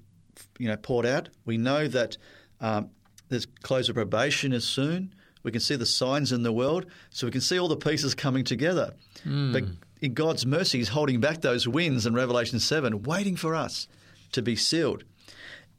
you 0.60 0.68
know, 0.68 0.78
poured 0.78 1.06
out. 1.08 1.30
We 1.46 1.58
know 1.58 1.88
that 1.88 2.18
um, 2.62 2.92
this 3.30 3.48
close 3.64 3.90
of 3.90 3.96
probation 3.96 4.54
is 4.54 4.66
soon. 4.66 5.16
We 5.46 5.52
can 5.52 5.62
see 5.62 5.76
the 5.76 5.86
signs 5.86 6.32
in 6.32 6.42
the 6.42 6.52
world, 6.52 6.88
so 7.12 7.28
we 7.28 7.32
can 7.32 7.40
see 7.40 7.60
all 7.60 7.68
the 7.68 7.78
pieces 7.78 8.16
coming 8.16 8.44
together. 8.44 8.96
But 9.54 9.64
in 10.02 10.16
God's 10.16 10.44
mercy, 10.44 10.80
He's 10.80 10.90
holding 10.90 11.20
back 11.22 11.42
those 11.42 11.68
winds 11.68 12.08
in 12.08 12.16
Revelation 12.16 12.60
seven, 12.60 13.04
waiting 13.04 13.36
for 13.36 13.54
us 13.54 13.88
to 14.32 14.42
be 14.42 14.56
sealed. 14.56 15.04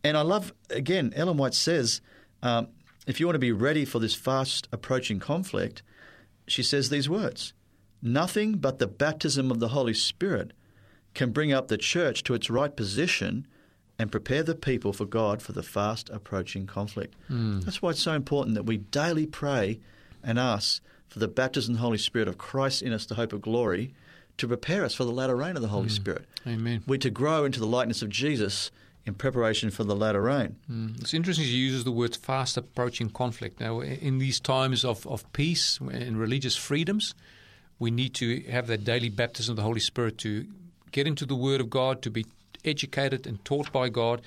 And 0.04 0.16
I 0.16 0.20
love 0.22 0.52
again, 0.70 1.12
Ellen 1.16 1.36
White 1.36 1.52
says, 1.52 2.00
um, 2.44 2.68
if 3.08 3.18
you 3.18 3.26
want 3.26 3.34
to 3.34 3.40
be 3.40 3.50
ready 3.50 3.84
for 3.84 3.98
this 3.98 4.14
fast 4.14 4.68
approaching 4.70 5.18
conflict, 5.18 5.82
she 6.46 6.62
says 6.62 6.88
these 6.88 7.08
words 7.08 7.52
Nothing 8.00 8.58
but 8.58 8.78
the 8.78 8.86
baptism 8.86 9.50
of 9.50 9.58
the 9.58 9.68
Holy 9.68 9.94
Spirit 9.94 10.52
can 11.14 11.32
bring 11.32 11.52
up 11.52 11.66
the 11.66 11.78
church 11.78 12.22
to 12.22 12.34
its 12.34 12.48
right 12.48 12.76
position 12.76 13.48
and 13.98 14.12
prepare 14.12 14.42
the 14.42 14.54
people 14.54 14.92
for 14.92 15.04
God 15.04 15.40
for 15.40 15.52
the 15.52 15.62
fast 15.62 16.10
approaching 16.10 16.66
conflict. 16.66 17.14
Hmm. 17.28 17.60
That's 17.60 17.80
why 17.80 17.90
it's 17.90 18.02
so 18.02 18.12
important 18.12 18.54
that 18.54 18.64
we 18.64 18.78
daily 18.78 19.26
pray 19.26 19.80
and 20.22 20.38
ask 20.38 20.82
for 21.08 21.18
the 21.18 21.28
baptism 21.28 21.74
of 21.74 21.78
the 21.78 21.82
Holy 21.82 21.98
Spirit 21.98 22.28
of 22.28 22.36
Christ 22.36 22.82
in 22.82 22.92
us, 22.92 23.06
the 23.06 23.14
hope 23.14 23.32
of 23.32 23.40
glory, 23.40 23.94
to 24.36 24.48
prepare 24.48 24.84
us 24.84 24.94
for 24.94 25.04
the 25.04 25.12
latter 25.12 25.36
rain 25.36 25.56
of 25.56 25.62
the 25.62 25.68
Holy 25.68 25.84
hmm. 25.84 25.94
Spirit. 25.94 26.26
Amen. 26.46 26.82
We're 26.86 26.98
to 26.98 27.10
grow 27.10 27.44
into 27.44 27.60
the 27.60 27.66
likeness 27.66 28.02
of 28.02 28.10
Jesus 28.10 28.70
in 29.06 29.14
preparation 29.14 29.70
for 29.70 29.84
the 29.84 29.96
latter 29.96 30.20
rain. 30.20 30.56
Hmm. 30.66 30.88
It's 30.98 31.14
interesting 31.14 31.46
she 31.46 31.52
uses 31.52 31.84
the 31.84 31.92
word 31.92 32.16
fast 32.16 32.56
approaching 32.56 33.08
conflict. 33.08 33.60
Now, 33.60 33.80
in 33.80 34.18
these 34.18 34.40
times 34.40 34.84
of, 34.84 35.06
of 35.06 35.30
peace 35.32 35.78
and 35.80 36.18
religious 36.18 36.56
freedoms, 36.56 37.14
we 37.78 37.90
need 37.90 38.14
to 38.14 38.42
have 38.50 38.66
that 38.66 38.84
daily 38.84 39.08
baptism 39.08 39.52
of 39.52 39.56
the 39.56 39.62
Holy 39.62 39.80
Spirit 39.80 40.18
to 40.18 40.46
get 40.92 41.06
into 41.06 41.26
the 41.26 41.36
Word 41.36 41.60
of 41.60 41.70
God, 41.70 42.02
to 42.02 42.10
be 42.10 42.26
educated 42.66 43.26
and 43.26 43.44
taught 43.44 43.72
by 43.72 43.88
God, 43.88 44.22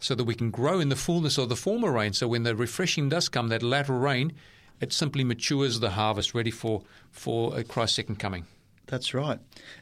so 0.00 0.14
that 0.14 0.24
we 0.24 0.34
can 0.34 0.50
grow 0.50 0.80
in 0.80 0.88
the 0.88 0.96
fullness 0.96 1.38
of 1.38 1.48
the 1.48 1.56
former 1.56 1.92
rain. 1.92 2.12
So 2.12 2.28
when 2.28 2.42
the 2.42 2.56
refreshing 2.56 3.08
does 3.08 3.28
come, 3.28 3.48
that 3.48 3.62
latter 3.62 3.92
rain, 3.92 4.32
it 4.80 4.92
simply 4.92 5.24
matures 5.24 5.80
the 5.80 5.90
harvest, 5.90 6.34
ready 6.34 6.50
for, 6.50 6.82
for 7.10 7.62
Christ's 7.64 7.96
second 7.96 8.16
coming. 8.16 8.46
That's 8.86 9.14
right. 9.14 9.38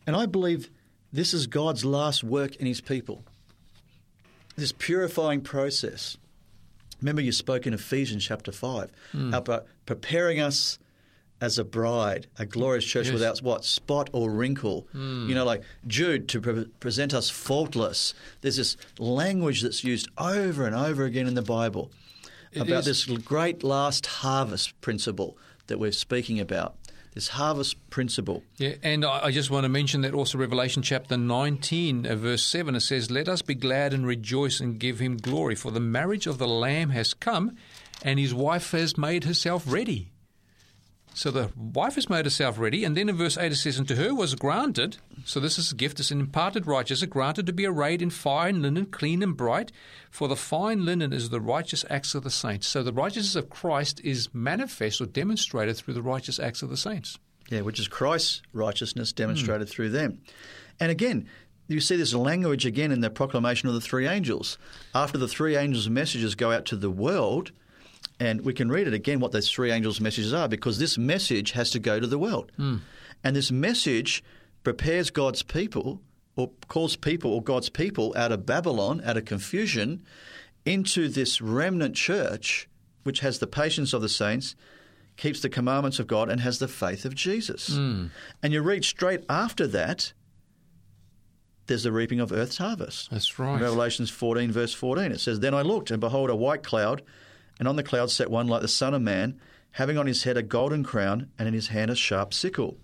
And 0.06 0.16
I 0.16 0.26
believe 0.26 0.68
this 1.12 1.32
is 1.32 1.46
God's 1.46 1.84
last 1.84 2.22
work 2.24 2.56
in 2.56 2.66
his 2.66 2.80
people. 2.80 3.24
This 4.56 4.72
purifying 4.72 5.40
process. 5.40 6.16
Remember, 7.00 7.22
you 7.22 7.32
spoke 7.32 7.66
in 7.66 7.72
Ephesians 7.72 8.24
chapter 8.24 8.50
5 8.50 8.90
hmm. 9.12 9.32
about 9.32 9.66
preparing 9.86 10.40
us 10.40 10.78
as 11.41 11.59
a 11.59 11.64
bride, 11.64 12.26
a 12.39 12.45
glorious 12.47 12.84
church 12.84 13.07
Yes. 13.07 13.12
without 13.14 13.39
what? 13.43 13.64
Spot 13.64 14.11
or 14.12 14.30
wrinkle. 14.30 14.86
You 14.93 15.34
know, 15.34 15.45
like 15.45 15.62
Jude 15.86 16.28
to 16.30 16.41
pre- 16.41 16.64
present 16.80 17.14
us 17.14 17.30
faultless. 17.30 18.12
There's 18.41 18.57
this 18.57 18.76
language 18.99 19.62
that's 19.62 19.84
used 19.84 20.09
over 20.18 20.66
and 20.66 20.74
over 20.74 21.05
again 21.05 21.26
in 21.28 21.34
the 21.34 21.43
Bible 21.43 21.91
It 22.53 22.62
about 22.62 22.86
is. 22.86 23.07
this 23.07 23.18
great 23.18 23.62
last 23.62 24.07
harvest 24.07 24.80
principle 24.80 25.36
that 25.68 25.78
we're 25.78 25.93
speaking 25.93 26.41
about. 26.41 26.74
This 27.14 27.28
harvest 27.28 27.76
principle. 27.91 28.43
Yeah, 28.59 28.74
and 28.82 29.05
I 29.05 29.26
I 29.26 29.30
just 29.30 29.51
want 29.51 29.64
to 29.64 29.68
mention 29.68 30.03
that 30.03 30.14
also 30.14 30.39
Revelation 30.39 30.82
chapter 30.82 31.16
19, 31.16 32.07
uh, 32.07 32.14
verse 32.16 32.43
7, 32.45 32.74
it 32.74 32.80
says, 32.80 33.11
Let 33.11 33.28
us 33.28 33.43
be 33.43 33.55
glad 33.55 33.93
and 33.95 34.07
rejoice 34.07 34.61
and 34.61 34.78
give 34.78 34.99
him 35.01 35.16
glory, 35.16 35.55
for 35.57 35.70
the 35.72 35.80
marriage 35.80 36.26
of 36.26 36.39
the 36.39 36.47
Lamb 36.49 36.91
has 36.91 37.14
come, 37.14 37.57
and 38.03 38.18
his 38.20 38.34
wife 38.34 38.70
has 38.72 38.97
made 38.99 39.24
herself 39.24 39.64
ready. 39.66 40.11
So 41.18 41.32
the 41.32 41.50
wife 41.56 41.96
has 41.96 42.08
made 42.08 42.26
herself 42.26 42.60
ready, 42.60 42.84
and 42.84 42.96
then 42.96 43.08
in 43.08 43.16
verse 43.16 43.36
8 43.36 43.50
it 43.50 43.56
says, 43.56 43.76
And 43.76 43.88
to 43.88 43.96
her 43.96 44.14
was 44.14 44.36
granted, 44.36 44.98
so 45.24 45.40
this 45.40 45.58
is 45.58 45.72
a 45.72 45.74
gift, 45.74 45.98
it's 45.98 46.12
an 46.12 46.20
imparted 46.20 46.64
righteousness, 46.64 47.10
granted 47.10 47.44
to 47.46 47.52
be 47.52 47.66
arrayed 47.66 48.00
in 48.00 48.10
fine 48.10 48.62
linen, 48.62 48.86
clean 48.86 49.20
and 49.20 49.36
bright, 49.36 49.72
for 50.12 50.28
the 50.28 50.36
fine 50.36 50.84
linen 50.84 51.12
is 51.12 51.30
the 51.30 51.40
righteous 51.40 51.84
acts 51.90 52.14
of 52.14 52.22
the 52.22 52.30
saints. 52.30 52.68
So 52.68 52.84
the 52.84 52.92
righteousness 52.92 53.34
of 53.34 53.50
Christ 53.50 54.00
is 54.04 54.32
manifest 54.32 55.00
or 55.00 55.06
demonstrated 55.06 55.76
through 55.76 55.94
the 55.94 56.02
righteous 56.02 56.38
acts 56.38 56.62
of 56.62 56.70
the 56.70 56.76
saints. 56.76 57.18
Yeah, 57.50 57.62
which 57.62 57.80
is 57.80 57.88
Christ's 57.88 58.42
righteousness 58.52 59.12
demonstrated 59.12 59.66
hmm. 59.66 59.72
through 59.72 59.88
them. 59.88 60.20
And 60.78 60.92
again, 60.92 61.28
you 61.66 61.80
see 61.80 61.96
this 61.96 62.14
language 62.14 62.64
again 62.64 62.92
in 62.92 63.00
the 63.00 63.10
proclamation 63.10 63.68
of 63.68 63.74
the 63.74 63.80
three 63.80 64.06
angels. 64.06 64.56
After 64.94 65.18
the 65.18 65.26
three 65.26 65.56
angels' 65.56 65.88
messages 65.88 66.36
go 66.36 66.52
out 66.52 66.64
to 66.66 66.76
the 66.76 66.90
world, 66.92 67.50
and 68.20 68.44
we 68.44 68.52
can 68.52 68.68
read 68.70 68.86
it 68.86 68.94
again 68.94 69.20
what 69.20 69.32
those 69.32 69.50
three 69.50 69.70
angels' 69.70 70.00
messages 70.00 70.32
are, 70.32 70.48
because 70.48 70.78
this 70.78 70.98
message 70.98 71.52
has 71.52 71.70
to 71.70 71.78
go 71.78 72.00
to 72.00 72.06
the 72.06 72.18
world. 72.18 72.50
And 73.24 73.36
this 73.36 73.50
message 73.50 74.22
prepares 74.64 75.10
God's 75.10 75.42
people, 75.42 76.00
or 76.36 76.50
calls 76.68 76.96
people, 76.96 77.32
or 77.32 77.42
God's 77.42 77.68
people 77.68 78.12
out 78.16 78.32
of 78.32 78.46
Babylon, 78.46 79.00
out 79.04 79.16
of 79.16 79.24
confusion, 79.24 80.02
into 80.64 81.08
this 81.08 81.40
remnant 81.40 81.94
church, 81.96 82.68
which 83.04 83.20
has 83.20 83.38
the 83.38 83.46
patience 83.46 83.92
of 83.92 84.02
the 84.02 84.08
saints, 84.08 84.54
keeps 85.16 85.40
the 85.40 85.48
commandments 85.48 85.98
of 85.98 86.06
God, 86.06 86.28
and 86.28 86.40
has 86.40 86.58
the 86.58 86.68
faith 86.68 87.04
of 87.04 87.14
Jesus. 87.14 87.68
Hmm. 87.76 88.06
And 88.42 88.52
you 88.52 88.62
read 88.62 88.84
straight 88.84 89.24
after 89.28 89.66
that, 89.68 90.12
there's 91.66 91.82
the 91.82 91.92
reaping 91.92 92.18
of 92.20 92.32
earth's 92.32 92.58
harvest. 92.58 93.10
That's 93.10 93.38
In 93.38 93.44
right. 93.44 93.60
Revelations 93.60 94.10
14, 94.10 94.50
verse 94.50 94.74
14, 94.74 95.12
it 95.12 95.20
says, 95.20 95.40
Then 95.40 95.54
I 95.54 95.62
looked, 95.62 95.90
and 95.90 96.00
behold, 96.00 96.30
a 96.30 96.36
white 96.36 96.62
cloud, 96.62 97.02
and 97.59 97.68
on 97.68 97.76
the 97.76 97.82
cloud 97.82 98.11
sat 98.11 98.30
one 98.30 98.46
like 98.46 98.62
the 98.62 98.68
Son 98.68 98.94
of 98.94 99.02
Man, 99.02 99.40
having 99.72 99.98
on 99.98 100.06
his 100.06 100.24
head 100.24 100.36
a 100.36 100.42
golden 100.42 100.84
crown, 100.84 101.30
and 101.38 101.48
in 101.48 101.54
his 101.54 101.68
hand 101.68 101.90
a 101.90 101.94
sharp 101.94 102.32
sickle. 102.32 102.76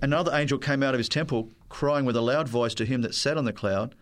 Another 0.00 0.32
angel 0.34 0.58
came 0.58 0.82
out 0.82 0.94
of 0.94 0.98
his 0.98 1.08
temple, 1.08 1.50
crying 1.68 2.04
with 2.04 2.16
a 2.16 2.20
loud 2.20 2.48
voice 2.48 2.74
to 2.74 2.84
him 2.84 3.02
that 3.02 3.14
sat 3.14 3.36
on 3.36 3.44
the 3.44 3.52
cloud, 3.52 3.94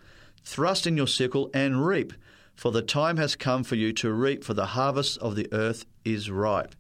Thrust 0.45 0.87
in 0.87 0.97
your 0.97 1.07
sickle 1.07 1.51
and 1.55 1.87
reap, 1.87 2.13
for 2.55 2.73
the 2.73 2.83
time 2.83 3.17
has 3.17 3.37
come 3.37 3.65
for 3.65 3.77
you 3.77 3.93
to 3.95 4.13
reap, 4.13 4.45
for 4.45 4.55
the 4.55 4.67
harvest 4.67 5.19
of 5.19 5.37
the 5.37 5.49
earth 5.53 5.85
is 6.05 6.31
ripe. 6.31 6.75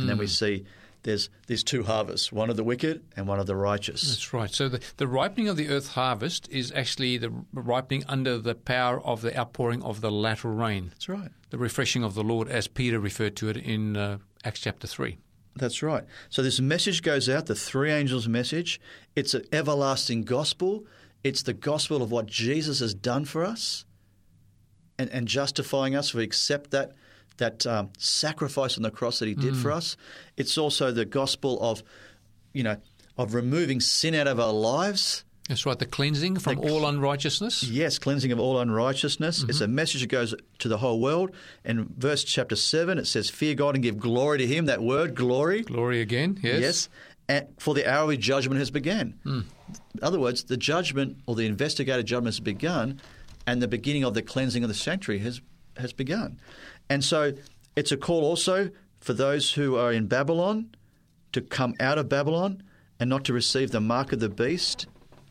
And 0.00 0.08
then 0.08 0.18
we 0.18 0.26
mm. 0.26 0.30
see 0.30 0.64
there's 1.04 1.30
there's 1.46 1.62
two 1.62 1.84
harvests, 1.84 2.32
one 2.32 2.50
of 2.50 2.56
the 2.56 2.64
wicked 2.64 3.02
and 3.16 3.28
one 3.28 3.38
of 3.38 3.46
the 3.46 3.54
righteous. 3.56 4.02
That's 4.02 4.32
right. 4.32 4.50
So 4.50 4.68
the, 4.68 4.80
the 4.96 5.06
ripening 5.06 5.48
of 5.48 5.56
the 5.56 5.68
earth 5.68 5.88
harvest 5.92 6.48
is 6.50 6.72
actually 6.72 7.18
the 7.18 7.32
ripening 7.52 8.04
under 8.08 8.38
the 8.38 8.54
power 8.54 9.00
of 9.00 9.22
the 9.22 9.38
outpouring 9.38 9.82
of 9.82 10.00
the 10.00 10.10
latter 10.10 10.50
rain, 10.50 10.88
That's 10.90 11.08
right. 11.08 11.30
the 11.50 11.58
refreshing 11.58 12.02
of 12.02 12.14
the 12.14 12.24
Lord, 12.24 12.48
as 12.48 12.66
Peter 12.66 12.98
referred 12.98 13.36
to 13.36 13.48
it 13.48 13.56
in 13.56 13.96
uh, 13.96 14.18
Acts 14.44 14.60
chapter 14.60 14.86
3. 14.86 15.18
That's 15.56 15.82
right. 15.82 16.04
So 16.30 16.42
this 16.42 16.58
message 16.60 17.02
goes 17.02 17.28
out, 17.28 17.46
the 17.46 17.54
three 17.54 17.92
angels' 17.92 18.26
message. 18.26 18.80
It's 19.14 19.34
an 19.34 19.44
everlasting 19.52 20.24
gospel. 20.24 20.84
It's 21.22 21.42
the 21.42 21.52
gospel 21.52 22.02
of 22.02 22.10
what 22.10 22.26
Jesus 22.26 22.80
has 22.80 22.92
done 22.92 23.24
for 23.24 23.44
us 23.44 23.84
and, 24.98 25.08
and 25.10 25.28
justifying 25.28 25.94
us. 25.94 26.12
We 26.12 26.24
accept 26.24 26.70
that 26.72 26.92
that 27.38 27.66
um, 27.66 27.90
sacrifice 27.98 28.76
on 28.76 28.82
the 28.82 28.90
cross 28.90 29.18
that 29.18 29.26
he 29.26 29.34
did 29.34 29.56
for 29.56 29.70
mm. 29.70 29.76
us. 29.76 29.96
It's 30.36 30.56
also 30.56 30.92
the 30.92 31.04
gospel 31.04 31.60
of, 31.60 31.82
you 32.52 32.62
know, 32.62 32.76
of 33.16 33.34
removing 33.34 33.80
sin 33.80 34.14
out 34.14 34.26
of 34.26 34.38
our 34.40 34.52
lives. 34.52 35.24
That's 35.48 35.66
right, 35.66 35.78
the 35.78 35.86
cleansing 35.86 36.38
from 36.38 36.56
The- 36.56 36.70
all 36.70 36.86
unrighteousness. 36.86 37.64
Yes, 37.64 37.98
cleansing 37.98 38.32
of 38.32 38.40
all 38.40 38.58
unrighteousness. 38.60 39.44
It's 39.44 39.60
a 39.60 39.64
mm-hmm. 39.64 39.74
message 39.74 40.00
that 40.00 40.06
goes 40.06 40.34
to 40.60 40.68
the 40.68 40.78
whole 40.78 41.00
world. 41.00 41.32
And 41.64 41.90
verse 41.90 42.24
chapter 42.24 42.56
7, 42.56 42.98
it 42.98 43.06
says, 43.06 43.28
Fear 43.28 43.56
God 43.56 43.74
and 43.74 43.82
give 43.82 43.98
glory 43.98 44.38
to 44.38 44.46
him. 44.46 44.66
That 44.66 44.82
word, 44.82 45.14
glory. 45.14 45.62
Glory 45.62 46.00
again, 46.00 46.38
yes. 46.42 46.60
Yes. 46.60 46.88
And 47.28 47.48
for 47.58 47.74
the 47.74 47.90
hour 47.90 48.12
of 48.12 48.20
judgment 48.20 48.58
has 48.58 48.70
begun. 48.70 49.14
Mm. 49.24 49.44
In 49.94 50.02
other 50.02 50.20
words, 50.20 50.44
the 50.44 50.56
judgment 50.56 51.18
or 51.26 51.34
the 51.34 51.46
investigative 51.46 52.04
judgment 52.04 52.34
has 52.34 52.40
begun, 52.40 53.00
and 53.46 53.62
the 53.62 53.68
beginning 53.68 54.04
of 54.04 54.14
the 54.14 54.22
cleansing 54.22 54.62
of 54.62 54.68
the 54.68 54.74
sanctuary 54.74 55.20
has 55.20 55.40
has 55.78 55.92
begun. 55.92 56.38
And 56.88 57.04
so 57.04 57.32
it's 57.76 57.92
a 57.92 57.96
call 57.96 58.24
also 58.24 58.70
for 59.00 59.12
those 59.12 59.52
who 59.52 59.76
are 59.76 59.92
in 59.92 60.06
Babylon 60.06 60.74
to 61.32 61.40
come 61.40 61.74
out 61.80 61.98
of 61.98 62.08
Babylon 62.08 62.62
and 63.00 63.10
not 63.10 63.24
to 63.24 63.32
receive 63.32 63.70
the 63.70 63.80
mark 63.80 64.12
of 64.12 64.20
the 64.20 64.28
beast. 64.28 64.86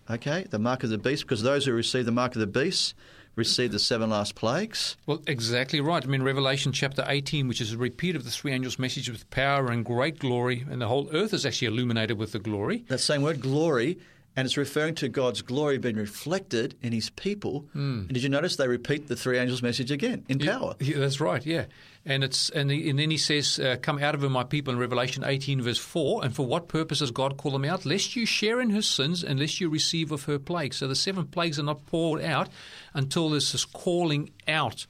Okay, 0.10 0.46
the 0.50 0.60
mark 0.60 0.84
of 0.84 0.90
the 0.90 0.98
beast, 0.98 1.24
because 1.24 1.44
those 1.44 1.66
who 1.66 1.72
receive 1.72 2.06
the 2.06 2.12
mark 2.12 2.36
of 2.36 2.42
the 2.42 2.48
beast 2.48 2.94
receive 3.36 3.72
the 3.72 3.80
seven 3.80 4.10
last 4.10 4.36
plagues. 4.36 4.98
Well, 5.06 5.22
exactly 5.28 5.82
right. 5.82 6.04
I 6.04 6.08
mean, 6.08 6.24
Revelation 6.24 6.72
chapter 6.72 7.06
18, 7.08 7.48
which 7.48 7.62
is 7.62 7.74
a 7.74 7.78
repeat 7.78 8.16
of 8.16 8.26
the 8.26 8.30
three 8.30 8.52
angels' 8.52 8.78
message 8.78 9.10
with 9.10 9.30
power 9.30 9.72
and 9.72 9.84
great 9.84 10.20
glory, 10.20 10.66
and 10.70 10.82
the 10.82 10.88
whole 10.88 11.10
earth 11.14 11.34
is 11.34 11.46
actually 11.46 11.70
illuminated 11.70 12.18
with 12.18 12.34
the 12.34 12.40
glory. 12.40 12.84
That 12.90 13.00
same 13.00 13.22
word, 13.22 13.42
glory, 13.42 13.98
and 14.36 14.46
it's 14.46 14.58
referring 14.58 14.96
to 14.96 15.10
God's 15.10 15.42
glory 15.42 15.78
being 15.78 15.96
reflected 15.96 16.76
in 16.82 16.92
His 16.92 17.10
people. 17.12 17.66
And 17.74 18.14
did 18.14 18.24
you 18.24 18.30
notice 18.30 18.56
they 18.56 18.68
repeat 18.68 19.08
the 19.08 19.16
three 19.16 19.38
angels' 19.38 19.62
message 19.62 19.92
again 19.92 20.26
in 20.28 20.40
power? 20.40 20.76
Yeah, 20.80 21.00
that's 21.00 21.20
right. 21.20 21.46
Yeah, 21.46 21.66
and 22.06 22.24
it's 22.24 22.50
and, 22.50 22.72
he, 22.72 22.90
and 22.90 22.98
then 22.98 23.12
he 23.12 23.18
says, 23.18 23.60
uh, 23.60 23.78
"Come 23.82 24.00
out 24.00 24.16
of 24.16 24.22
her, 24.22 24.30
my 24.30 24.44
people." 24.44 24.74
In 24.74 24.80
Revelation 24.80 25.24
eighteen, 25.24 25.62
verse 25.62 25.78
four. 25.78 26.24
And 26.24 26.36
for 26.36 26.46
what 26.46 26.68
purpose 26.68 27.00
does 27.00 27.12
God 27.12 27.38
call 27.38 27.52
them 27.52 27.66
out? 27.66 27.86
Lest 27.86 28.16
you 28.16 28.26
share 28.26 28.60
in 28.60 28.72
her 28.72 28.82
sins, 28.82 29.24
and 29.24 29.40
lest 29.40 29.62
you 29.62 29.70
receive 29.70 30.12
of 30.12 30.24
her 30.24 30.40
plagues. 30.40 30.78
So 30.78 30.88
the 30.88 30.96
seven 30.96 31.28
plagues 31.28 31.60
are 31.60 31.64
not 31.64 31.86
poured 31.86 32.22
out 32.22 32.50
until 32.94 33.30
there's 33.30 33.52
this 33.52 33.66
calling 33.66 34.32
out 34.48 34.88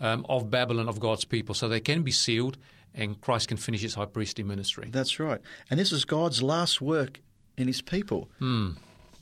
um, 0.00 0.24
of 0.28 0.50
Babylon 0.50 0.88
of 0.88 1.00
God's 1.00 1.24
people, 1.24 1.54
so 1.54 1.68
they 1.68 1.80
can 1.80 2.02
be 2.02 2.12
sealed, 2.12 2.56
and 2.94 3.20
Christ 3.20 3.48
can 3.48 3.56
finish 3.56 3.82
his 3.82 3.94
high 3.94 4.06
priestly 4.06 4.44
ministry. 4.44 4.88
That's 4.90 5.20
right. 5.20 5.40
And 5.70 5.78
this 5.78 5.92
is 5.92 6.04
God's 6.04 6.42
last 6.42 6.80
work 6.80 7.20
in 7.56 7.66
His 7.66 7.82
people 7.82 8.28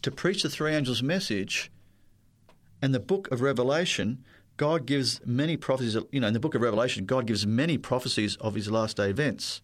to 0.04 0.10
preach 0.10 0.42
the 0.42 0.50
three 0.50 0.74
angels' 0.74 1.02
message. 1.02 1.72
And 2.82 2.94
the 2.94 3.00
book 3.00 3.30
of 3.30 3.40
Revelation, 3.40 4.22
God 4.58 4.84
gives 4.84 5.20
many 5.24 5.56
prophecies. 5.56 5.96
You 6.12 6.20
know, 6.20 6.28
in 6.28 6.34
the 6.34 6.40
book 6.40 6.54
of 6.54 6.60
Revelation, 6.60 7.06
God 7.06 7.26
gives 7.26 7.46
many 7.46 7.78
prophecies 7.78 8.36
of 8.36 8.54
His 8.54 8.70
last 8.70 8.98
day 8.98 9.08
events. 9.08 9.62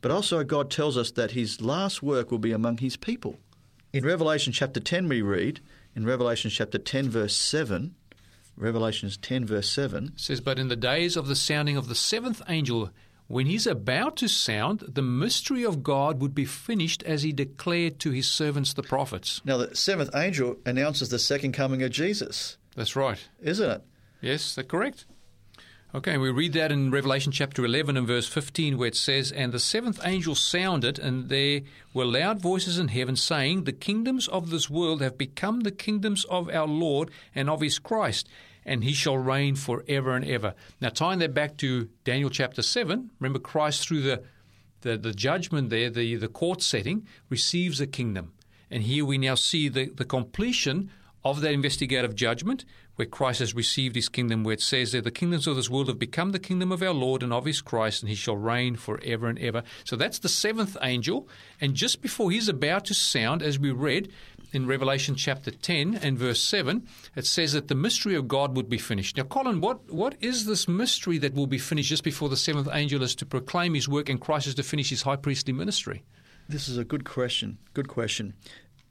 But 0.00 0.10
also, 0.10 0.42
God 0.42 0.68
tells 0.68 0.96
us 0.96 1.12
that 1.12 1.30
His 1.30 1.60
last 1.60 2.02
work 2.02 2.32
will 2.32 2.40
be 2.40 2.50
among 2.50 2.78
His 2.78 2.96
people. 2.96 3.38
In 3.92 4.04
Revelation 4.04 4.52
chapter 4.52 4.80
10, 4.80 5.08
we 5.08 5.22
read, 5.22 5.60
in 5.94 6.04
Revelation 6.04 6.50
chapter 6.50 6.78
10, 6.78 7.08
verse 7.08 7.36
7, 7.36 7.94
Revelations 8.56 9.16
10, 9.16 9.46
verse 9.46 9.68
7, 9.68 10.06
It 10.06 10.20
says, 10.20 10.40
But 10.40 10.58
in 10.58 10.66
the 10.66 10.74
days 10.74 11.16
of 11.16 11.28
the 11.28 11.36
sounding 11.36 11.76
of 11.76 11.88
the 11.88 11.94
seventh 11.94 12.42
angel, 12.48 12.90
when 13.28 13.46
he's 13.46 13.66
about 13.66 14.16
to 14.16 14.28
sound, 14.28 14.80
the 14.88 15.02
mystery 15.02 15.64
of 15.64 15.82
God 15.82 16.20
would 16.20 16.34
be 16.34 16.44
finished 16.46 17.02
as 17.04 17.22
he 17.22 17.32
declared 17.32 17.98
to 18.00 18.10
his 18.10 18.26
servants 18.28 18.72
the 18.72 18.82
prophets. 18.82 19.40
Now, 19.44 19.58
the 19.58 19.76
seventh 19.76 20.10
angel 20.14 20.56
announces 20.66 21.10
the 21.10 21.18
second 21.18 21.52
coming 21.52 21.82
of 21.82 21.90
Jesus, 21.90 22.56
That's 22.74 22.96
right. 22.96 23.22
isn't 23.40 23.70
it? 23.70 23.82
Yes, 24.20 24.54
that 24.54 24.68
correct? 24.68 25.04
Okay, 25.94 26.18
we 26.18 26.30
read 26.30 26.52
that 26.52 26.70
in 26.70 26.90
Revelation 26.90 27.32
chapter 27.32 27.64
11 27.64 27.96
and 27.96 28.06
verse 28.06 28.28
15, 28.28 28.76
where 28.76 28.88
it 28.88 28.94
says, 28.94 29.32
And 29.32 29.52
the 29.52 29.58
seventh 29.58 29.98
angel 30.04 30.34
sounded, 30.34 30.98
and 30.98 31.30
there 31.30 31.62
were 31.94 32.04
loud 32.04 32.42
voices 32.42 32.78
in 32.78 32.88
heaven 32.88 33.16
saying, 33.16 33.64
The 33.64 33.72
kingdoms 33.72 34.28
of 34.28 34.50
this 34.50 34.68
world 34.68 35.00
have 35.00 35.16
become 35.16 35.60
the 35.60 35.70
kingdoms 35.70 36.26
of 36.26 36.50
our 36.50 36.66
Lord 36.66 37.10
and 37.34 37.48
of 37.48 37.62
his 37.62 37.78
Christ, 37.78 38.28
and 38.68 38.84
he 38.84 38.92
shall 38.92 39.18
reign 39.18 39.56
forever 39.56 40.14
and 40.14 40.24
ever. 40.24 40.54
Now, 40.80 40.90
tying 40.90 41.18
that 41.20 41.34
back 41.34 41.56
to 41.58 41.88
Daniel 42.04 42.30
chapter 42.30 42.62
7, 42.62 43.10
remember 43.18 43.38
Christ 43.38 43.86
through 43.86 44.02
the, 44.02 44.22
the, 44.82 44.96
the 44.96 45.12
judgment 45.12 45.70
there, 45.70 45.90
the, 45.90 46.16
the 46.16 46.28
court 46.28 46.62
setting, 46.62 47.06
receives 47.30 47.80
a 47.80 47.86
kingdom. 47.86 48.32
And 48.70 48.82
here 48.82 49.04
we 49.04 49.18
now 49.18 49.34
see 49.34 49.68
the, 49.68 49.86
the 49.86 50.04
completion 50.04 50.90
of 51.24 51.40
that 51.40 51.52
investigative 51.52 52.14
judgment 52.14 52.64
where 52.96 53.06
Christ 53.06 53.38
has 53.38 53.54
received 53.54 53.94
his 53.94 54.08
kingdom, 54.08 54.42
where 54.42 54.54
it 54.54 54.60
says 54.60 54.92
that 54.92 55.04
the 55.04 55.10
kingdoms 55.10 55.46
of 55.46 55.54
this 55.56 55.70
world 55.70 55.86
have 55.86 55.98
become 55.98 56.32
the 56.32 56.38
kingdom 56.38 56.72
of 56.72 56.82
our 56.82 56.92
Lord 56.92 57.22
and 57.22 57.32
of 57.32 57.44
his 57.44 57.60
Christ, 57.60 58.02
and 58.02 58.10
he 58.10 58.16
shall 58.16 58.36
reign 58.36 58.74
forever 58.74 59.28
and 59.28 59.38
ever. 59.38 59.62
So 59.84 59.94
that's 59.94 60.18
the 60.18 60.28
seventh 60.28 60.76
angel. 60.82 61.28
And 61.60 61.74
just 61.74 62.02
before 62.02 62.32
he's 62.32 62.48
about 62.48 62.84
to 62.86 62.94
sound, 62.94 63.40
as 63.40 63.58
we 63.58 63.70
read 63.70 64.10
in 64.52 64.66
Revelation 64.66 65.14
chapter 65.14 65.50
10 65.50 65.96
and 65.96 66.18
verse 66.18 66.42
7, 66.42 66.86
it 67.14 67.26
says 67.26 67.52
that 67.52 67.68
the 67.68 67.74
mystery 67.74 68.14
of 68.14 68.28
God 68.28 68.56
would 68.56 68.68
be 68.68 68.78
finished. 68.78 69.16
Now, 69.16 69.24
Colin, 69.24 69.60
what, 69.60 69.92
what 69.92 70.14
is 70.20 70.46
this 70.46 70.66
mystery 70.66 71.18
that 71.18 71.34
will 71.34 71.46
be 71.46 71.58
finished 71.58 71.90
just 71.90 72.04
before 72.04 72.28
the 72.28 72.36
seventh 72.36 72.68
angel 72.72 73.02
is 73.02 73.14
to 73.16 73.26
proclaim 73.26 73.74
his 73.74 73.88
work 73.88 74.08
and 74.08 74.20
Christ 74.20 74.46
is 74.46 74.54
to 74.56 74.62
finish 74.62 74.90
his 74.90 75.02
high 75.02 75.16
priestly 75.16 75.52
ministry? 75.52 76.02
This 76.48 76.68
is 76.68 76.78
a 76.78 76.84
good 76.84 77.04
question. 77.04 77.58
Good 77.74 77.88
question. 77.88 78.34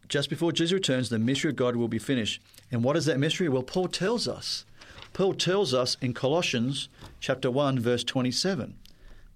Just 0.07 0.29
before 0.29 0.51
Jesus 0.51 0.73
returns, 0.73 1.09
the 1.09 1.19
mystery 1.19 1.49
of 1.49 1.57
God 1.57 1.75
will 1.75 1.87
be 1.87 1.99
finished. 1.99 2.41
And 2.71 2.83
what 2.83 2.95
is 2.95 3.05
that 3.05 3.19
mystery? 3.19 3.49
Well, 3.49 3.63
Paul 3.63 3.87
tells 3.87 4.27
us. 4.27 4.65
Paul 5.13 5.33
tells 5.33 5.73
us 5.73 5.97
in 6.01 6.13
Colossians 6.13 6.89
chapter 7.19 7.49
1 7.49 7.79
verse 7.79 8.03
27. 8.03 8.75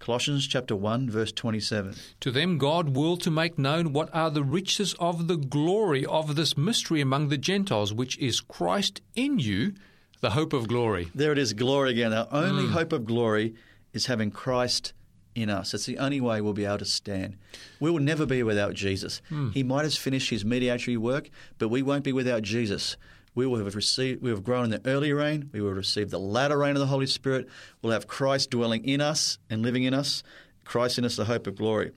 Colossians 0.01 0.47
chapter 0.47 0.75
1 0.75 1.11
verse 1.11 1.31
27. 1.31 1.93
To 2.21 2.31
them 2.31 2.57
God 2.57 2.97
willed 2.97 3.21
to 3.21 3.29
make 3.29 3.59
known 3.59 3.93
what 3.93 4.09
are 4.15 4.31
the 4.31 4.43
riches 4.43 4.95
of 4.99 5.27
the 5.27 5.37
glory 5.37 6.03
of 6.07 6.35
this 6.35 6.57
mystery 6.57 7.01
among 7.01 7.29
the 7.29 7.37
Gentiles, 7.37 7.93
which 7.93 8.17
is 8.17 8.41
Christ 8.41 9.01
in 9.15 9.37
you, 9.37 9.73
the 10.19 10.31
hope 10.31 10.53
of 10.53 10.67
glory. 10.67 11.11
There 11.13 11.31
it 11.31 11.37
is, 11.37 11.53
glory 11.53 11.91
again. 11.91 12.13
Our 12.13 12.27
only 12.31 12.63
mm. 12.63 12.71
hope 12.71 12.93
of 12.93 13.05
glory 13.05 13.53
is 13.93 14.07
having 14.07 14.31
Christ 14.31 14.93
in 15.35 15.51
us. 15.51 15.71
It's 15.75 15.85
the 15.85 15.99
only 15.99 16.19
way 16.19 16.41
we'll 16.41 16.53
be 16.53 16.65
able 16.65 16.79
to 16.79 16.85
stand. 16.85 17.37
We 17.79 17.91
will 17.91 17.99
never 17.99 18.25
be 18.25 18.41
without 18.41 18.73
Jesus. 18.73 19.21
Mm. 19.29 19.53
He 19.53 19.61
might 19.61 19.83
have 19.83 19.93
finished 19.93 20.31
his 20.31 20.43
mediatory 20.43 20.97
work, 20.97 21.29
but 21.59 21.69
we 21.69 21.83
won't 21.83 22.03
be 22.03 22.11
without 22.11 22.41
Jesus. 22.41 22.97
We 23.34 23.47
will 23.47 23.63
have 23.63 23.75
received, 23.75 24.21
we 24.21 24.29
have 24.29 24.43
grown 24.43 24.65
in 24.65 24.69
the 24.71 24.82
early 24.86 25.13
rain. 25.13 25.49
We 25.53 25.61
will 25.61 25.73
receive 25.73 26.09
the 26.09 26.19
latter 26.19 26.57
rain 26.57 26.75
of 26.75 26.79
the 26.79 26.88
Holy 26.88 27.07
Spirit. 27.07 27.47
We'll 27.82 27.93
have 27.93 28.07
Christ 28.07 28.49
dwelling 28.49 28.84
in 28.84 28.99
us 28.99 29.38
and 29.49 29.61
living 29.61 29.84
in 29.84 29.93
us. 29.93 30.23
Christ 30.65 30.97
in 30.97 31.05
us, 31.05 31.15
the 31.15 31.25
hope 31.25 31.47
of 31.47 31.55
glory. 31.55 31.91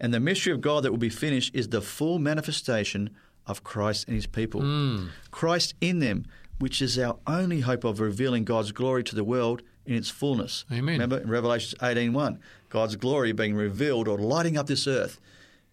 And 0.00 0.12
the 0.12 0.20
mystery 0.20 0.52
of 0.52 0.60
God 0.60 0.84
that 0.84 0.90
will 0.90 0.98
be 0.98 1.08
finished 1.08 1.54
is 1.54 1.68
the 1.68 1.80
full 1.80 2.18
manifestation 2.18 3.10
of 3.46 3.64
Christ 3.64 4.06
and 4.06 4.14
his 4.14 4.26
people. 4.26 4.60
Hmm. 4.60 5.06
Christ 5.30 5.74
in 5.80 5.98
them, 6.00 6.26
which 6.58 6.82
is 6.82 6.98
our 6.98 7.18
only 7.26 7.60
hope 7.60 7.84
of 7.84 8.00
revealing 8.00 8.44
God's 8.44 8.72
glory 8.72 9.04
to 9.04 9.14
the 9.14 9.24
world 9.24 9.62
in 9.86 9.94
its 9.94 10.10
fullness. 10.10 10.64
Amen. 10.70 10.94
Remember 10.94 11.18
in 11.18 11.30
Revelation 11.30 11.78
18.1, 11.80 12.38
God's 12.68 12.96
glory 12.96 13.32
being 13.32 13.54
revealed 13.54 14.06
or 14.06 14.18
lighting 14.18 14.58
up 14.58 14.66
this 14.66 14.86
earth 14.86 15.20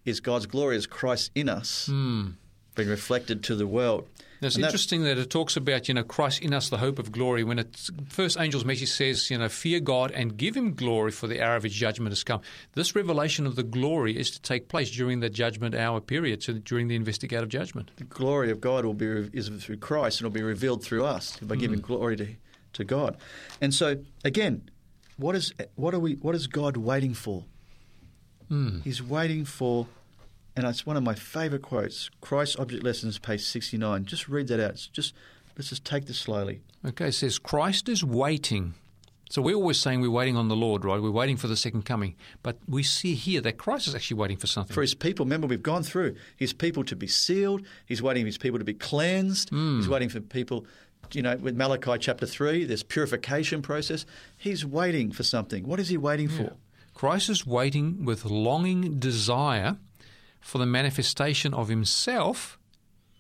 is 0.06 0.20
God's 0.20 0.46
glory 0.46 0.78
as 0.78 0.88
Christ 0.88 1.32
in 1.36 1.50
us 1.50 1.88
hmm. 1.88 2.30
being 2.76 2.90
reflected 2.90 3.44
to 3.44 3.56
the 3.56 3.68
world. 3.68 4.08
It's 4.42 4.56
And 4.56 4.66
interesting 4.66 5.04
that 5.04 5.18
it 5.18 5.30
talks 5.30 5.56
about, 5.56 5.88
you 5.88 5.94
know, 5.94 6.04
Christ 6.04 6.42
in 6.42 6.54
us, 6.54 6.70
the 6.70 6.78
hope 6.78 7.00
of 7.00 7.12
glory. 7.12 7.44
When 7.44 7.60
it's 7.60 7.90
first 8.10 8.38
angel's 8.38 8.66
message 8.66 8.92
says, 8.92 9.30
you 9.30 9.38
know, 9.38 9.50
fear 9.50 9.80
God 9.80 10.12
and 10.12 10.36
give 10.36 10.56
him 10.56 10.74
glory 10.74 11.12
for 11.12 11.28
the 11.28 11.42
hour 11.42 11.56
of 11.56 11.64
his 11.64 11.74
judgment 11.74 12.12
has 12.12 12.24
come. 12.24 12.42
This 12.74 12.96
revelation 12.96 13.46
of 13.46 13.56
the 13.56 13.64
glory 13.64 14.18
is 14.18 14.32
to 14.32 14.42
take 14.42 14.68
place 14.68 14.92
during 14.92 15.20
the 15.20 15.30
judgment 15.30 15.76
hour 15.76 16.02
period, 16.02 16.44
so 16.44 16.54
during 16.54 16.88
the 16.88 16.96
investigative 16.96 17.50
judgment. 17.50 17.92
the 17.98 18.04
glory 18.04 18.52
of 18.52 18.62
God 18.62 18.86
will 18.86 18.94
be 18.94 19.06
is 19.34 19.50
through 19.50 19.78
Christ 19.78 20.20
and 20.20 20.26
will 20.26 20.34
be 20.34 20.44
revealed 20.44 20.84
through 20.84 21.06
us 21.06 21.38
by 21.38 21.56
giving 21.56 21.80
mm. 21.80 21.84
glory 21.84 22.16
to, 22.18 22.28
to 22.74 22.84
God. 22.84 23.18
And 23.62 23.74
so 23.74 23.98
again, 24.24 24.70
what 25.18 25.36
is 25.36 25.54
what 25.76 25.94
are 25.94 26.00
we 26.00 26.16
what 26.16 26.36
is 26.36 26.48
God 26.48 26.78
waiting 26.78 27.14
for? 27.14 27.46
Hmm. 28.50 28.82
He's 28.82 29.02
waiting 29.02 29.46
for 29.46 29.88
and 30.56 30.66
it's 30.66 30.86
one 30.86 30.98
of 30.98 31.04
my 31.04 31.16
favorite 31.16 31.62
quotes, 31.62 32.10
Christ's 32.22 32.58
Object 32.58 32.84
Lessons, 32.84 33.20
page 33.20 33.42
sixty 33.42 33.78
nine. 33.78 34.06
Just 34.06 34.28
read 34.28 34.48
that 34.48 34.60
out. 34.60 34.72
It's 34.72 34.88
just 34.88 35.14
let's 35.58 35.70
just 35.70 35.86
take 35.86 36.06
this 36.06 36.18
slowly. 36.18 36.62
Okay, 36.86 37.08
it 37.08 37.14
says 37.14 37.40
Christ 37.40 37.90
is 37.90 38.04
waiting. 38.04 38.76
So 39.28 39.42
we're 39.42 39.56
always 39.56 39.80
saying 39.80 40.02
we're 40.02 40.12
waiting 40.12 40.38
on 40.38 40.50
the 40.50 40.56
Lord, 40.56 40.86
right? 40.86 41.02
We're 41.02 41.10
waiting 41.10 41.36
for 41.36 41.48
the 41.48 41.58
second 41.58 41.84
coming. 41.84 42.16
But 42.44 42.60
we 42.68 42.84
see 42.84 43.16
here 43.16 43.42
that 43.42 43.58
Christ 43.58 43.88
is 43.88 43.96
actually 43.96 44.18
waiting 44.18 44.38
for 44.38 44.46
something. 44.46 44.74
For 44.74 44.82
his 44.82 44.94
people, 44.94 45.26
remember 45.26 45.48
we've 45.48 45.64
gone 45.64 45.82
through 45.82 46.16
his 46.38 46.54
people 46.54 46.84
to 46.84 46.96
be 46.96 47.08
sealed. 47.08 47.66
He's 47.88 48.04
waiting 48.04 48.24
for 48.24 48.28
his 48.28 48.38
people 48.38 48.60
to 48.60 48.66
be 48.66 48.76
cleansed. 48.76 49.50
Hmm. 49.50 49.78
He's 49.78 49.90
waiting 49.90 50.10
for 50.10 50.20
people, 50.20 50.68
you 51.12 51.24
know, 51.24 51.36
with 51.38 51.56
Malachi 51.56 51.98
chapter 52.00 52.28
three, 52.28 52.66
this 52.66 52.84
purification 52.84 53.64
process. 53.64 54.06
He's 54.38 54.64
waiting 54.64 55.12
for 55.12 55.24
something. 55.24 55.68
What 55.68 55.80
is 55.80 55.90
he 55.90 55.98
waiting 55.98 56.30
for? 56.30 56.54
Christ 56.94 57.30
is 57.30 57.48
waiting 57.48 58.06
with 58.06 58.26
longing 58.26 59.00
desire 59.00 59.78
for 60.46 60.60
the 60.60 60.66
manifestation 60.68 61.54
of 61.56 61.68
himself 61.70 62.60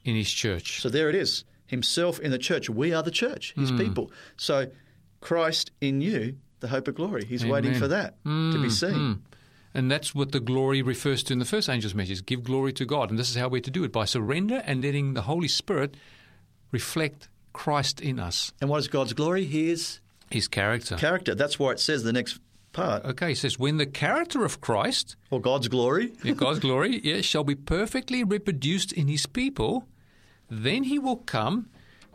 in 0.04 0.16
his 0.16 0.32
church. 0.32 0.80
So 0.82 0.90
there 0.90 1.10
it 1.10 1.16
is. 1.16 1.44
Himself 1.66 2.20
in 2.20 2.30
the 2.30 2.38
church. 2.38 2.70
We 2.70 2.94
are 2.94 3.02
the 3.02 3.10
church, 3.10 3.54
his 3.58 3.72
Hmm. 3.72 3.78
people. 3.80 4.12
So 4.38 4.70
Christ 5.22 5.72
in 5.82 6.02
you, 6.02 6.38
the 6.60 6.68
hope 6.68 6.88
of 6.88 6.94
glory. 6.94 7.26
He's 7.26 7.44
waiting 7.44 7.72
Amen. 7.72 7.74
Hmm. 7.74 7.80
for 7.80 7.88
that 7.88 8.24
to 8.24 8.62
be 8.62 8.70
seen. 8.70 9.24
And 9.74 9.90
that's 9.92 10.14
what 10.14 10.32
the 10.32 10.40
glory 10.40 10.84
refers 10.84 11.24
to 11.24 11.34
in 11.34 11.40
the 11.40 11.46
first 11.46 11.68
angel's 11.68 11.96
message 11.96 12.26
give 12.28 12.44
glory 12.44 12.72
to 12.74 12.86
God. 12.86 13.10
And 13.10 13.18
this 13.18 13.30
is 13.32 13.36
how 13.36 13.48
we're 13.50 13.60
to 13.62 13.72
do 13.72 13.84
it 13.84 13.92
by 13.92 14.06
surrender 14.06 14.62
and 14.66 14.84
letting 14.84 15.16
the 15.16 15.24
Holy 15.24 15.48
Spirit 15.50 15.96
reflect 16.72 17.28
Christ 17.54 18.00
in 18.02 18.20
us, 18.20 18.52
And 18.62 18.70
what 18.70 18.78
is 18.78 18.88
God's 18.88 19.14
glory? 19.14 19.46
His 19.46 20.00
his 20.30 20.48
character. 20.48 20.96
character. 20.98 21.34
That's 21.36 21.58
why 21.58 21.72
it 21.72 21.80
says 21.80 22.04
the 22.04 22.14
next 22.14 22.40
part. 22.76 23.04
okay, 23.06 23.32
it 23.32 23.38
says, 23.38 23.58
when 23.58 23.78
the 23.78 23.86
character 23.86 24.46
of 24.46 24.62
Christ, 24.62 25.16
Or 25.32 25.40
God's 25.42 25.68
glory. 25.68 26.14
yeah, 26.24 26.34
God's 26.46 26.60
glory, 26.60 27.00
yes, 27.04 27.26
shall 27.26 27.44
be 27.44 27.56
perfectly 27.56 28.24
reproduced 28.24 28.92
in 28.92 29.08
his 29.08 29.26
people, 29.26 29.88
then 30.50 30.84
he 30.84 31.00
will 31.00 31.18
come 31.18 31.70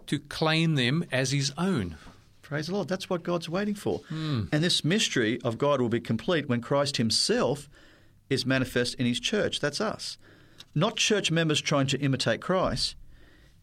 to 0.07 0.19
claim 0.19 0.75
them 0.77 1.05
as 1.11 1.33
his 1.33 1.53
own. 1.59 1.97
Praise 2.43 2.67
the 2.67 2.75
Lord. 2.75 2.89
That's 2.89 3.09
what 3.09 3.23
God's 3.23 3.49
waiting 3.49 3.77
for. 3.77 3.99
Hmm. 4.09 4.45
And 4.53 4.63
this 4.63 4.85
mystery 4.85 5.41
of 5.43 5.57
God 5.57 5.81
will 5.81 5.89
be 5.89 6.01
complete 6.01 6.49
when 6.49 6.61
Christ 6.61 6.97
Himself 6.97 7.69
is 8.29 8.45
manifest 8.45 8.95
in 8.97 9.07
His 9.07 9.21
church. 9.21 9.61
That's 9.61 9.81
us. 9.81 10.19
Not 10.75 10.97
church 10.97 11.31
members 11.31 11.61
trying 11.61 11.87
to 11.89 12.01
imitate 12.01 12.41
Christ. 12.41 12.97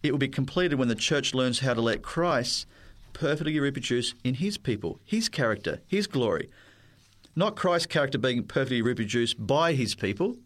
It 0.04 0.12
will 0.12 0.18
be 0.20 0.30
completed 0.30 0.76
when 0.80 0.88
the 0.88 0.96
church 0.96 1.34
learns 1.34 1.60
how 1.60 1.74
to 1.74 1.82
let 1.82 2.02
Christ 2.02 2.66
perfectly 3.12 3.60
reproduce 3.60 4.14
in 4.24 4.36
His 4.36 4.58
people, 4.58 5.00
His 5.04 5.28
character, 5.28 5.82
His 5.86 6.08
glory. 6.08 6.50
Not 7.38 7.56
Christ's 7.56 7.86
character 7.86 8.18
being 8.18 8.44
perfectly 8.46 8.82
reproduced 8.82 9.36
by 9.46 9.74
His 9.74 9.94
people. 9.94 10.38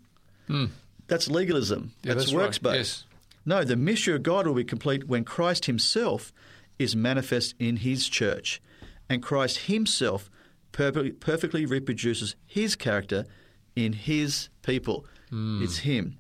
Hmm. 0.48 0.66
That's 1.08 1.30
legalism. 1.30 1.94
Yeah, 2.04 2.16
that's 2.16 2.26
that's 2.26 2.36
works 2.36 2.58
based. 2.58 2.76
Yes. 2.76 3.06
No, 3.46 3.64
the 3.64 3.78
mystery 3.78 4.14
of 4.14 4.24
God 4.24 4.46
will 4.46 4.56
be 4.56 4.66
complete 4.66 5.08
when 5.08 5.24
Christ 5.24 5.68
Himself 5.68 6.34
is 6.78 6.94
manifest 6.94 7.56
in 7.60 7.78
His 7.78 8.10
church, 8.10 8.62
and 9.10 9.24
Christ 9.24 9.68
Himself 9.68 10.30
perfectly, 10.74 11.14
perfectly 11.14 11.66
reproduces 11.66 12.36
His 12.46 12.76
character 12.76 13.26
in 13.74 13.94
His 13.94 14.50
people. 14.62 15.06
Hmm. 15.30 15.64
It's 15.64 15.78
Him. 15.78 16.18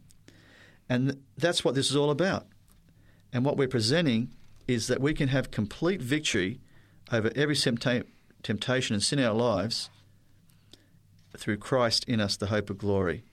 And 0.87 1.21
that's 1.37 1.65
what 1.65 1.75
this 1.75 1.89
is 1.89 1.97
all 1.97 2.11
about. 2.11 2.47
And 3.33 3.43
what 3.43 3.57
we're 3.57 3.67
presenting 3.67 4.31
is 4.69 4.87
that 4.87 5.01
we 5.01 5.13
can 5.13 5.27
have 5.27 5.51
complete 5.51 6.01
victory 6.01 6.61
over 7.11 7.29
every 7.35 7.55
temptation 7.55 8.93
and 8.93 9.03
sin 9.03 9.19
in 9.19 9.25
our 9.25 9.33
lives 9.33 9.89
through 11.37 11.57
Christ 11.57 12.03
in 12.05 12.19
us, 12.19 12.37
the 12.37 12.47
hope 12.47 12.69
of 12.69 12.77
glory. 12.77 13.23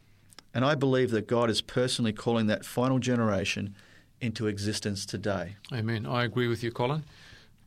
And 0.54 0.64
I 0.64 0.74
believe 0.74 1.10
that 1.10 1.26
God 1.26 1.50
is 1.50 1.60
personally 1.60 2.12
calling 2.12 2.46
that 2.46 2.64
final 2.64 2.98
generation 2.98 3.74
into 4.20 4.46
existence 4.46 5.06
today. 5.06 5.56
Amen. 5.72 6.06
I 6.06 6.24
agree 6.24 6.48
with 6.48 6.62
you, 6.62 6.70
Colin. 6.70 7.04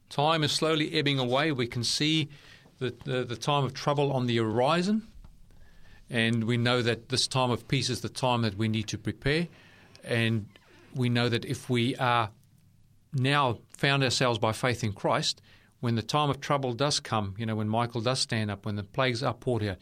Time 0.10 0.44
is 0.44 0.52
slowly 0.52 0.94
ebbing 0.94 1.20
away. 1.20 1.52
We 1.52 1.68
can 1.68 1.84
see 1.84 2.30
the, 2.80 2.94
the, 3.06 3.24
the 3.24 3.36
time 3.36 3.64
of 3.64 3.74
trouble 3.74 4.12
on 4.12 4.26
the 4.26 4.38
horizon, 4.38 5.08
and 6.10 6.44
we 6.44 6.58
know 6.58 6.82
that 6.82 7.10
this 7.10 7.28
time 7.28 7.52
of 7.52 7.68
peace 7.70 7.90
is 7.90 8.02
the 8.02 8.10
time 8.10 8.42
that 8.42 8.58
we 8.58 8.68
need 8.68 8.88
to 8.88 8.98
prepare. 8.98 9.48
And 10.04 10.48
we 10.94 11.08
know 11.08 11.30
that 11.30 11.46
if 11.46 11.70
we 11.70 11.96
are 11.96 12.32
now 13.14 13.60
found 13.78 14.04
ourselves 14.04 14.38
by 14.38 14.52
faith 14.52 14.84
in 14.84 14.92
Christ, 14.92 15.42
when 15.80 15.96
the 15.96 16.02
time 16.02 16.30
of 16.30 16.42
trouble 16.42 16.74
does 16.74 17.00
come, 17.00 17.36
you 17.38 17.46
know, 17.46 17.56
when 17.56 17.70
Michael 17.70 18.02
does 18.02 18.20
stand 18.20 18.52
up, 18.52 18.66
when 18.66 18.76
the 18.76 18.84
plagues 18.84 19.24
are 19.24 19.34
poured 19.34 19.64
out, 19.64 19.78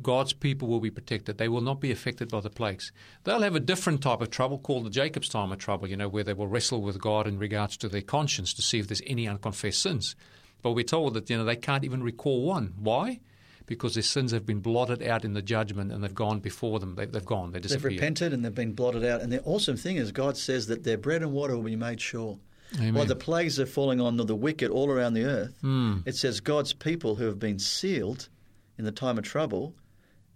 God's 0.00 0.32
people 0.32 0.68
will 0.68 0.80
be 0.80 0.90
protected. 0.90 1.38
They 1.38 1.48
will 1.48 1.60
not 1.60 1.80
be 1.80 1.92
affected 1.92 2.28
by 2.30 2.40
the 2.40 2.50
plagues. 2.50 2.90
They'll 3.24 3.42
have 3.42 3.54
a 3.54 3.60
different 3.60 4.02
type 4.02 4.20
of 4.20 4.30
trouble 4.30 4.58
called 4.58 4.86
the 4.86 4.90
Jacob's 4.90 5.28
time 5.28 5.52
of 5.52 5.58
trouble, 5.58 5.88
you 5.88 5.96
know, 5.96 6.08
where 6.08 6.24
they 6.24 6.32
will 6.32 6.46
wrestle 6.48 6.80
with 6.82 7.00
God 7.00 7.26
in 7.26 7.38
regards 7.38 7.76
to 7.78 7.88
their 7.88 8.00
conscience 8.02 8.54
to 8.54 8.62
see 8.62 8.78
if 8.78 8.88
there's 8.88 9.02
any 9.06 9.28
unconfessed 9.28 9.80
sins. 9.82 10.16
But 10.62 10.72
we're 10.72 10.84
told 10.84 11.14
that, 11.14 11.28
you 11.28 11.36
know, 11.36 11.44
they 11.44 11.56
can't 11.56 11.84
even 11.84 12.02
recall 12.02 12.42
one. 12.42 12.74
Why? 12.78 13.20
Because 13.66 13.94
their 13.94 14.02
sins 14.02 14.32
have 14.32 14.46
been 14.46 14.60
blotted 14.60 15.02
out 15.02 15.24
in 15.24 15.34
the 15.34 15.42
judgment 15.42 15.92
and 15.92 16.02
they've 16.02 16.14
gone 16.14 16.40
before 16.40 16.80
them. 16.80 16.94
They, 16.96 17.06
they've 17.06 17.24
gone. 17.24 17.52
They 17.52 17.60
They've 17.60 17.84
repented 17.84 18.32
and 18.32 18.44
they've 18.44 18.54
been 18.54 18.72
blotted 18.72 19.04
out. 19.04 19.20
And 19.20 19.32
the 19.32 19.42
awesome 19.42 19.76
thing 19.76 19.96
is, 19.96 20.10
God 20.10 20.36
says 20.36 20.66
that 20.66 20.84
their 20.84 20.98
bread 20.98 21.22
and 21.22 21.32
water 21.32 21.54
will 21.56 21.62
be 21.64 21.76
made 21.76 22.00
sure. 22.00 22.38
Amen. 22.76 22.94
While 22.94 23.04
the 23.04 23.14
plagues 23.16 23.60
are 23.60 23.66
falling 23.66 24.00
on 24.00 24.16
the 24.16 24.34
wicked 24.34 24.70
all 24.70 24.90
around 24.90 25.12
the 25.14 25.24
earth, 25.24 25.54
Hmm. 25.60 25.98
it 26.06 26.16
says 26.16 26.40
God's 26.40 26.72
people 26.72 27.16
who 27.16 27.26
have 27.26 27.38
been 27.38 27.58
sealed 27.58 28.28
in 28.78 28.84
the 28.86 28.92
time 28.92 29.18
of 29.18 29.24
trouble, 29.24 29.74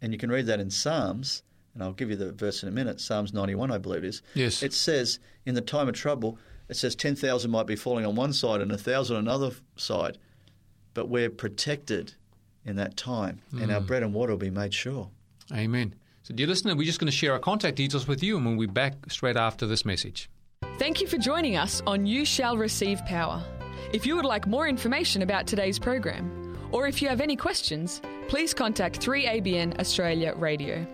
and 0.00 0.12
you 0.12 0.18
can 0.18 0.30
read 0.30 0.46
that 0.46 0.60
in 0.60 0.70
Psalms, 0.70 1.42
and 1.74 1.82
I'll 1.82 1.92
give 1.92 2.10
you 2.10 2.16
the 2.16 2.32
verse 2.32 2.62
in 2.62 2.68
a 2.68 2.72
minute, 2.72 3.00
Psalms 3.00 3.32
91, 3.32 3.70
I 3.70 3.78
believe 3.78 4.04
it 4.04 4.08
is. 4.08 4.22
Yes. 4.34 4.62
It 4.62 4.72
says, 4.72 5.18
in 5.44 5.54
the 5.54 5.60
time 5.60 5.88
of 5.88 5.94
trouble, 5.94 6.38
it 6.68 6.76
says 6.76 6.94
10,000 6.94 7.50
might 7.50 7.66
be 7.66 7.76
falling 7.76 8.06
on 8.06 8.16
one 8.16 8.32
side 8.32 8.60
and 8.60 8.70
1,000 8.70 9.16
on 9.16 9.22
another 9.22 9.50
side, 9.76 10.18
but 10.94 11.08
we're 11.08 11.30
protected 11.30 12.14
in 12.64 12.76
that 12.76 12.96
time, 12.96 13.40
and 13.52 13.70
our 13.70 13.80
hmm. 13.80 13.86
bread 13.86 14.02
and 14.02 14.12
water 14.12 14.32
will 14.32 14.38
be 14.38 14.50
made 14.50 14.74
sure. 14.74 15.08
Amen. 15.52 15.94
So, 16.24 16.34
dear 16.34 16.48
listener, 16.48 16.74
we're 16.74 16.86
just 16.86 16.98
going 16.98 17.06
to 17.06 17.16
share 17.16 17.32
our 17.32 17.38
contact 17.38 17.76
details 17.76 18.08
with 18.08 18.22
you, 18.22 18.36
and 18.36 18.44
we'll 18.44 18.66
be 18.66 18.72
back 18.72 18.94
straight 19.08 19.36
after 19.36 19.66
this 19.66 19.84
message. 19.84 20.28
Thank 20.78 21.00
you 21.00 21.06
for 21.06 21.18
joining 21.18 21.56
us 21.56 21.80
on 21.86 22.04
You 22.04 22.24
Shall 22.24 22.56
Receive 22.56 23.04
Power. 23.04 23.44
If 23.92 24.04
you 24.04 24.16
would 24.16 24.24
like 24.24 24.48
more 24.48 24.66
information 24.66 25.22
about 25.22 25.46
today's 25.46 25.78
program, 25.78 26.45
or 26.76 26.86
if 26.86 27.00
you 27.00 27.08
have 27.08 27.22
any 27.22 27.36
questions, 27.36 28.02
please 28.28 28.52
contact 28.52 29.00
3ABN 29.00 29.80
Australia 29.80 30.34
Radio 30.36 30.86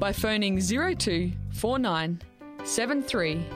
by 0.00 0.12
phoning 0.12 0.60
02 0.60 1.30
49 1.52 2.20
73 2.64 3.46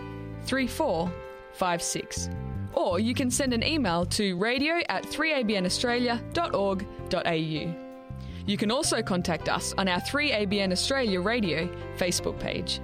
3456. 0.47 2.30
Or 2.74 3.01
you 3.01 3.14
can 3.14 3.33
send 3.33 3.53
an 3.53 3.64
email 3.64 4.07
to 4.07 4.37
radio 4.37 4.80
at 4.89 5.03
3abnaustralia.org.au. 5.03 7.74
You 8.47 8.57
can 8.57 8.70
also 8.70 9.03
contact 9.03 9.49
us 9.49 9.74
on 9.76 9.89
our 9.89 10.01
3ABN 10.03 10.70
Australia 10.70 11.20
Radio 11.20 11.66
Facebook 11.97 12.39
page. 12.39 12.78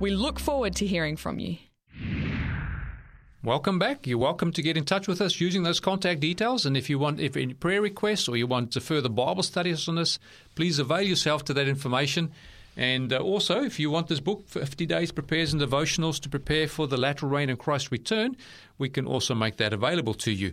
We 0.00 0.12
look 0.12 0.40
forward 0.40 0.74
to 0.76 0.86
hearing 0.86 1.16
from 1.16 1.38
you. 1.38 1.58
Welcome 3.42 3.78
back. 3.78 4.06
You're 4.06 4.18
welcome 4.18 4.52
to 4.52 4.60
get 4.60 4.76
in 4.76 4.84
touch 4.84 5.08
with 5.08 5.22
us 5.22 5.40
using 5.40 5.62
those 5.62 5.80
contact 5.80 6.20
details. 6.20 6.66
And 6.66 6.76
if 6.76 6.90
you 6.90 6.98
want 6.98 7.20
if 7.20 7.38
any 7.38 7.54
prayer 7.54 7.80
requests 7.80 8.28
or 8.28 8.36
you 8.36 8.46
want 8.46 8.70
to 8.72 8.82
further 8.82 9.08
Bible 9.08 9.42
studies 9.42 9.88
on 9.88 9.94
this, 9.94 10.18
please 10.54 10.78
avail 10.78 11.00
yourself 11.00 11.42
to 11.46 11.54
that 11.54 11.66
information. 11.66 12.32
And 12.76 13.14
uh, 13.14 13.16
also, 13.16 13.62
if 13.62 13.80
you 13.80 13.90
want 13.90 14.08
this 14.08 14.20
book, 14.20 14.46
50 14.46 14.84
Days 14.84 15.10
Prepares 15.10 15.54
and 15.54 15.62
Devotionals 15.62 16.20
to 16.20 16.28
Prepare 16.28 16.68
for 16.68 16.86
the 16.86 16.98
Latter 16.98 17.24
Rain 17.24 17.48
and 17.48 17.58
Christ's 17.58 17.90
Return, 17.90 18.36
we 18.76 18.90
can 18.90 19.06
also 19.06 19.34
make 19.34 19.56
that 19.56 19.72
available 19.72 20.12
to 20.14 20.30
you. 20.30 20.52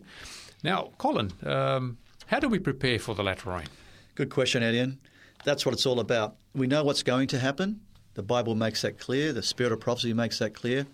Now, 0.63 0.91
Colin, 0.97 1.33
um, 1.45 1.97
how 2.27 2.39
do 2.39 2.47
we 2.47 2.57
prepare 2.57 2.99
for 2.99 3.15
the 3.15 3.23
latter 3.23 3.49
rain? 3.49 3.67
Good 4.15 4.29
question, 4.29 4.63
Etienne. 4.63 4.97
That's 5.43 5.65
what 5.65 5.73
it's 5.73 5.85
all 5.85 5.99
about. 5.99 6.38
We 6.55 6.67
know 6.67 6.85
what's 6.85 7.03
going 7.03 7.27
to 7.29 7.39
happen. 7.39 7.81
The 8.13 8.23
Bible 8.23 8.55
makes 8.55 8.81
that 8.83 8.97
clear. 8.97 9.33
The 9.33 9.43
Spirit 9.43 9.73
of 9.73 9.81
prophecy 9.81 10.13
makes 10.13 10.39
that 10.39 10.53
clear. 10.53 10.88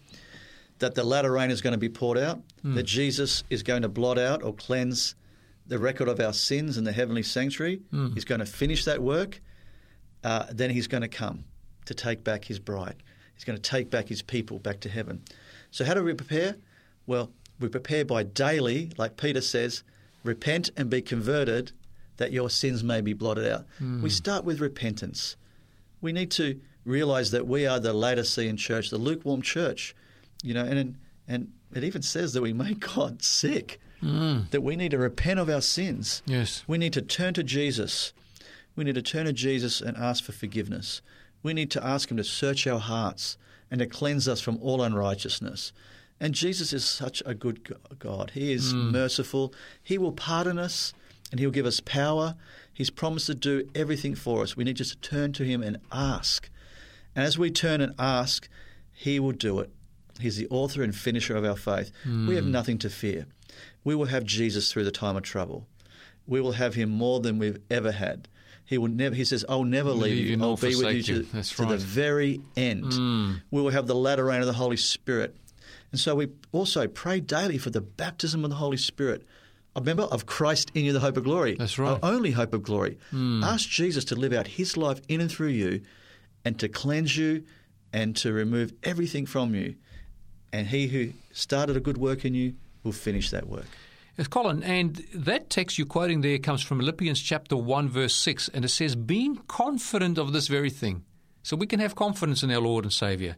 That 0.80 0.96
the 0.96 1.04
latter 1.04 1.32
rain 1.32 1.52
is 1.52 1.62
going 1.62 1.74
to 1.74 1.80
be 1.80 1.90
poured 1.90 2.18
out. 2.18 2.42
Hmm. 2.62 2.76
That 2.76 2.84
Jesus 2.84 3.44
is 3.50 3.64
going 3.64 3.84
to 3.84 3.90
blot 3.90 4.18
out 4.18 4.44
or 4.44 4.54
cleanse 4.54 5.16
the 5.66 5.80
record 5.80 6.08
of 6.08 6.20
our 6.20 6.34
sins 6.34 6.78
in 6.78 6.84
the 6.84 6.92
heavenly 6.92 7.24
sanctuary. 7.24 7.82
Hmm. 7.92 8.14
He's 8.14 8.26
going 8.26 8.40
to 8.40 8.46
finish 8.46 8.86
that 8.86 9.02
work. 9.02 9.42
Uh, 10.24 10.46
then 10.52 10.70
he's 10.70 10.88
going 10.88 11.02
to 11.02 11.08
come 11.08 11.46
to 11.86 11.94
take 11.94 12.24
back 12.24 12.46
his 12.46 12.60
bride. 12.60 12.96
He's 13.36 13.44
going 13.44 13.58
to 13.58 13.70
take 13.70 13.90
back 13.90 14.08
his 14.08 14.22
people 14.22 14.60
back 14.60 14.80
to 14.82 14.90
heaven. 14.90 15.24
So, 15.72 15.84
how 15.86 15.94
do 15.94 16.04
we 16.04 16.14
prepare? 16.14 16.56
Well, 17.06 17.32
we 17.60 17.68
prepare 17.68 18.06
by 18.06 18.24
daily, 18.24 18.92
like 18.98 19.18
Peter 19.18 19.42
says, 19.42 19.84
repent 20.24 20.70
and 20.78 20.90
be 20.90 21.02
converted 21.02 21.72
that 22.18 22.32
your 22.32 22.50
sins 22.50 22.84
may 22.84 23.02
be 23.02 23.14
blotted 23.14 23.52
out. 23.52 23.66
Hmm. 23.80 24.02
We 24.02 24.10
start 24.10 24.46
with 24.46 24.60
repentance. 24.60 25.36
We 26.02 26.12
need 26.12 26.32
to 26.32 26.60
realize 26.86 27.32
that 27.32 27.48
we 27.48 27.66
are 27.66 27.80
the 27.80 27.94
Laodicean 27.94 28.58
church, 28.58 28.90
the 28.90 28.98
lukewarm 28.98 29.42
church. 29.42 29.96
You 30.44 30.54
know, 30.54 30.64
and 30.64 30.96
and 31.28 31.52
it 31.74 31.84
even 31.84 32.04
says 32.04 32.34
that 32.34 32.42
we 32.42 32.54
make 32.54 32.80
God 32.96 33.24
sick. 33.24 33.80
Mm. 34.04 34.50
That 34.52 34.62
we 34.62 34.76
need 34.76 34.92
to 34.92 34.98
repent 34.98 35.40
of 35.40 35.50
our 35.50 35.62
sins. 35.62 36.22
Yes. 36.26 36.64
We 36.68 36.78
need 36.78 36.94
to 36.94 37.02
turn 37.02 37.34
to 37.36 37.44
Jesus. 37.44 38.12
We 38.76 38.84
need 38.84 38.96
to 38.96 39.02
turn 39.02 39.26
to 39.26 39.34
Jesus 39.34 39.80
and 39.80 39.96
ask 39.96 40.24
for 40.24 40.34
forgiveness. 40.34 41.02
We 41.42 41.54
need 41.54 41.72
to 41.72 41.86
ask 41.86 42.12
Him 42.12 42.18
to 42.18 42.24
search 42.24 42.68
our 42.68 42.80
hearts 42.80 43.38
and 43.72 43.80
to 43.80 43.88
cleanse 43.88 44.28
us 44.28 44.42
from 44.42 44.58
all 44.62 44.82
unrighteousness. 44.82 45.72
And 46.20 46.34
Jesus 46.34 46.74
is 46.74 46.86
such 46.86 47.24
a 47.26 47.34
good 47.34 47.76
God. 47.98 48.32
He 48.34 48.52
is 48.52 48.74
mm. 48.74 48.92
merciful. 48.92 49.54
He 49.82 49.98
will 49.98 50.12
pardon 50.12 50.60
us 50.60 50.94
and 51.32 51.40
He'll 51.40 51.52
give 51.52 51.66
us 51.66 51.80
power. 51.80 52.36
He's 52.74 52.90
promised 52.90 53.28
to 53.28 53.36
do 53.36 53.68
everything 53.74 54.16
for 54.16 54.42
us. 54.44 54.58
We 54.58 54.64
need 54.64 54.78
just 54.78 55.02
to 55.02 55.10
turn 55.10 55.34
to 55.34 55.44
Him 55.44 55.64
and 55.64 55.78
ask. 55.92 56.50
And 57.16 57.26
as 57.26 57.38
we 57.38 57.52
turn 57.52 57.82
and 57.82 57.94
ask, 57.98 58.50
He 58.92 59.20
will 59.20 59.32
do 59.32 59.60
it. 59.60 59.72
He's 60.20 60.38
the 60.38 60.48
author 60.50 60.84
and 60.84 60.96
finisher 60.96 61.36
of 61.36 61.46
our 61.46 61.56
faith. 61.56 61.92
We 62.06 62.36
have 62.36 62.46
hmm. 62.46 62.52
nothing 62.52 62.78
to 62.80 62.90
fear. 62.90 63.26
We 63.84 63.96
will 63.96 64.06
have 64.06 64.24
Jesus 64.24 64.72
through 64.72 64.86
the 64.86 64.92
time 64.92 65.16
of 65.16 65.24
trouble. 65.24 65.68
We 66.28 66.40
will 66.40 66.54
have 66.54 66.76
Him 66.76 66.90
more 66.90 67.20
than 67.20 67.40
we've 67.40 67.60
ever 67.70 67.92
had. 67.92 68.28
He 68.66 68.78
will 68.78 68.90
never. 68.90 69.14
He 69.16 69.26
says, 69.26 69.44
"I'll 69.50 69.66
never 69.66 69.92
leave, 69.92 70.16
Leave 70.16 70.40
you. 70.40 70.44
I'll 70.44 70.56
be 70.56 70.76
with 70.76 70.96
you 70.96 71.04
to, 71.04 71.14
you." 71.14 71.28
That's 71.34 71.56
to 71.56 71.66
the 71.66 71.78
very 71.78 72.42
end." 72.56 72.94
Hmm. 72.94 73.34
We 73.52 73.62
will 73.62 73.72
have 73.72 73.88
the 73.88 73.96
latter 73.96 74.26
rain 74.26 74.40
of 74.40 74.48
the 74.48 74.54
Holy 74.54 74.78
Spirit, 74.78 75.36
and 75.92 76.00
so 76.00 76.16
we 76.16 76.30
also 76.52 76.88
pray 76.88 77.20
daily 77.20 77.58
for 77.58 77.70
the 77.70 77.82
baptism 77.82 78.44
of 78.44 78.50
the 78.50 78.56
Holy 78.58 78.78
Spirit. 78.78 79.26
Remember, 79.76 80.04
of 80.04 80.28
Christ 80.28 80.72
in 80.76 80.86
you, 80.86 80.94
the 80.94 81.00
hope 81.00 81.18
of 81.18 81.24
glory. 81.24 81.56
That's 81.56 81.80
right. 81.80 82.00
Our 82.02 82.14
only 82.14 82.32
hope 82.32 82.54
of 82.54 82.62
glory. 82.64 83.00
Hmm. 83.10 83.44
Ask 83.44 83.70
Jesus 83.70 84.06
to 84.06 84.16
live 84.16 84.32
out 84.32 84.48
His 84.48 84.78
life 84.78 85.02
in 85.08 85.20
and 85.20 85.32
through 85.32 85.48
you, 85.48 85.82
and 86.46 86.58
to 86.60 86.70
cleanse 86.70 87.18
you, 87.18 87.44
and 87.92 88.16
to 88.18 88.32
remove 88.32 88.74
everything 88.84 89.26
from 89.26 89.56
you. 89.56 89.76
And 90.54 90.68
He 90.68 90.88
who 90.88 91.12
started 91.34 91.76
a 91.76 91.82
good 91.82 91.98
work 91.98 92.24
in 92.24 92.34
you 92.36 92.54
will 92.84 92.94
finish 92.94 93.32
that 93.32 93.48
work. 93.50 93.66
Yes, 94.18 94.28
Colin, 94.28 94.62
and 94.62 95.04
that 95.16 95.50
text 95.50 95.80
you're 95.80 95.88
quoting 95.88 96.22
there 96.22 96.38
comes 96.38 96.62
from 96.62 96.78
Philippians 96.78 97.20
chapter 97.20 97.58
1, 97.58 97.90
verse 97.90 98.14
6, 98.14 98.48
and 98.50 98.64
it 98.64 98.70
says, 98.70 98.96
Being 98.96 99.38
confident 99.48 100.20
of 100.20 100.32
this 100.32 100.48
very 100.48 100.70
thing. 100.70 101.04
So 101.42 101.58
we 101.58 101.66
can 101.66 101.80
have 101.80 101.96
confidence 101.96 102.44
in 102.44 102.52
our 102.52 102.62
Lord 102.62 102.86
and 102.86 102.94
Saviour, 102.94 103.36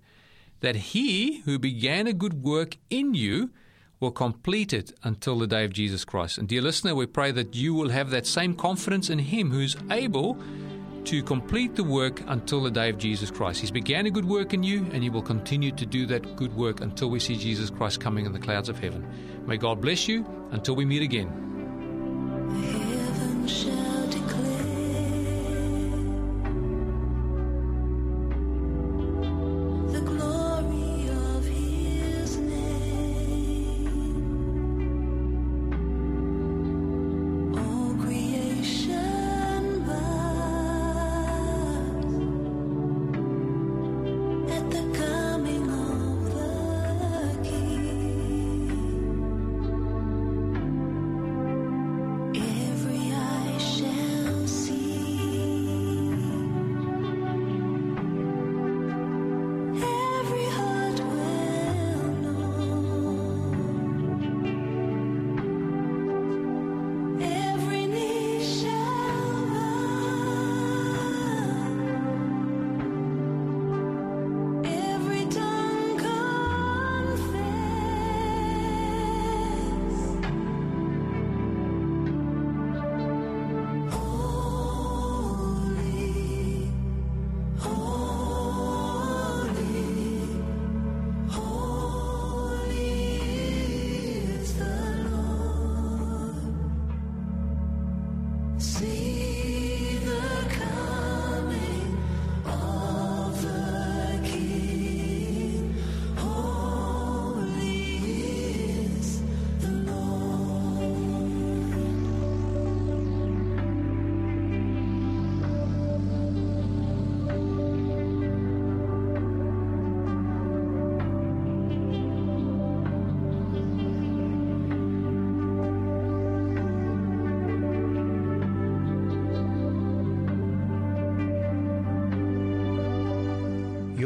that 0.59 0.75
He 0.75 1.39
who 1.45 1.57
began 1.57 2.07
a 2.07 2.13
good 2.13 2.43
work 2.43 2.75
in 2.89 3.13
you 3.13 3.51
will 4.01 4.11
complete 4.11 4.73
it 4.73 4.91
until 5.03 5.39
the 5.39 5.47
day 5.47 5.63
of 5.63 5.71
Jesus 5.71 6.03
Christ. 6.03 6.37
And 6.37 6.49
dear 6.49 6.61
listener, 6.61 6.93
we 6.93 7.05
pray 7.05 7.31
that 7.31 7.55
you 7.55 7.73
will 7.73 7.89
have 7.89 8.09
that 8.09 8.27
same 8.27 8.53
confidence 8.53 9.09
in 9.09 9.19
Him 9.19 9.51
who's 9.51 9.77
able 9.89 10.37
to 11.05 11.23
complete 11.23 11.75
the 11.75 11.83
work 11.83 12.21
until 12.27 12.61
the 12.63 12.71
day 12.71 12.89
of 12.89 12.97
Jesus 12.97 13.31
Christ. 13.31 13.61
He's 13.61 13.71
began 13.71 14.05
a 14.05 14.11
good 14.11 14.25
work 14.25 14.53
in 14.53 14.63
you, 14.63 14.87
and 14.91 15.03
He 15.03 15.09
will 15.09 15.21
continue 15.21 15.71
to 15.71 15.85
do 15.85 16.05
that 16.07 16.35
good 16.35 16.55
work 16.55 16.81
until 16.81 17.09
we 17.09 17.19
see 17.19 17.35
Jesus 17.35 17.69
Christ 17.69 17.99
coming 17.99 18.25
in 18.25 18.33
the 18.33 18.39
clouds 18.39 18.69
of 18.69 18.79
heaven. 18.79 19.05
May 19.45 19.57
God 19.57 19.81
bless 19.81 20.07
you 20.07 20.25
until 20.51 20.75
we 20.75 20.85
meet 20.85 21.01
again. 21.01 21.45